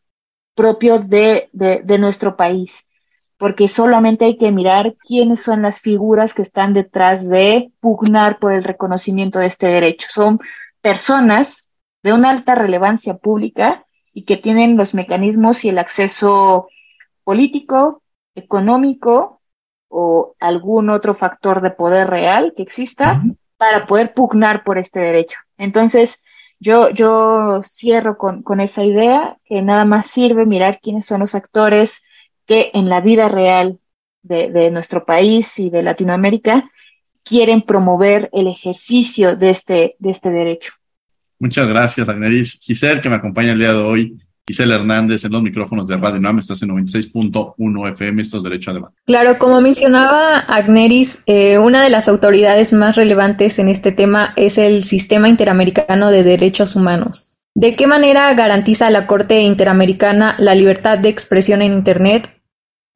propio 0.55 0.99
de, 0.99 1.49
de, 1.53 1.99
nuestro 1.99 2.37
país, 2.37 2.87
porque 3.39 3.69
solamente 3.69 4.27
hay 4.27 4.37
que 4.37 4.53
mirar 4.53 4.97
quiénes 5.07 5.43
son 5.43 5.63
las 5.63 5.81
figuras 5.81 6.35
que 6.35 6.43
están 6.43 6.75
detrás 6.75 7.27
de 7.27 7.73
pugnar 7.81 8.39
por 8.39 8.53
el 8.53 8.63
reconocimiento 8.63 9.39
de 9.39 9.47
este 9.47 9.67
derecho. 9.69 10.09
Son 10.11 10.41
personas 10.81 11.69
de 12.03 12.13
una 12.13 12.31
alta 12.31 12.55
relevancia 12.55 13.17
pública 13.17 13.87
y 14.13 14.25
que 14.25 14.37
tienen 14.37 14.77
los 14.77 14.95
mecanismos 14.95 15.65
y 15.65 15.71
el 15.71 15.79
acceso 15.79 16.69
político, 17.25 18.03
económico 18.35 19.41
o 19.89 20.35
algún 20.39 20.91
otro 20.91 21.15
factor 21.15 21.61
de 21.63 21.71
poder 21.71 22.09
real 22.09 22.53
que 22.57 22.63
exista 22.63 23.23
para 23.63 23.87
poder 23.87 24.13
pugnar 24.13 24.65
por 24.65 24.77
este 24.77 24.99
derecho. 24.99 25.39
Entonces, 25.57 26.21
yo, 26.59 26.91
yo 26.91 27.61
cierro 27.63 28.19
con, 28.19 28.43
con 28.43 28.59
esa 28.61 28.83
idea 28.83 29.37
que 29.45 29.63
nada 29.63 29.85
más 29.85 30.09
sirve 30.09 30.47
mirar 30.47 30.81
quiénes 30.83 31.07
son 31.07 31.21
los 31.21 31.37
actores 31.37 32.03
que 32.45 32.73
en 32.75 32.89
la 32.89 33.01
vida 33.01 33.29
real 33.29 33.79
de, 34.25 34.51
de 34.51 34.73
nuestro 34.73 35.05
país 35.05 35.61
y 35.61 35.71
de 35.71 35.85
Latinoamérica 35.85 36.69
quieren 37.23 37.63
promover 37.63 38.29
el 38.33 38.49
ejercicio 38.49 39.37
de 39.37 39.51
este, 39.51 39.95
de 40.01 40.11
este 40.11 40.31
derecho. 40.31 40.73
Muchas 41.39 41.69
gracias, 41.69 42.09
Agneris. 42.09 42.59
Giselle, 42.61 43.01
que 43.01 43.11
me 43.11 43.15
acompaña 43.15 43.53
el 43.53 43.61
día 43.61 43.75
de 43.75 43.81
hoy. 43.81 44.19
Giselle 44.47 44.75
Hernández 44.75 45.25
en 45.25 45.33
los 45.33 45.43
micrófonos 45.43 45.87
de 45.87 45.97
Radio 45.97 46.21
NAM, 46.21 46.39
estás 46.39 46.63
en 46.63 46.71
96.1 46.71 47.93
FM, 47.93 48.23
esto 48.23 48.39
es 48.39 48.43
Derecho 48.43 48.71
a 48.71 48.75
Debate. 48.75 48.97
Claro, 49.07 49.39
como 49.39 49.61
mencionaba 49.61 50.39
Agneris, 50.41 51.23
eh, 51.27 51.59
una 51.59 51.83
de 51.83 51.91
las 51.91 52.09
autoridades 52.09 52.73
más 52.73 52.97
relevantes 52.97 53.59
en 53.59 53.69
este 53.69 53.93
tema 53.93 54.33
es 54.37 54.59
el 54.59 54.85
Sistema 54.85 55.29
Interamericano 55.29 56.11
de 56.11 56.25
Derechos 56.25 56.75
Humanos. 56.75 57.29
¿De 57.55 57.77
qué 57.77 57.87
manera 57.87 58.33
garantiza 58.35 58.91
la 58.91 59.07
Corte 59.07 59.41
Interamericana 59.43 60.35
la 60.39 60.55
libertad 60.55 60.99
de 60.99 61.11
expresión 61.11 61.63
en 61.63 61.73
Internet? 61.73 62.41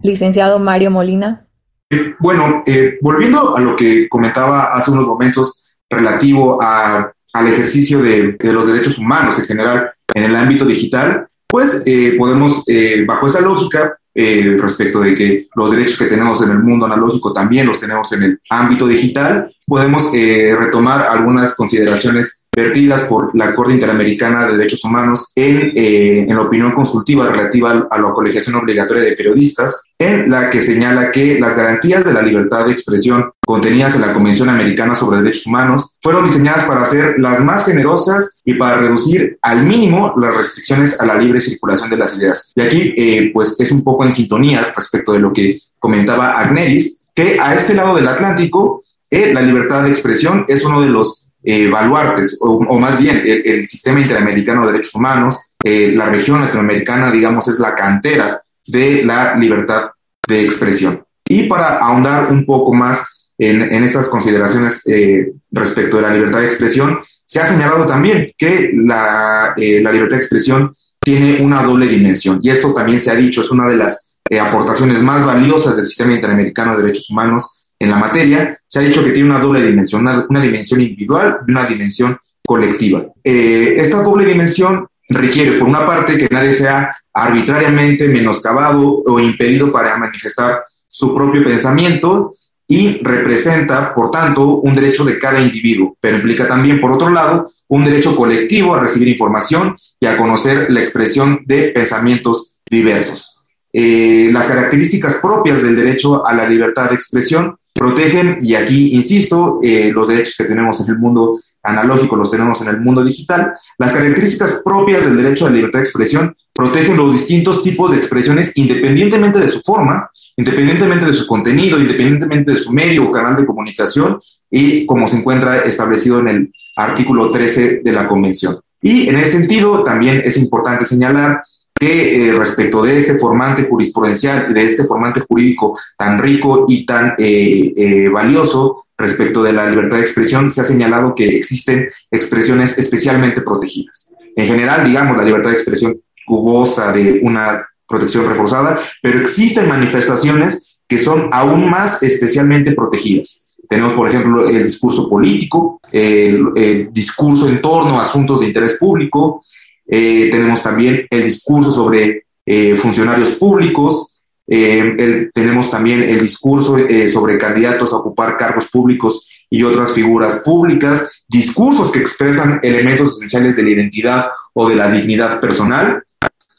Licenciado 0.00 0.58
Mario 0.58 0.90
Molina. 0.90 1.46
Eh, 1.90 2.14
bueno, 2.18 2.64
eh, 2.66 2.98
volviendo 3.00 3.56
a 3.56 3.60
lo 3.60 3.76
que 3.76 4.08
comentaba 4.08 4.74
hace 4.74 4.90
unos 4.90 5.06
momentos 5.06 5.64
relativo 5.88 6.58
a 6.60 7.12
al 7.36 7.48
ejercicio 7.48 8.02
de, 8.02 8.36
los 8.40 8.66
derechos 8.66 8.98
humanos 8.98 9.38
en 9.38 9.44
general 9.44 9.90
en 10.14 10.24
el 10.24 10.36
ámbito 10.36 10.64
digital, 10.64 11.25
pues 11.48 11.82
eh, 11.86 12.14
podemos, 12.18 12.64
eh, 12.66 13.04
bajo 13.06 13.26
esa 13.26 13.40
lógica, 13.40 13.98
eh, 14.14 14.56
respecto 14.58 15.00
de 15.00 15.14
que 15.14 15.48
los 15.54 15.70
derechos 15.70 15.98
que 15.98 16.06
tenemos 16.06 16.42
en 16.42 16.50
el 16.50 16.60
mundo 16.60 16.86
analógico 16.86 17.32
también 17.32 17.66
los 17.66 17.80
tenemos 17.80 18.10
en 18.12 18.22
el 18.22 18.40
ámbito 18.48 18.86
digital, 18.86 19.54
podemos 19.66 20.12
retomar 20.12 21.06
algunas 21.08 21.54
consideraciones 21.54 22.44
vertidas 22.54 23.02
por 23.02 23.36
la 23.36 23.54
Corte 23.54 23.74
Interamericana 23.74 24.46
de 24.46 24.56
Derechos 24.56 24.82
Humanos 24.84 25.32
en, 25.34 25.72
en 25.74 26.34
la 26.34 26.42
opinión 26.42 26.72
consultiva 26.72 27.28
relativa 27.28 27.86
a 27.90 27.98
la 27.98 28.12
colegiación 28.12 28.54
obligatoria 28.54 29.02
de 29.02 29.16
periodistas, 29.16 29.82
en 29.98 30.30
la 30.30 30.48
que 30.48 30.62
señala 30.62 31.10
que 31.10 31.38
las 31.38 31.56
garantías 31.56 32.04
de 32.04 32.12
la 32.12 32.22
libertad 32.22 32.66
de 32.66 32.72
expresión 32.72 33.30
contenidas 33.44 33.94
en 33.94 34.02
la 34.02 34.12
Convención 34.12 34.48
Americana 34.48 34.94
sobre 34.94 35.18
Derechos 35.18 35.46
Humanos 35.46 35.96
fueron 36.02 36.24
diseñadas 36.24 36.64
para 36.64 36.84
ser 36.84 37.18
las 37.18 37.42
más 37.44 37.64
generosas 37.66 38.40
y 38.44 38.54
para 38.54 38.78
reducir 38.78 39.38
al 39.42 39.62
mínimo 39.62 40.14
las 40.18 40.36
restricciones 40.36 41.00
a 41.00 41.06
la 41.06 41.16
libre 41.16 41.40
circulación 41.40 41.90
de 41.90 41.96
las 41.96 42.16
ideas. 42.16 42.52
Y 42.54 42.60
aquí, 42.60 42.94
eh, 42.96 43.30
pues, 43.32 43.58
es 43.58 43.70
un 43.70 43.82
poco 43.84 44.04
en 44.04 44.12
sintonía 44.12 44.72
respecto 44.74 45.12
de 45.12 45.18
lo 45.18 45.32
que 45.32 45.58
comentaba 45.78 46.38
Agneris, 46.38 47.06
que 47.14 47.38
a 47.40 47.54
este 47.54 47.74
lado 47.74 47.96
del 47.96 48.08
Atlántico, 48.08 48.82
eh, 49.10 49.32
la 49.32 49.42
libertad 49.42 49.84
de 49.84 49.90
expresión 49.90 50.44
es 50.48 50.64
uno 50.64 50.80
de 50.82 50.88
los 50.88 51.30
eh, 51.44 51.68
baluartes, 51.68 52.38
o, 52.40 52.78
más 52.78 52.98
bien 52.98 53.22
el, 53.24 53.66
sistema 53.66 54.00
interamericano 54.00 54.66
de 54.66 54.72
derechos 54.72 54.94
humanos, 54.94 55.38
la 55.62 56.06
región 56.10 56.40
latinoamericana, 56.40 57.10
digamos, 57.10 57.48
es 57.48 57.58
la 57.58 57.74
cantera 57.74 58.40
de 58.66 59.02
la 59.02 59.36
libertad 59.36 59.90
de 60.28 60.44
expresión. 60.44 61.04
Y 61.28 61.44
para 61.44 61.78
ahondar 61.78 62.30
un 62.30 62.44
poco 62.44 62.72
más 62.72 63.28
en, 63.38 63.84
estas 63.84 64.08
consideraciones 64.08 64.82
eh, 64.86 65.32
respecto 65.50 65.96
de 65.96 66.02
la 66.02 66.14
libertad 66.14 66.40
de 66.40 66.46
expresión, 66.46 67.00
se 67.24 67.40
ha 67.40 67.46
señalado 67.46 67.86
también 67.86 68.32
que 68.38 68.72
la, 68.74 69.54
eh, 69.56 69.80
la, 69.82 69.92
libertad 69.92 70.16
de 70.16 70.22
expresión 70.22 70.74
tiene 71.00 71.42
una 71.42 71.62
doble 71.62 71.86
dimensión. 71.86 72.38
Y 72.42 72.50
esto 72.50 72.72
también 72.72 73.00
se 73.00 73.10
ha 73.10 73.14
dicho, 73.14 73.42
es 73.42 73.50
una 73.50 73.68
de 73.68 73.76
las 73.76 74.16
eh, 74.30 74.38
aportaciones 74.38 75.02
más 75.02 75.24
valiosas 75.24 75.76
del 75.76 75.86
sistema 75.86 76.14
interamericano 76.14 76.76
de 76.76 76.82
derechos 76.82 77.10
humanos 77.10 77.55
en 77.78 77.90
la 77.90 77.96
materia. 77.96 78.58
Se 78.66 78.78
ha 78.78 78.82
dicho 78.82 79.04
que 79.04 79.10
tiene 79.10 79.30
una 79.30 79.40
doble 79.40 79.62
dimensión, 79.62 80.06
una, 80.28 80.40
dimensión 80.40 80.80
individual 80.80 81.38
y 81.46 81.50
una 81.50 81.66
dimensión 81.66 82.18
colectiva. 82.44 83.04
esta 83.22 84.02
doble 84.02 84.24
dimensión 84.24 84.86
requiere, 85.08 85.58
por 85.58 85.68
una 85.68 85.86
parte, 85.86 86.16
que 86.16 86.28
nadie 86.30 86.52
sea 86.52 86.96
arbitrariamente 87.12 88.08
menoscabado 88.08 89.02
o 89.04 89.20
impedido 89.20 89.72
para 89.72 89.96
manifestar 89.96 90.64
su 90.88 91.14
propio 91.14 91.44
pensamiento 91.44 92.32
y 92.68 92.98
representa, 93.02 93.94
por 93.94 94.10
tanto, 94.10 94.56
un 94.58 94.74
derecho 94.74 95.04
de 95.04 95.18
cada 95.18 95.40
individuo, 95.40 95.96
pero 96.00 96.16
implica 96.16 96.48
también, 96.48 96.80
por 96.80 96.92
otro 96.92 97.10
lado, 97.10 97.50
un 97.68 97.84
derecho 97.84 98.16
colectivo 98.16 98.74
a 98.74 98.80
recibir 98.80 99.08
información 99.08 99.76
y 100.00 100.06
a 100.06 100.16
conocer 100.16 100.70
la 100.70 100.80
expresión 100.80 101.40
de 101.46 101.68
pensamientos 101.68 102.58
diversos. 102.68 103.44
Eh, 103.72 104.30
las 104.32 104.48
características 104.48 105.16
propias 105.16 105.62
del 105.62 105.76
derecho 105.76 106.26
a 106.26 106.32
la 106.34 106.48
libertad 106.48 106.88
de 106.88 106.96
expresión 106.96 107.56
protegen, 107.76 108.38
y 108.40 108.54
aquí 108.54 108.94
insisto, 108.94 109.60
eh, 109.62 109.90
los 109.92 110.08
derechos 110.08 110.34
que 110.36 110.44
tenemos 110.44 110.80
en 110.80 110.94
el 110.94 110.98
mundo 110.98 111.38
analógico 111.62 112.16
los 112.16 112.30
tenemos 112.30 112.60
en 112.62 112.68
el 112.68 112.80
mundo 112.80 113.04
digital. 113.04 113.54
Las 113.78 113.92
características 113.92 114.62
propias 114.64 115.04
del 115.04 115.16
derecho 115.16 115.46
a 115.46 115.50
la 115.50 115.56
libertad 115.56 115.80
de 115.80 115.84
expresión 115.84 116.36
protegen 116.54 116.96
los 116.96 117.12
distintos 117.12 117.62
tipos 117.62 117.90
de 117.90 117.98
expresiones 117.98 118.56
independientemente 118.56 119.38
de 119.38 119.48
su 119.48 119.60
forma, 119.60 120.10
independientemente 120.36 121.06
de 121.06 121.12
su 121.12 121.26
contenido, 121.26 121.78
independientemente 121.78 122.52
de 122.52 122.58
su 122.58 122.72
medio 122.72 123.08
o 123.08 123.12
canal 123.12 123.36
de 123.36 123.46
comunicación 123.46 124.18
y 124.50 124.86
como 124.86 125.06
se 125.08 125.16
encuentra 125.16 125.64
establecido 125.64 126.20
en 126.20 126.28
el 126.28 126.52
artículo 126.76 127.30
13 127.30 127.82
de 127.84 127.92
la 127.92 128.08
Convención. 128.08 128.56
Y 128.80 129.08
en 129.08 129.16
ese 129.16 129.38
sentido 129.38 129.82
también 129.82 130.22
es 130.24 130.36
importante 130.36 130.84
señalar 130.84 131.42
que 131.78 132.28
eh, 132.28 132.32
respecto 132.32 132.82
de 132.82 132.96
este 132.96 133.18
formante 133.18 133.64
jurisprudencial 133.64 134.52
de 134.52 134.64
este 134.64 134.84
formante 134.84 135.20
jurídico 135.20 135.78
tan 135.96 136.18
rico 136.18 136.66
y 136.68 136.86
tan 136.86 137.14
eh, 137.18 137.72
eh, 137.76 138.08
valioso, 138.08 138.86
respecto 138.98 139.42
de 139.42 139.52
la 139.52 139.68
libertad 139.68 139.98
de 139.98 140.02
expresión, 140.02 140.50
se 140.50 140.62
ha 140.62 140.64
señalado 140.64 141.14
que 141.14 141.36
existen 141.36 141.88
expresiones 142.10 142.78
especialmente 142.78 143.42
protegidas. 143.42 144.14
En 144.34 144.46
general, 144.46 144.86
digamos, 144.86 145.16
la 145.16 145.22
libertad 145.22 145.50
de 145.50 145.56
expresión 145.56 146.00
goza 146.26 146.92
de 146.92 147.20
una 147.22 147.66
protección 147.86 148.26
reforzada, 148.28 148.80
pero 149.02 149.20
existen 149.20 149.68
manifestaciones 149.68 150.76
que 150.88 150.98
son 150.98 151.28
aún 151.32 151.68
más 151.68 152.02
especialmente 152.02 152.72
protegidas. 152.72 153.46
Tenemos, 153.68 153.92
por 153.94 154.08
ejemplo, 154.08 154.48
el 154.48 154.64
discurso 154.64 155.08
político, 155.08 155.80
el, 155.90 156.90
discurso 156.92 157.48
en 157.48 157.60
torno 157.60 157.98
a 157.98 158.02
asuntos 158.02 158.40
de 158.40 158.46
interés 158.46 158.76
público, 158.78 159.44
eh, 159.86 160.28
tenemos 160.30 160.62
también 160.62 161.06
el 161.10 161.22
discurso 161.22 161.70
sobre 161.70 162.24
eh, 162.44 162.74
funcionarios 162.74 163.30
públicos, 163.32 164.16
eh, 164.48 165.28
tenemos 165.34 165.70
también 165.70 166.02
el 166.02 166.20
discurso 166.20 166.78
eh, 166.78 167.08
sobre 167.08 167.36
candidatos 167.36 167.92
a 167.92 167.96
ocupar 167.96 168.36
cargos 168.36 168.66
públicos 168.70 169.28
y 169.50 169.62
otras 169.64 169.92
figuras 169.92 170.42
públicas, 170.44 171.24
discursos 171.28 171.90
que 171.90 171.98
expresan 171.98 172.60
elementos 172.62 173.16
esenciales 173.16 173.56
de 173.56 173.64
la 173.64 173.70
identidad 173.70 174.26
o 174.52 174.68
de 174.68 174.76
la 174.76 174.90
dignidad 174.90 175.40
personal. 175.40 176.02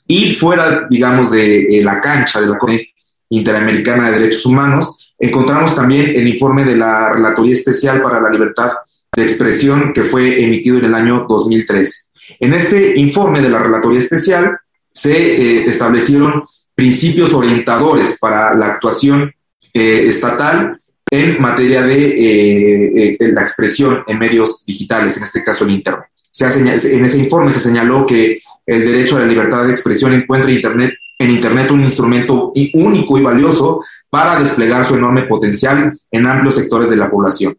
Y 0.06 0.34
fuera, 0.36 0.88
digamos, 0.90 1.32
de 1.32 1.82
la 1.84 2.00
cancha 2.00 2.40
de 2.42 2.48
la 2.48 2.58
Corte 2.58 2.94
Interamericana 3.30 4.10
de 4.10 4.20
Derechos 4.20 4.46
Humanos, 4.46 5.14
encontramos 5.20 5.76
también 5.76 6.14
el 6.16 6.28
informe 6.28 6.64
de 6.64 6.78
la 6.78 7.12
Relatoría 7.12 7.54
Especial 7.54 8.02
para 8.02 8.22
la 8.22 8.30
Libertad 8.30 8.72
de 9.14 9.24
Expresión 9.24 9.92
que 9.94 10.04
fue 10.04 10.44
emitido 10.44 10.78
en 10.80 10.86
el 10.86 10.96
año 10.96 11.26
2003. 11.28 12.07
En 12.40 12.54
este 12.54 12.98
informe 13.00 13.42
de 13.42 13.50
la 13.50 13.60
Relatoría 13.60 14.00
Especial 14.00 14.58
se 14.92 15.68
establecieron 15.68 16.44
principios 16.78 17.34
orientadores 17.34 18.20
para 18.20 18.54
la 18.54 18.68
actuación 18.68 19.34
eh, 19.74 20.08
estatal 20.08 20.78
en 21.10 21.42
materia 21.42 21.82
de 21.82 22.08
eh, 22.10 23.18
eh, 23.20 23.32
la 23.32 23.42
expresión 23.42 24.04
en 24.06 24.20
medios 24.20 24.64
digitales, 24.66 25.18
en 25.18 25.24
este 25.24 25.44
caso 25.44 25.66
el 25.66 25.72
Internet. 25.72 26.08
Se 26.30 26.46
en 26.46 27.04
ese 27.06 27.18
informe 27.18 27.52
se 27.52 27.60
señaló 27.60 28.06
que 28.06 28.40
el 28.66 28.80
derecho 28.80 29.18
a 29.18 29.22
la 29.22 29.26
libertad 29.26 29.66
de 29.66 29.72
expresión 29.72 30.14
encuentra 30.14 30.52
Internet, 30.52 30.94
en 31.18 31.32
Internet 31.32 31.72
un 31.72 31.82
instrumento 31.82 32.54
único 32.74 33.18
y 33.18 33.24
valioso 33.24 33.82
para 34.10 34.40
desplegar 34.40 34.86
su 34.86 34.96
enorme 34.96 35.24
potencial 35.24 35.98
en 36.12 36.28
amplios 36.28 36.56
sectores 36.56 36.92
de 36.92 36.98
la 36.98 37.10
población. 37.10 37.58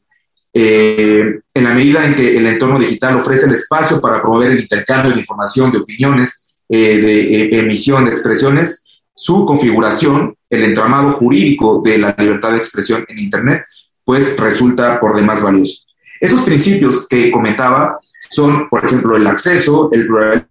En 0.52 1.42
la 1.54 1.74
medida 1.74 2.04
en 2.04 2.14
que 2.14 2.36
el 2.36 2.46
entorno 2.46 2.78
digital 2.78 3.16
ofrece 3.16 3.46
el 3.46 3.52
espacio 3.52 4.00
para 4.00 4.20
promover 4.20 4.52
el 4.52 4.60
intercambio 4.60 5.12
de 5.12 5.20
información, 5.20 5.70
de 5.70 5.78
opiniones, 5.78 6.56
de 6.68 7.48
emisión 7.58 8.04
de 8.04 8.10
expresiones, 8.10 8.84
su 9.14 9.44
configuración, 9.44 10.34
el 10.48 10.64
entramado 10.64 11.12
jurídico 11.12 11.82
de 11.84 11.98
la 11.98 12.14
libertad 12.18 12.52
de 12.52 12.58
expresión 12.58 13.04
en 13.08 13.18
Internet, 13.18 13.64
pues 14.04 14.38
resulta 14.38 14.98
por 15.00 15.16
demás 15.16 15.42
valioso. 15.42 15.86
Esos 16.20 16.42
principios 16.42 17.06
que 17.06 17.30
comentaba 17.30 17.98
son, 18.30 18.68
por 18.68 18.84
ejemplo, 18.84 19.16
el 19.16 19.26
acceso, 19.26 19.90
el 19.92 20.06
plural, 20.06 20.48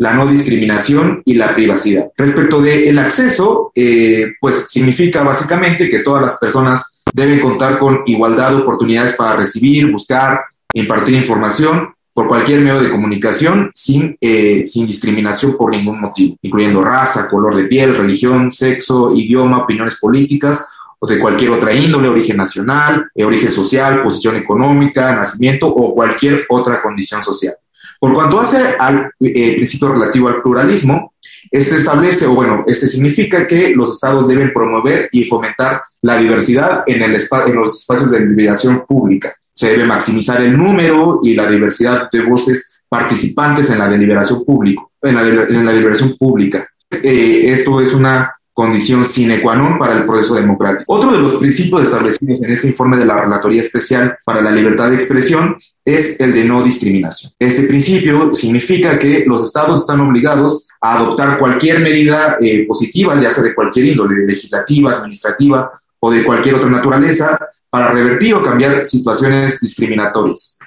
la 0.00 0.14
no 0.14 0.26
discriminación 0.26 1.22
y 1.26 1.34
la 1.34 1.54
privacidad. 1.54 2.06
Respecto 2.16 2.62
del 2.62 2.98
acceso, 2.98 3.70
eh, 3.74 4.32
pues 4.40 4.66
significa 4.70 5.22
básicamente 5.22 5.90
que 5.90 5.98
todas 5.98 6.22
las 6.22 6.38
personas 6.38 7.02
deben 7.12 7.38
contar 7.38 7.78
con 7.78 8.00
igualdad 8.06 8.50
de 8.50 8.62
oportunidades 8.62 9.14
para 9.14 9.36
recibir, 9.36 9.92
buscar, 9.92 10.40
impartir 10.72 11.16
información 11.16 11.92
por 12.14 12.28
cualquier 12.28 12.62
medio 12.62 12.80
de 12.80 12.90
comunicación 12.90 13.70
sin, 13.74 14.16
eh, 14.22 14.64
sin 14.66 14.86
discriminación 14.86 15.58
por 15.58 15.70
ningún 15.70 16.00
motivo, 16.00 16.34
incluyendo 16.40 16.82
raza, 16.82 17.28
color 17.28 17.54
de 17.54 17.64
piel, 17.64 17.94
religión, 17.94 18.50
sexo, 18.50 19.14
idioma, 19.14 19.64
opiniones 19.64 19.98
políticas 20.00 20.66
o 20.98 21.06
de 21.06 21.18
cualquier 21.18 21.50
otra 21.50 21.74
índole, 21.74 22.08
origen 22.08 22.38
nacional, 22.38 23.06
eh, 23.14 23.22
origen 23.22 23.52
social, 23.52 24.02
posición 24.02 24.36
económica, 24.36 25.14
nacimiento 25.14 25.68
o 25.68 25.94
cualquier 25.94 26.46
otra 26.48 26.80
condición 26.80 27.22
social. 27.22 27.54
Por 28.00 28.14
cuanto 28.14 28.40
hace 28.40 28.76
al 28.78 29.12
eh, 29.20 29.56
principio 29.56 29.92
relativo 29.92 30.28
al 30.28 30.42
pluralismo, 30.42 31.12
este 31.50 31.76
establece, 31.76 32.26
o 32.26 32.34
bueno, 32.34 32.64
este 32.66 32.88
significa 32.88 33.46
que 33.46 33.74
los 33.76 33.94
estados 33.94 34.26
deben 34.26 34.52
promover 34.52 35.08
y 35.12 35.24
fomentar 35.24 35.82
la 36.02 36.16
diversidad 36.16 36.82
en, 36.86 37.02
el 37.02 37.14
en 37.14 37.54
los 37.54 37.80
espacios 37.80 38.10
de 38.10 38.20
liberación 38.20 38.84
pública, 38.86 39.34
se 39.54 39.72
debe 39.72 39.84
maximizar 39.84 40.40
el 40.40 40.56
número 40.56 41.20
y 41.22 41.34
la 41.34 41.50
diversidad 41.50 42.10
de 42.10 42.22
voces 42.22 42.80
participantes 42.88 43.68
en 43.70 43.78
la 43.78 43.88
deliberación 43.88 44.44
público, 44.44 44.92
en 45.02 45.14
la, 45.14 45.72
pública. 46.18 46.66
Eh, 47.04 47.52
esto 47.52 47.80
es 47.80 47.92
una 47.92 48.34
condición 48.60 49.06
sine 49.06 49.40
qua 49.40 49.56
non 49.56 49.78
para 49.78 49.96
el 49.96 50.04
proceso 50.04 50.34
democrático. 50.34 50.84
Otro 50.92 51.12
de 51.12 51.22
los 51.22 51.40
principios 51.40 51.80
establecidos 51.80 52.42
en 52.44 52.52
este 52.52 52.68
informe 52.68 52.98
de 52.98 53.06
la 53.06 53.16
Relatoría 53.16 53.62
Especial 53.62 54.18
para 54.22 54.42
la 54.42 54.50
Libertad 54.50 54.90
de 54.90 54.96
Expresión 54.96 55.56
es 55.82 56.20
el 56.20 56.34
de 56.34 56.44
no 56.44 56.62
discriminación. 56.62 57.32
Este 57.38 57.62
principio 57.62 58.34
significa 58.34 58.98
que 58.98 59.24
los 59.26 59.46
estados 59.46 59.80
están 59.80 60.02
obligados 60.02 60.68
a 60.78 60.98
adoptar 60.98 61.38
cualquier 61.38 61.80
medida 61.80 62.36
eh, 62.38 62.66
positiva, 62.68 63.18
ya 63.18 63.32
sea 63.32 63.44
de 63.44 63.54
cualquier 63.54 63.86
índole, 63.86 64.26
legislativa, 64.26 64.92
administrativa 64.92 65.80
o 65.98 66.10
de 66.10 66.22
cualquier 66.22 66.56
otra 66.56 66.68
naturaleza, 66.68 67.38
para 67.70 67.92
revertir 67.92 68.34
o 68.34 68.42
cambiar 68.42 68.86
situaciones 68.86 69.58
discriminatorias 69.58 70.58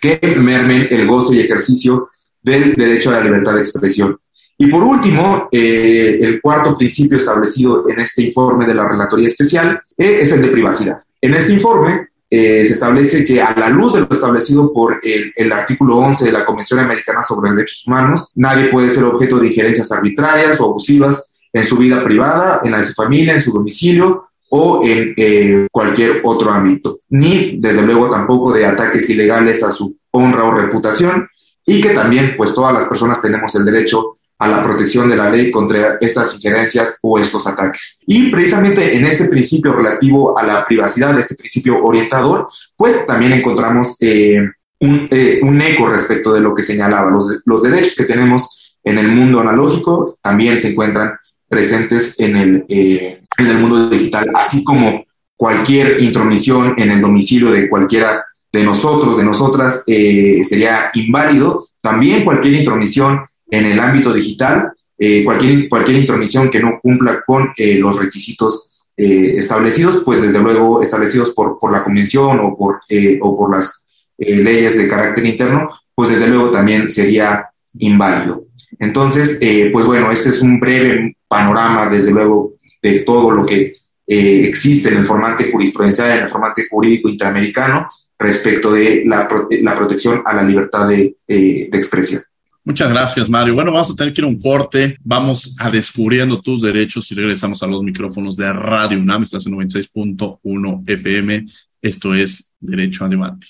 que 0.00 0.18
mermen 0.38 0.88
el 0.90 1.06
gozo 1.06 1.34
y 1.34 1.40
ejercicio 1.40 2.08
del 2.40 2.72
derecho 2.74 3.10
a 3.10 3.18
la 3.18 3.24
libertad 3.24 3.56
de 3.56 3.60
expresión. 3.60 4.18
Y 4.58 4.68
por 4.68 4.82
último, 4.82 5.48
eh, 5.52 6.18
el 6.20 6.40
cuarto 6.40 6.76
principio 6.76 7.18
establecido 7.18 7.88
en 7.88 8.00
este 8.00 8.22
informe 8.22 8.66
de 8.66 8.74
la 8.74 8.88
Relatoría 8.88 9.28
Especial 9.28 9.80
eh, 9.96 10.18
es 10.22 10.32
el 10.32 10.42
de 10.42 10.48
privacidad. 10.48 10.98
En 11.20 11.34
este 11.34 11.52
informe 11.52 12.08
eh, 12.28 12.64
se 12.66 12.72
establece 12.72 13.24
que 13.24 13.40
a 13.40 13.54
la 13.56 13.68
luz 13.68 13.94
de 13.94 14.00
lo 14.00 14.08
establecido 14.10 14.72
por 14.72 15.00
el, 15.02 15.52
artículo 15.52 15.96
11 15.98 16.24
de 16.24 16.32
la 16.32 16.44
Convención 16.44 16.80
Americana 16.80 17.22
sobre 17.22 17.52
Derechos 17.52 17.86
Humanos, 17.86 18.32
nadie 18.34 18.66
puede 18.66 18.90
ser 18.90 19.04
objeto 19.04 19.38
de 19.38 19.48
injerencias 19.48 19.92
arbitrarias 19.92 20.60
o 20.60 20.64
abusivas 20.64 21.32
en 21.52 21.64
su 21.64 21.76
vida 21.76 22.02
privada, 22.02 22.60
en 22.64 22.72
la 22.72 22.78
de 22.78 22.86
su 22.86 22.94
familia, 22.94 23.34
en 23.34 23.40
su 23.40 23.52
domicilio 23.52 24.28
o 24.48 24.80
en 24.84 25.14
eh, 25.16 25.68
cualquier 25.70 26.20
otro 26.24 26.50
ámbito, 26.50 26.98
ni 27.10 27.58
desde 27.58 27.82
luego 27.82 28.10
tampoco 28.10 28.52
de 28.52 28.66
ataques 28.66 29.08
ilegales 29.08 29.62
a 29.62 29.70
su 29.70 29.96
honra 30.10 30.44
o 30.44 30.54
reputación 30.54 31.28
y 31.64 31.80
que 31.80 31.90
también 31.90 32.34
pues 32.36 32.54
todas 32.54 32.74
las 32.74 32.86
personas 32.86 33.22
tenemos 33.22 33.54
el 33.54 33.64
derecho 33.64 34.15
a 34.38 34.48
la 34.48 34.62
protección 34.62 35.08
de 35.08 35.16
la 35.16 35.30
ley 35.30 35.50
contra 35.50 35.96
estas 36.00 36.34
injerencias 36.34 36.98
o 37.00 37.18
estos 37.18 37.46
ataques. 37.46 38.00
Y 38.06 38.30
precisamente 38.30 38.96
en 38.96 39.04
este 39.06 39.26
principio 39.26 39.72
relativo 39.72 40.38
a 40.38 40.42
la 40.42 40.64
privacidad, 40.64 41.18
este 41.18 41.34
principio 41.34 41.82
orientador, 41.82 42.48
pues 42.76 43.06
también 43.06 43.32
encontramos 43.32 43.96
eh, 44.00 44.40
un, 44.80 45.08
eh, 45.10 45.40
un, 45.42 45.60
eco 45.62 45.88
respecto 45.88 46.34
de 46.34 46.40
lo 46.40 46.54
que 46.54 46.62
señalaba. 46.62 47.10
Los, 47.10 47.42
los 47.46 47.62
derechos 47.62 47.94
que 47.96 48.04
tenemos 48.04 48.76
en 48.84 48.98
el 48.98 49.08
mundo 49.08 49.40
analógico 49.40 50.18
también 50.20 50.60
se 50.60 50.72
encuentran 50.72 51.12
presentes 51.48 52.20
en 52.20 52.36
el, 52.36 52.64
eh, 52.68 53.22
en 53.38 53.46
el 53.46 53.58
mundo 53.58 53.88
digital, 53.88 54.30
así 54.34 54.62
como 54.62 55.04
cualquier 55.34 56.02
intromisión 56.02 56.74
en 56.76 56.90
el 56.90 57.00
domicilio 57.00 57.52
de 57.52 57.68
cualquiera 57.68 58.24
de 58.52 58.64
nosotros, 58.64 59.18
de 59.18 59.24
nosotras, 59.24 59.84
sería 59.84 60.90
inválido. 60.94 61.68
También 61.82 62.24
cualquier 62.24 62.54
intromisión 62.54 63.26
en 63.50 63.66
el 63.66 63.78
ámbito 63.80 64.12
digital, 64.12 64.72
eh, 64.98 65.24
cualquier, 65.24 65.68
cualquier 65.68 65.98
intromisión 65.98 66.50
que 66.50 66.60
no 66.60 66.80
cumpla 66.82 67.22
con 67.26 67.52
los 67.56 67.98
requisitos 67.98 68.72
establecidos, 68.96 70.02
pues 70.06 70.22
desde 70.22 70.38
luego 70.38 70.80
establecidos 70.80 71.34
por, 71.34 71.58
por 71.58 71.70
la 71.70 71.84
convención 71.84 72.40
o 72.40 72.56
por, 72.56 72.80
o 73.20 73.36
por 73.36 73.54
las 73.54 73.84
leyes 74.16 74.78
de 74.78 74.88
carácter 74.88 75.26
interno, 75.26 75.68
pues 75.94 76.08
desde 76.08 76.28
luego 76.28 76.50
también 76.50 76.88
sería 76.88 77.44
inválido. 77.78 78.44
Entonces, 78.78 79.38
pues 79.70 79.84
bueno, 79.84 80.10
este 80.10 80.30
es 80.30 80.40
un 80.40 80.58
breve 80.58 81.14
panorama, 81.28 81.90
desde 81.90 82.10
luego, 82.10 82.54
de 82.82 83.00
todo 83.00 83.32
lo 83.32 83.44
que 83.44 83.74
eh, 84.06 84.44
existe 84.48 84.88
en 84.90 84.98
el 84.98 85.06
formato 85.06 85.44
jurisprudencial, 85.50 86.12
en 86.12 86.24
el 86.24 86.28
formato 86.28 86.62
jurídico 86.70 87.08
interamericano, 87.08 87.88
respecto 88.18 88.72
de 88.72 89.02
la, 89.04 89.28
la 89.62 89.76
protección 89.76 90.22
a 90.24 90.32
la 90.34 90.42
libertad 90.42 90.88
de, 90.88 91.16
eh, 91.26 91.68
de 91.70 91.78
expresión. 91.78 92.22
Muchas 92.66 92.90
gracias, 92.90 93.30
Mario. 93.30 93.54
Bueno, 93.54 93.70
vamos 93.70 93.92
a 93.92 93.94
tener 93.94 94.12
que 94.12 94.20
ir 94.20 94.24
a 94.24 94.28
un 94.28 94.40
corte. 94.40 94.98
Vamos 95.04 95.54
a 95.60 95.70
descubriendo 95.70 96.40
tus 96.40 96.60
derechos 96.60 97.08
y 97.12 97.14
regresamos 97.14 97.62
a 97.62 97.66
los 97.68 97.80
micrófonos 97.80 98.36
de 98.36 98.52
Radio 98.52 98.98
UNAM. 98.98 99.22
Estás 99.22 99.46
en 99.46 99.52
96.1 99.52 100.82
FM. 100.84 101.46
Esto 101.80 102.12
es 102.12 102.52
Derecho 102.58 103.04
a 103.04 103.08
Debate. 103.08 103.46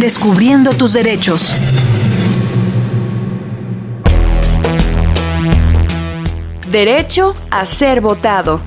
Descubriendo 0.00 0.72
tus 0.74 0.92
derechos. 0.92 1.56
Derecho 6.70 7.32
a 7.50 7.64
ser 7.64 8.02
votado. 8.02 8.60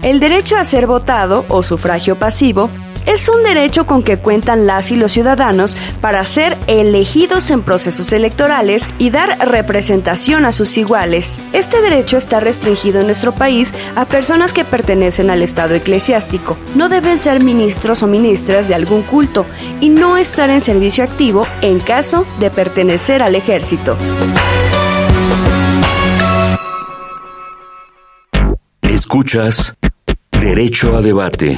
El 0.00 0.18
derecho 0.18 0.56
a 0.56 0.64
ser 0.64 0.86
votado 0.86 1.44
o 1.50 1.62
sufragio 1.62 2.16
pasivo 2.16 2.70
es 3.06 3.28
un 3.28 3.42
derecho 3.42 3.86
con 3.86 4.02
que 4.02 4.18
cuentan 4.18 4.66
las 4.66 4.90
y 4.90 4.96
los 4.96 5.12
ciudadanos 5.12 5.76
para 6.00 6.24
ser 6.24 6.56
elegidos 6.66 7.50
en 7.50 7.62
procesos 7.62 8.12
electorales 8.12 8.88
y 8.98 9.10
dar 9.10 9.38
representación 9.38 10.44
a 10.44 10.52
sus 10.52 10.76
iguales. 10.78 11.40
Este 11.52 11.80
derecho 11.80 12.16
está 12.16 12.40
restringido 12.40 13.00
en 13.00 13.06
nuestro 13.06 13.32
país 13.32 13.72
a 13.96 14.04
personas 14.04 14.52
que 14.52 14.64
pertenecen 14.64 15.30
al 15.30 15.42
Estado 15.42 15.74
eclesiástico. 15.74 16.56
No 16.74 16.88
deben 16.88 17.18
ser 17.18 17.42
ministros 17.42 18.02
o 18.02 18.06
ministras 18.06 18.68
de 18.68 18.74
algún 18.74 19.02
culto 19.02 19.46
y 19.80 19.88
no 19.88 20.16
estar 20.16 20.50
en 20.50 20.60
servicio 20.60 21.04
activo 21.04 21.46
en 21.60 21.80
caso 21.80 22.26
de 22.40 22.50
pertenecer 22.50 23.22
al 23.22 23.34
ejército. 23.34 23.96
Escuchas 28.82 29.74
Derecho 30.30 30.96
a 30.96 31.02
Debate. 31.02 31.56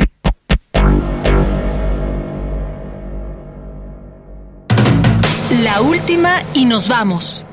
La 5.76 5.82
última 5.82 6.42
y 6.54 6.64
nos 6.64 6.88
vamos. 6.88 7.44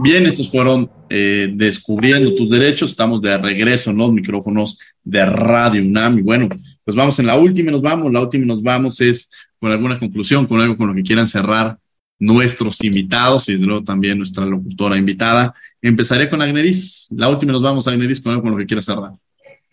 Bien, 0.00 0.26
estos 0.26 0.50
fueron 0.50 0.90
eh, 1.08 1.48
Descubriendo 1.54 2.34
tus 2.34 2.50
derechos. 2.50 2.90
Estamos 2.90 3.22
de 3.22 3.38
regreso 3.38 3.90
en 3.90 3.98
los 3.98 4.12
micrófonos 4.12 4.80
de 5.04 5.24
Radio 5.24 5.80
UNAM. 5.80 6.18
Y 6.18 6.22
bueno, 6.22 6.48
pues 6.82 6.96
vamos 6.96 7.16
en 7.20 7.26
la 7.28 7.36
última 7.36 7.70
y 7.70 7.72
nos 7.72 7.82
vamos. 7.82 8.12
La 8.12 8.20
última 8.20 8.42
y 8.42 8.48
nos 8.48 8.64
vamos 8.64 9.00
es 9.00 9.30
con 9.60 9.70
alguna 9.70 9.96
conclusión, 9.96 10.48
con 10.48 10.60
algo 10.60 10.76
con 10.76 10.88
lo 10.88 10.94
que 10.96 11.04
quieran 11.04 11.28
cerrar 11.28 11.78
nuestros 12.18 12.82
invitados 12.82 13.48
y 13.48 13.52
desde 13.52 13.66
luego 13.66 13.84
también 13.84 14.18
nuestra 14.18 14.44
locutora 14.44 14.96
invitada. 14.96 15.54
Empezaré 15.80 16.28
con 16.28 16.42
Agneris. 16.42 17.06
La 17.12 17.28
última 17.28 17.52
y 17.52 17.52
nos 17.52 17.62
vamos, 17.62 17.86
Agneris, 17.86 18.20
con 18.20 18.32
algo 18.32 18.42
con 18.42 18.50
lo 18.50 18.58
que 18.58 18.66
quieras 18.66 18.86
cerrar. 18.86 19.12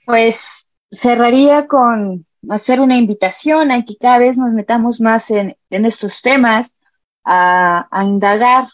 Pues 0.05 0.71
cerraría 0.91 1.65
con 1.65 2.23
hacer 2.49 2.79
una 2.79 2.99
invitación 2.99 3.71
a 3.71 3.83
que 3.83 3.97
cada 3.97 4.19
vez 4.19 4.37
nos 4.37 4.53
metamos 4.53 5.01
más 5.01 5.31
en, 5.31 5.57
en 5.71 5.85
estos 5.85 6.21
temas 6.21 6.75
a, 7.23 7.87
indagar 8.03 8.67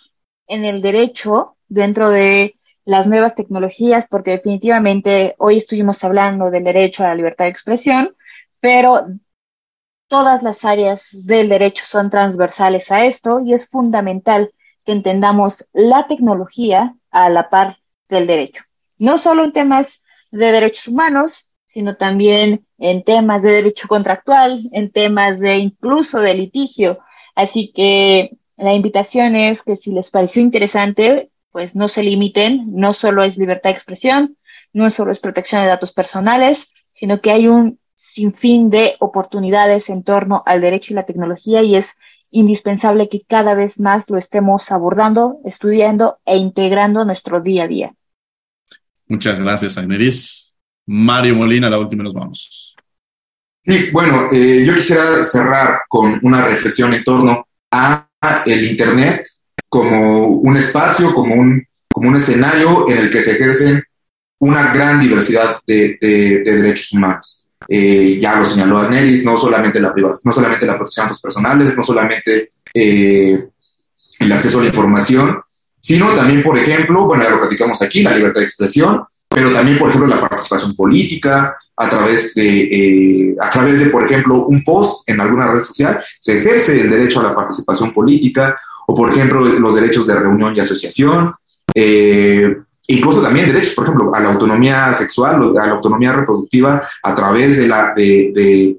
en 0.48 0.66
el 0.66 0.82
derecho 0.82 1.58
dentro 1.68 2.10
de 2.10 2.56
las 2.86 3.08
nuevas 3.08 3.36
tecnologías, 3.36 4.08
porque 4.10 4.32
definitivamente 4.32 5.36
hoy 5.38 5.58
estuvimos 5.58 6.04
hablando 6.04 6.50
del 6.50 6.64
derecho 6.64 7.04
a 7.04 7.10
la 7.10 7.16
libertad 7.16 7.46
de 7.46 7.52
expresión, 7.52 8.16
pero 8.60 9.06
todas 10.08 10.42
las 10.42 10.66
áreas 10.66 11.08
del 11.12 11.50
derecho 11.50 11.86
son 11.86 12.10
transversales 12.10 12.92
a 12.92 13.06
esto 13.06 13.42
y 13.42 13.54
es 13.54 13.70
fundamental 13.70 14.52
que 14.86 14.92
entendamos 14.92 15.68
la 15.72 16.08
tecnología 16.08 16.96
a 17.12 17.30
la 17.30 17.50
par 17.50 17.78
del 18.10 18.26
derecho. 18.26 18.64
No 18.98 19.18
solo 19.18 19.44
en 19.44 19.54
temas 19.54 20.04
de 20.32 20.52
derechos 20.52 20.88
humanos, 20.88 21.54
sino 21.66 21.96
también 21.96 22.66
en 22.80 23.04
temas 23.04 23.44
de 23.44 23.52
derecho 23.52 23.88
contractual, 23.88 24.68
en 24.72 24.92
temas 24.92 25.40
de 25.40 25.58
incluso 25.58 26.20
de 26.20 26.34
litigio. 26.34 27.00
Así 27.36 27.72
que 27.72 28.39
la 28.60 28.74
invitación 28.74 29.36
es 29.36 29.64
que 29.64 29.76
si 29.76 29.92
les 29.92 30.10
pareció 30.10 30.42
interesante, 30.42 31.32
pues 31.52 31.76
no 31.76 31.88
se 31.88 32.04
limiten, 32.04 32.66
no 32.68 32.94
solo 32.94 33.24
es 33.24 33.38
libertad 33.38 33.70
de 33.70 33.76
expresión, 33.76 34.38
no 34.74 34.90
solo 34.90 35.12
es 35.12 35.20
protección 35.20 35.62
de 35.62 35.70
datos 35.70 35.94
personales, 35.94 36.74
sino 36.94 37.22
que 37.22 37.32
hay 37.32 37.48
un 37.48 37.80
sinfín 37.96 38.70
de 38.70 38.96
oportunidades 39.00 39.90
en 39.90 40.04
torno 40.04 40.44
al 40.46 40.62
derecho 40.62 40.94
y 40.94 40.96
la 40.96 41.04
tecnología 41.04 41.62
y 41.64 41.76
es 41.76 41.96
indispensable 42.32 43.10
que 43.10 43.22
cada 43.28 43.56
vez 43.56 43.80
más 43.80 44.10
lo 44.10 44.18
estemos 44.18 44.72
abordando, 44.72 45.40
estudiando 45.46 46.20
e 46.26 46.38
integrando 46.38 47.06
nuestro 47.06 47.42
día 47.42 47.64
a 47.64 47.68
día. 47.68 47.94
Muchas 49.08 49.40
gracias, 49.40 49.78
Aineris. 49.78 50.58
Mario 50.86 51.36
Molina, 51.36 51.70
la 51.70 51.80
última 51.80 52.04
nos 52.04 52.14
vamos. 52.14 52.76
Sí, 53.64 53.90
bueno, 53.92 54.30
eh, 54.32 54.64
yo 54.66 54.76
quisiera 54.76 55.24
cerrar 55.24 55.82
con 55.88 56.20
una 56.24 56.46
reflexión 56.46 56.94
en 56.94 57.04
torno 57.04 57.48
a 57.72 58.09
el 58.46 58.66
Internet 58.66 59.28
como 59.68 60.28
un 60.28 60.58
espacio, 60.58 61.14
como 61.14 61.36
un, 61.36 61.66
como 61.92 62.10
un 62.10 62.18
escenario 62.18 62.90
en 62.90 62.98
el 62.98 63.10
que 63.10 63.22
se 63.22 63.32
ejercen 63.32 63.84
una 64.40 64.74
gran 64.74 65.00
diversidad 65.00 65.60
de, 65.66 65.98
derechos 66.44 66.92
humanos. 66.94 67.48
Eh, 67.68 68.18
ya 68.20 68.40
lo 68.40 68.46
señaló 68.46 68.80
Anelis, 68.80 69.26
no 69.26 69.38
solamente 69.38 69.80
la 69.80 69.94
no 69.96 70.32
solamente 70.32 70.66
la 70.66 70.78
protección 70.78 71.06
de 71.06 71.10
datos 71.10 71.22
personales, 71.22 71.78
no 71.78 71.84
solamente 71.84 72.50
eh, 72.74 73.48
el 74.20 74.32
acceso 74.32 74.60
a 74.60 74.62
la 74.64 74.70
información, 74.70 75.42
sino 75.80 76.14
también, 76.16 76.42
por 76.42 76.58
ejemplo, 76.58 77.06
bueno, 77.06 77.24
ya 77.24 77.30
lo 77.30 77.40
platicamos 77.40 77.82
aquí, 77.82 78.02
la 78.02 78.16
libertad 78.16 78.40
de 78.42 78.46
expresión, 78.46 79.04
pero 79.30 79.54
también, 79.54 79.78
por 79.78 79.90
ejemplo, 79.90 80.10
la 80.10 80.20
participación 80.20 80.76
política, 80.76 81.56
a 81.78 81.90
través 81.90 82.34
de, 82.34 82.64
eh, 82.64 83.36
a 83.40 83.50
través 83.50 83.80
de, 83.80 83.86
por 83.86 84.04
ejemplo, 84.06 84.48
un 84.48 84.64
post 84.64 85.08
en 85.08 85.22
alguna 85.22 85.52
red 85.52 85.62
social, 85.62 86.02
se 86.20 86.40
ejerce 86.40 86.82
el 86.82 86.90
derecho 86.90 87.20
a 87.20 87.24
la 87.24 87.36
participación 87.36 87.94
política, 87.94 88.60
o 88.88 88.96
por 88.96 89.12
ejemplo, 89.12 89.46
los 89.46 89.76
derechos 89.76 90.08
de 90.08 90.16
reunión 90.16 90.56
y 90.56 90.60
asociación, 90.60 91.36
eh, 91.76 92.58
incluso 92.88 93.22
también 93.22 93.48
derechos, 93.48 93.74
por 93.76 93.86
ejemplo, 93.86 94.16
a 94.16 94.20
la 94.20 94.30
autonomía 94.30 94.94
sexual, 94.96 95.56
a 95.58 95.68
la 95.68 95.74
autonomía 95.74 96.12
reproductiva 96.12 96.84
a 97.04 97.16
través 97.16 97.56
de, 97.56 97.68
la, 97.68 97.94
de, 97.96 98.78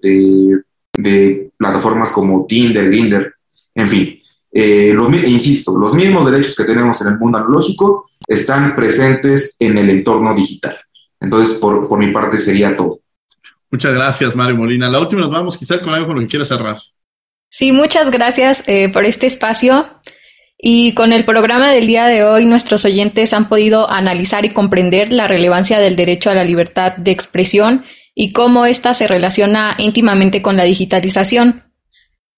de, 0.93 1.51
plataformas 1.57 2.11
como 2.11 2.45
Tinder, 2.47 2.87
Grindr, 2.87 3.35
en 3.75 3.89
fin. 3.89 4.20
Eh, 4.53 4.95
insisto, 5.27 5.79
los 5.79 5.95
mismos 5.95 6.31
derechos 6.31 6.57
que 6.57 6.65
tenemos 6.65 7.01
en 7.03 7.09
el 7.09 7.19
mundo 7.19 7.39
analógico 7.39 8.11
están 8.27 8.75
presentes 8.75 9.57
en 9.59 9.79
el 9.79 9.91
entorno 9.91 10.35
digital. 10.35 10.77
Entonces, 11.21 11.59
por, 11.59 11.87
por 11.89 11.99
mi 11.99 12.11
parte 12.11 12.39
sería 12.39 12.77
todo. 12.77 13.01
Muchas 13.71 13.95
gracias, 13.95 14.35
Mario 14.35 14.57
Molina. 14.57 14.91
La 14.91 14.99
última 14.99 15.23
nos 15.23 15.31
vamos 15.31 15.57
quizás 15.57 15.81
con 15.81 15.95
algo 15.95 16.09
con 16.09 16.17
lo 16.17 16.23
que 16.23 16.29
quieras 16.29 16.49
cerrar. 16.49 16.79
Sí, 17.49 17.73
muchas 17.73 18.11
gracias 18.11 18.65
eh, 18.67 18.89
por 18.89 19.05
este 19.05 19.27
espacio. 19.27 19.87
Y 20.59 20.93
con 20.93 21.13
el 21.13 21.25
programa 21.25 21.71
del 21.71 21.87
día 21.87 22.07
de 22.07 22.23
hoy, 22.23 22.45
nuestros 22.45 22.85
oyentes 22.85 23.33
han 23.33 23.49
podido 23.49 23.89
analizar 23.91 24.45
y 24.45 24.51
comprender 24.51 25.13
la 25.13 25.27
relevancia 25.27 25.79
del 25.79 25.97
derecho 25.97 26.31
a 26.31 26.35
la 26.35 26.45
libertad 26.45 26.97
de 26.97 27.13
expresión 27.13 27.85
y 28.15 28.33
cómo 28.33 28.67
ésta 28.67 28.93
se 28.93 29.07
relaciona 29.07 29.75
íntimamente 29.79 30.43
con 30.43 30.57
la 30.57 30.65
digitalización. 30.65 31.65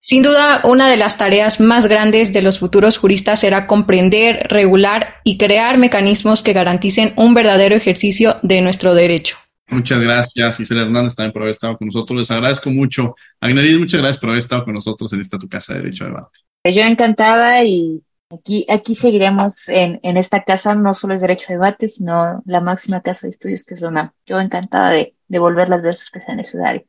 Sin 0.05 0.24
duda, 0.24 0.62
una 0.64 0.90
de 0.90 0.96
las 0.96 1.16
tareas 1.16 1.61
más 1.61 1.86
grandes 1.86 2.32
de 2.32 2.42
los 2.42 2.59
futuros 2.59 2.98
juristas 2.98 3.38
será 3.38 3.68
comprender, 3.68 4.48
regular 4.48 5.14
y 5.22 5.38
crear 5.38 5.78
mecanismos 5.78 6.42
que 6.42 6.53
garanticen 6.53 7.12
un 7.16 7.34
verdadero 7.34 7.76
ejercicio 7.76 8.34
de 8.42 8.62
nuestro 8.62 8.94
derecho. 8.94 9.36
Muchas 9.68 10.00
gracias, 10.00 10.59
Isabel 10.59 10.86
Hernández, 10.86 11.14
también 11.14 11.32
por 11.32 11.42
haber 11.42 11.53
estado 11.53 11.78
con 11.78 11.86
nosotros. 11.86 12.18
Les 12.18 12.30
agradezco 12.32 12.68
mucho. 12.70 13.14
Agneris, 13.40 13.78
muchas 13.78 14.00
gracias 14.00 14.18
por 14.18 14.30
haber 14.30 14.40
estado 14.40 14.64
con 14.64 14.74
nosotros 14.74 15.12
en 15.12 15.20
esta 15.20 15.38
tu 15.38 15.48
casa 15.48 15.74
de 15.74 15.82
Derecho 15.82 16.03
a 16.03 16.09
Debate. 16.09 16.40
Yo 16.64 16.82
encantada 16.82 17.62
y 17.62 18.03
aquí, 18.28 18.66
aquí 18.68 18.96
seguiremos 18.96 19.68
en, 19.68 20.00
en 20.03 20.16
esta 20.16 20.42
casa. 20.42 20.74
No 20.74 20.94
solo 20.94 21.14
es 21.14 21.20
Derecho 21.20 21.46
a 21.50 21.53
Debate, 21.53 21.86
sino 21.86 22.42
la 22.44 22.61
máxima 22.61 23.03
casa 23.03 23.28
de 23.28 23.30
estudios 23.30 23.64
que 23.64 23.74
es 23.74 23.80
la 23.80 23.90
UNAM. 23.90 24.11
Yo 24.26 24.40
encantada 24.40 24.90
de, 24.90 25.14
de 25.28 25.38
volver 25.38 25.68
las 25.68 25.80
veces 25.80 26.11
que 26.11 26.20
sea 26.20 26.34
necesario. 26.34 26.84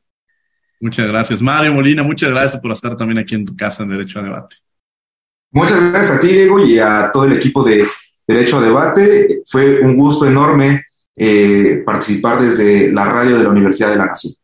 Muchas 0.84 1.08
gracias. 1.08 1.40
Mario 1.40 1.72
Molina, 1.72 2.02
muchas 2.02 2.30
gracias 2.30 2.60
por 2.60 2.70
estar 2.70 2.94
también 2.94 3.16
aquí 3.16 3.34
en 3.34 3.46
tu 3.46 3.56
casa 3.56 3.82
en 3.82 3.88
Derecho 3.88 4.18
a 4.18 4.22
Debate. 4.22 4.56
Muchas 5.50 5.80
gracias 5.80 6.18
a 6.18 6.20
ti, 6.20 6.26
Diego, 6.26 6.62
y 6.62 6.78
a 6.78 7.08
todo 7.10 7.24
el 7.24 7.32
equipo 7.32 7.64
de 7.64 7.86
Derecho 8.26 8.58
a 8.58 8.60
Debate. 8.60 9.40
Fue 9.46 9.80
un 9.80 9.96
gusto 9.96 10.26
enorme 10.26 10.84
eh, 11.16 11.82
participar 11.86 12.42
desde 12.42 12.92
la 12.92 13.06
radio 13.06 13.38
de 13.38 13.44
la 13.44 13.48
Universidad 13.48 13.88
de 13.88 13.96
la 13.96 14.04
Nación. 14.04 14.34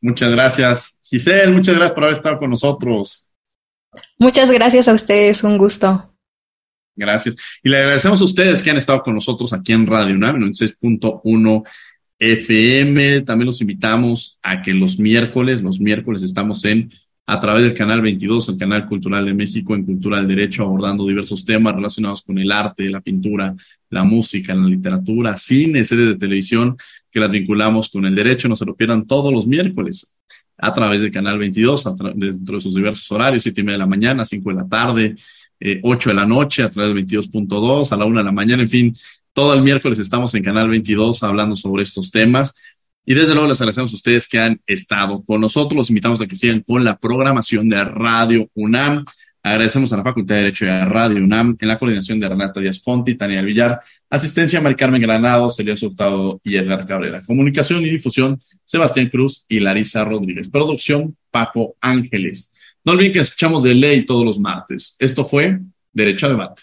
Muchas 0.00 0.30
gracias. 0.30 1.00
Giselle, 1.02 1.52
muchas 1.52 1.74
gracias 1.74 1.94
por 1.94 2.04
haber 2.04 2.16
estado 2.16 2.38
con 2.38 2.50
nosotros. 2.50 3.28
Muchas 4.20 4.52
gracias 4.52 4.86
a 4.86 4.94
ustedes, 4.94 5.42
un 5.42 5.58
gusto. 5.58 6.14
Gracias. 6.94 7.34
Y 7.64 7.70
le 7.70 7.78
agradecemos 7.78 8.20
a 8.20 8.24
ustedes 8.24 8.62
que 8.62 8.70
han 8.70 8.76
estado 8.76 9.02
con 9.02 9.14
nosotros 9.14 9.52
aquí 9.52 9.72
en 9.72 9.84
Radio 9.84 10.14
UNAM, 10.14 10.36
96.1 10.36 11.64
FM. 12.20 13.22
También 13.22 13.46
los 13.46 13.60
invitamos 13.60 14.38
a 14.42 14.62
que 14.62 14.72
los 14.74 14.98
miércoles, 14.98 15.62
los 15.62 15.80
miércoles 15.80 16.22
estamos 16.22 16.64
en 16.64 16.92
a 17.26 17.38
través 17.38 17.62
del 17.62 17.74
canal 17.74 18.00
22, 18.02 18.48
el 18.48 18.58
canal 18.58 18.86
cultural 18.86 19.24
de 19.24 19.32
México 19.32 19.74
en 19.74 19.84
Cultura 19.84 20.18
del 20.18 20.28
Derecho, 20.28 20.64
abordando 20.64 21.06
diversos 21.06 21.44
temas 21.44 21.76
relacionados 21.76 22.22
con 22.22 22.38
el 22.38 22.50
arte, 22.50 22.90
la 22.90 23.00
pintura, 23.00 23.54
la 23.88 24.02
música, 24.02 24.52
la 24.52 24.66
literatura, 24.66 25.36
cine, 25.36 25.84
series 25.84 26.08
de 26.08 26.16
televisión, 26.16 26.76
que 27.10 27.20
las 27.20 27.30
vinculamos 27.30 27.88
con 27.88 28.04
el 28.04 28.16
derecho. 28.16 28.48
No 28.48 28.56
se 28.56 28.66
lo 28.66 28.74
pierdan 28.74 29.06
todos 29.06 29.32
los 29.32 29.46
miércoles 29.46 30.16
a 30.58 30.72
través 30.72 31.00
del 31.00 31.12
canal 31.12 31.38
22, 31.38 31.84
dentro 32.16 32.56
de 32.56 32.60
sus 32.60 32.74
diversos 32.74 33.10
horarios, 33.12 33.44
siete 33.44 33.60
y 33.60 33.64
media 33.64 33.74
de 33.74 33.84
la 33.84 33.86
mañana, 33.86 34.24
cinco 34.24 34.50
de 34.50 34.56
la 34.56 34.68
tarde, 34.68 35.14
8 35.82 36.10
de 36.10 36.14
la 36.14 36.26
noche 36.26 36.62
a 36.62 36.70
través 36.70 36.94
de 36.94 37.02
22.2, 37.02 37.92
a 37.92 37.96
la 37.96 38.04
1 38.06 38.18
de 38.18 38.24
la 38.24 38.32
mañana, 38.32 38.62
en 38.62 38.70
fin, 38.70 38.94
todo 39.32 39.54
el 39.54 39.62
miércoles 39.62 39.98
estamos 39.98 40.34
en 40.34 40.42
Canal 40.42 40.68
22 40.68 41.22
hablando 41.22 41.56
sobre 41.56 41.82
estos 41.82 42.10
temas. 42.10 42.54
Y 43.06 43.14
desde 43.14 43.32
luego 43.32 43.48
les 43.48 43.60
agradecemos 43.60 43.92
a 43.92 43.96
ustedes 43.96 44.28
que 44.28 44.38
han 44.38 44.60
estado 44.66 45.22
con 45.24 45.40
nosotros. 45.40 45.76
Los 45.76 45.90
invitamos 45.90 46.20
a 46.20 46.26
que 46.26 46.36
sigan 46.36 46.60
con 46.60 46.84
la 46.84 46.98
programación 46.98 47.68
de 47.68 47.82
Radio 47.84 48.48
UNAM. 48.54 49.04
Agradecemos 49.42 49.92
a 49.92 49.96
la 49.96 50.04
Facultad 50.04 50.34
de 50.34 50.42
Derecho 50.42 50.66
y 50.66 50.68
a 50.68 50.84
Radio 50.84 51.24
UNAM 51.24 51.56
en 51.58 51.68
la 51.68 51.78
coordinación 51.78 52.20
de 52.20 52.28
Renata 52.28 52.60
Díaz 52.60 52.78
Ponti, 52.78 53.14
Tania 53.14 53.40
Villar, 53.40 53.80
asistencia 54.10 54.60
Mari 54.60 54.74
Carmen 54.74 55.00
Granado, 55.00 55.48
Celia 55.48 55.74
Hurtado 55.80 56.40
y 56.44 56.56
Edgar 56.56 56.86
Cabrera. 56.86 57.22
Comunicación 57.22 57.82
y 57.86 57.90
difusión, 57.90 58.40
Sebastián 58.64 59.08
Cruz 59.08 59.46
y 59.48 59.60
Larisa 59.60 60.04
Rodríguez. 60.04 60.48
Producción, 60.48 61.16
Paco 61.30 61.76
Ángeles. 61.80 62.52
No 62.84 62.92
olviden 62.92 63.12
que 63.12 63.20
escuchamos 63.20 63.62
de 63.62 63.74
ley 63.74 64.04
todos 64.04 64.24
los 64.24 64.38
martes. 64.38 64.96
Esto 64.98 65.24
fue 65.24 65.58
Derecho 65.92 66.26
a 66.26 66.30
Debate. 66.30 66.62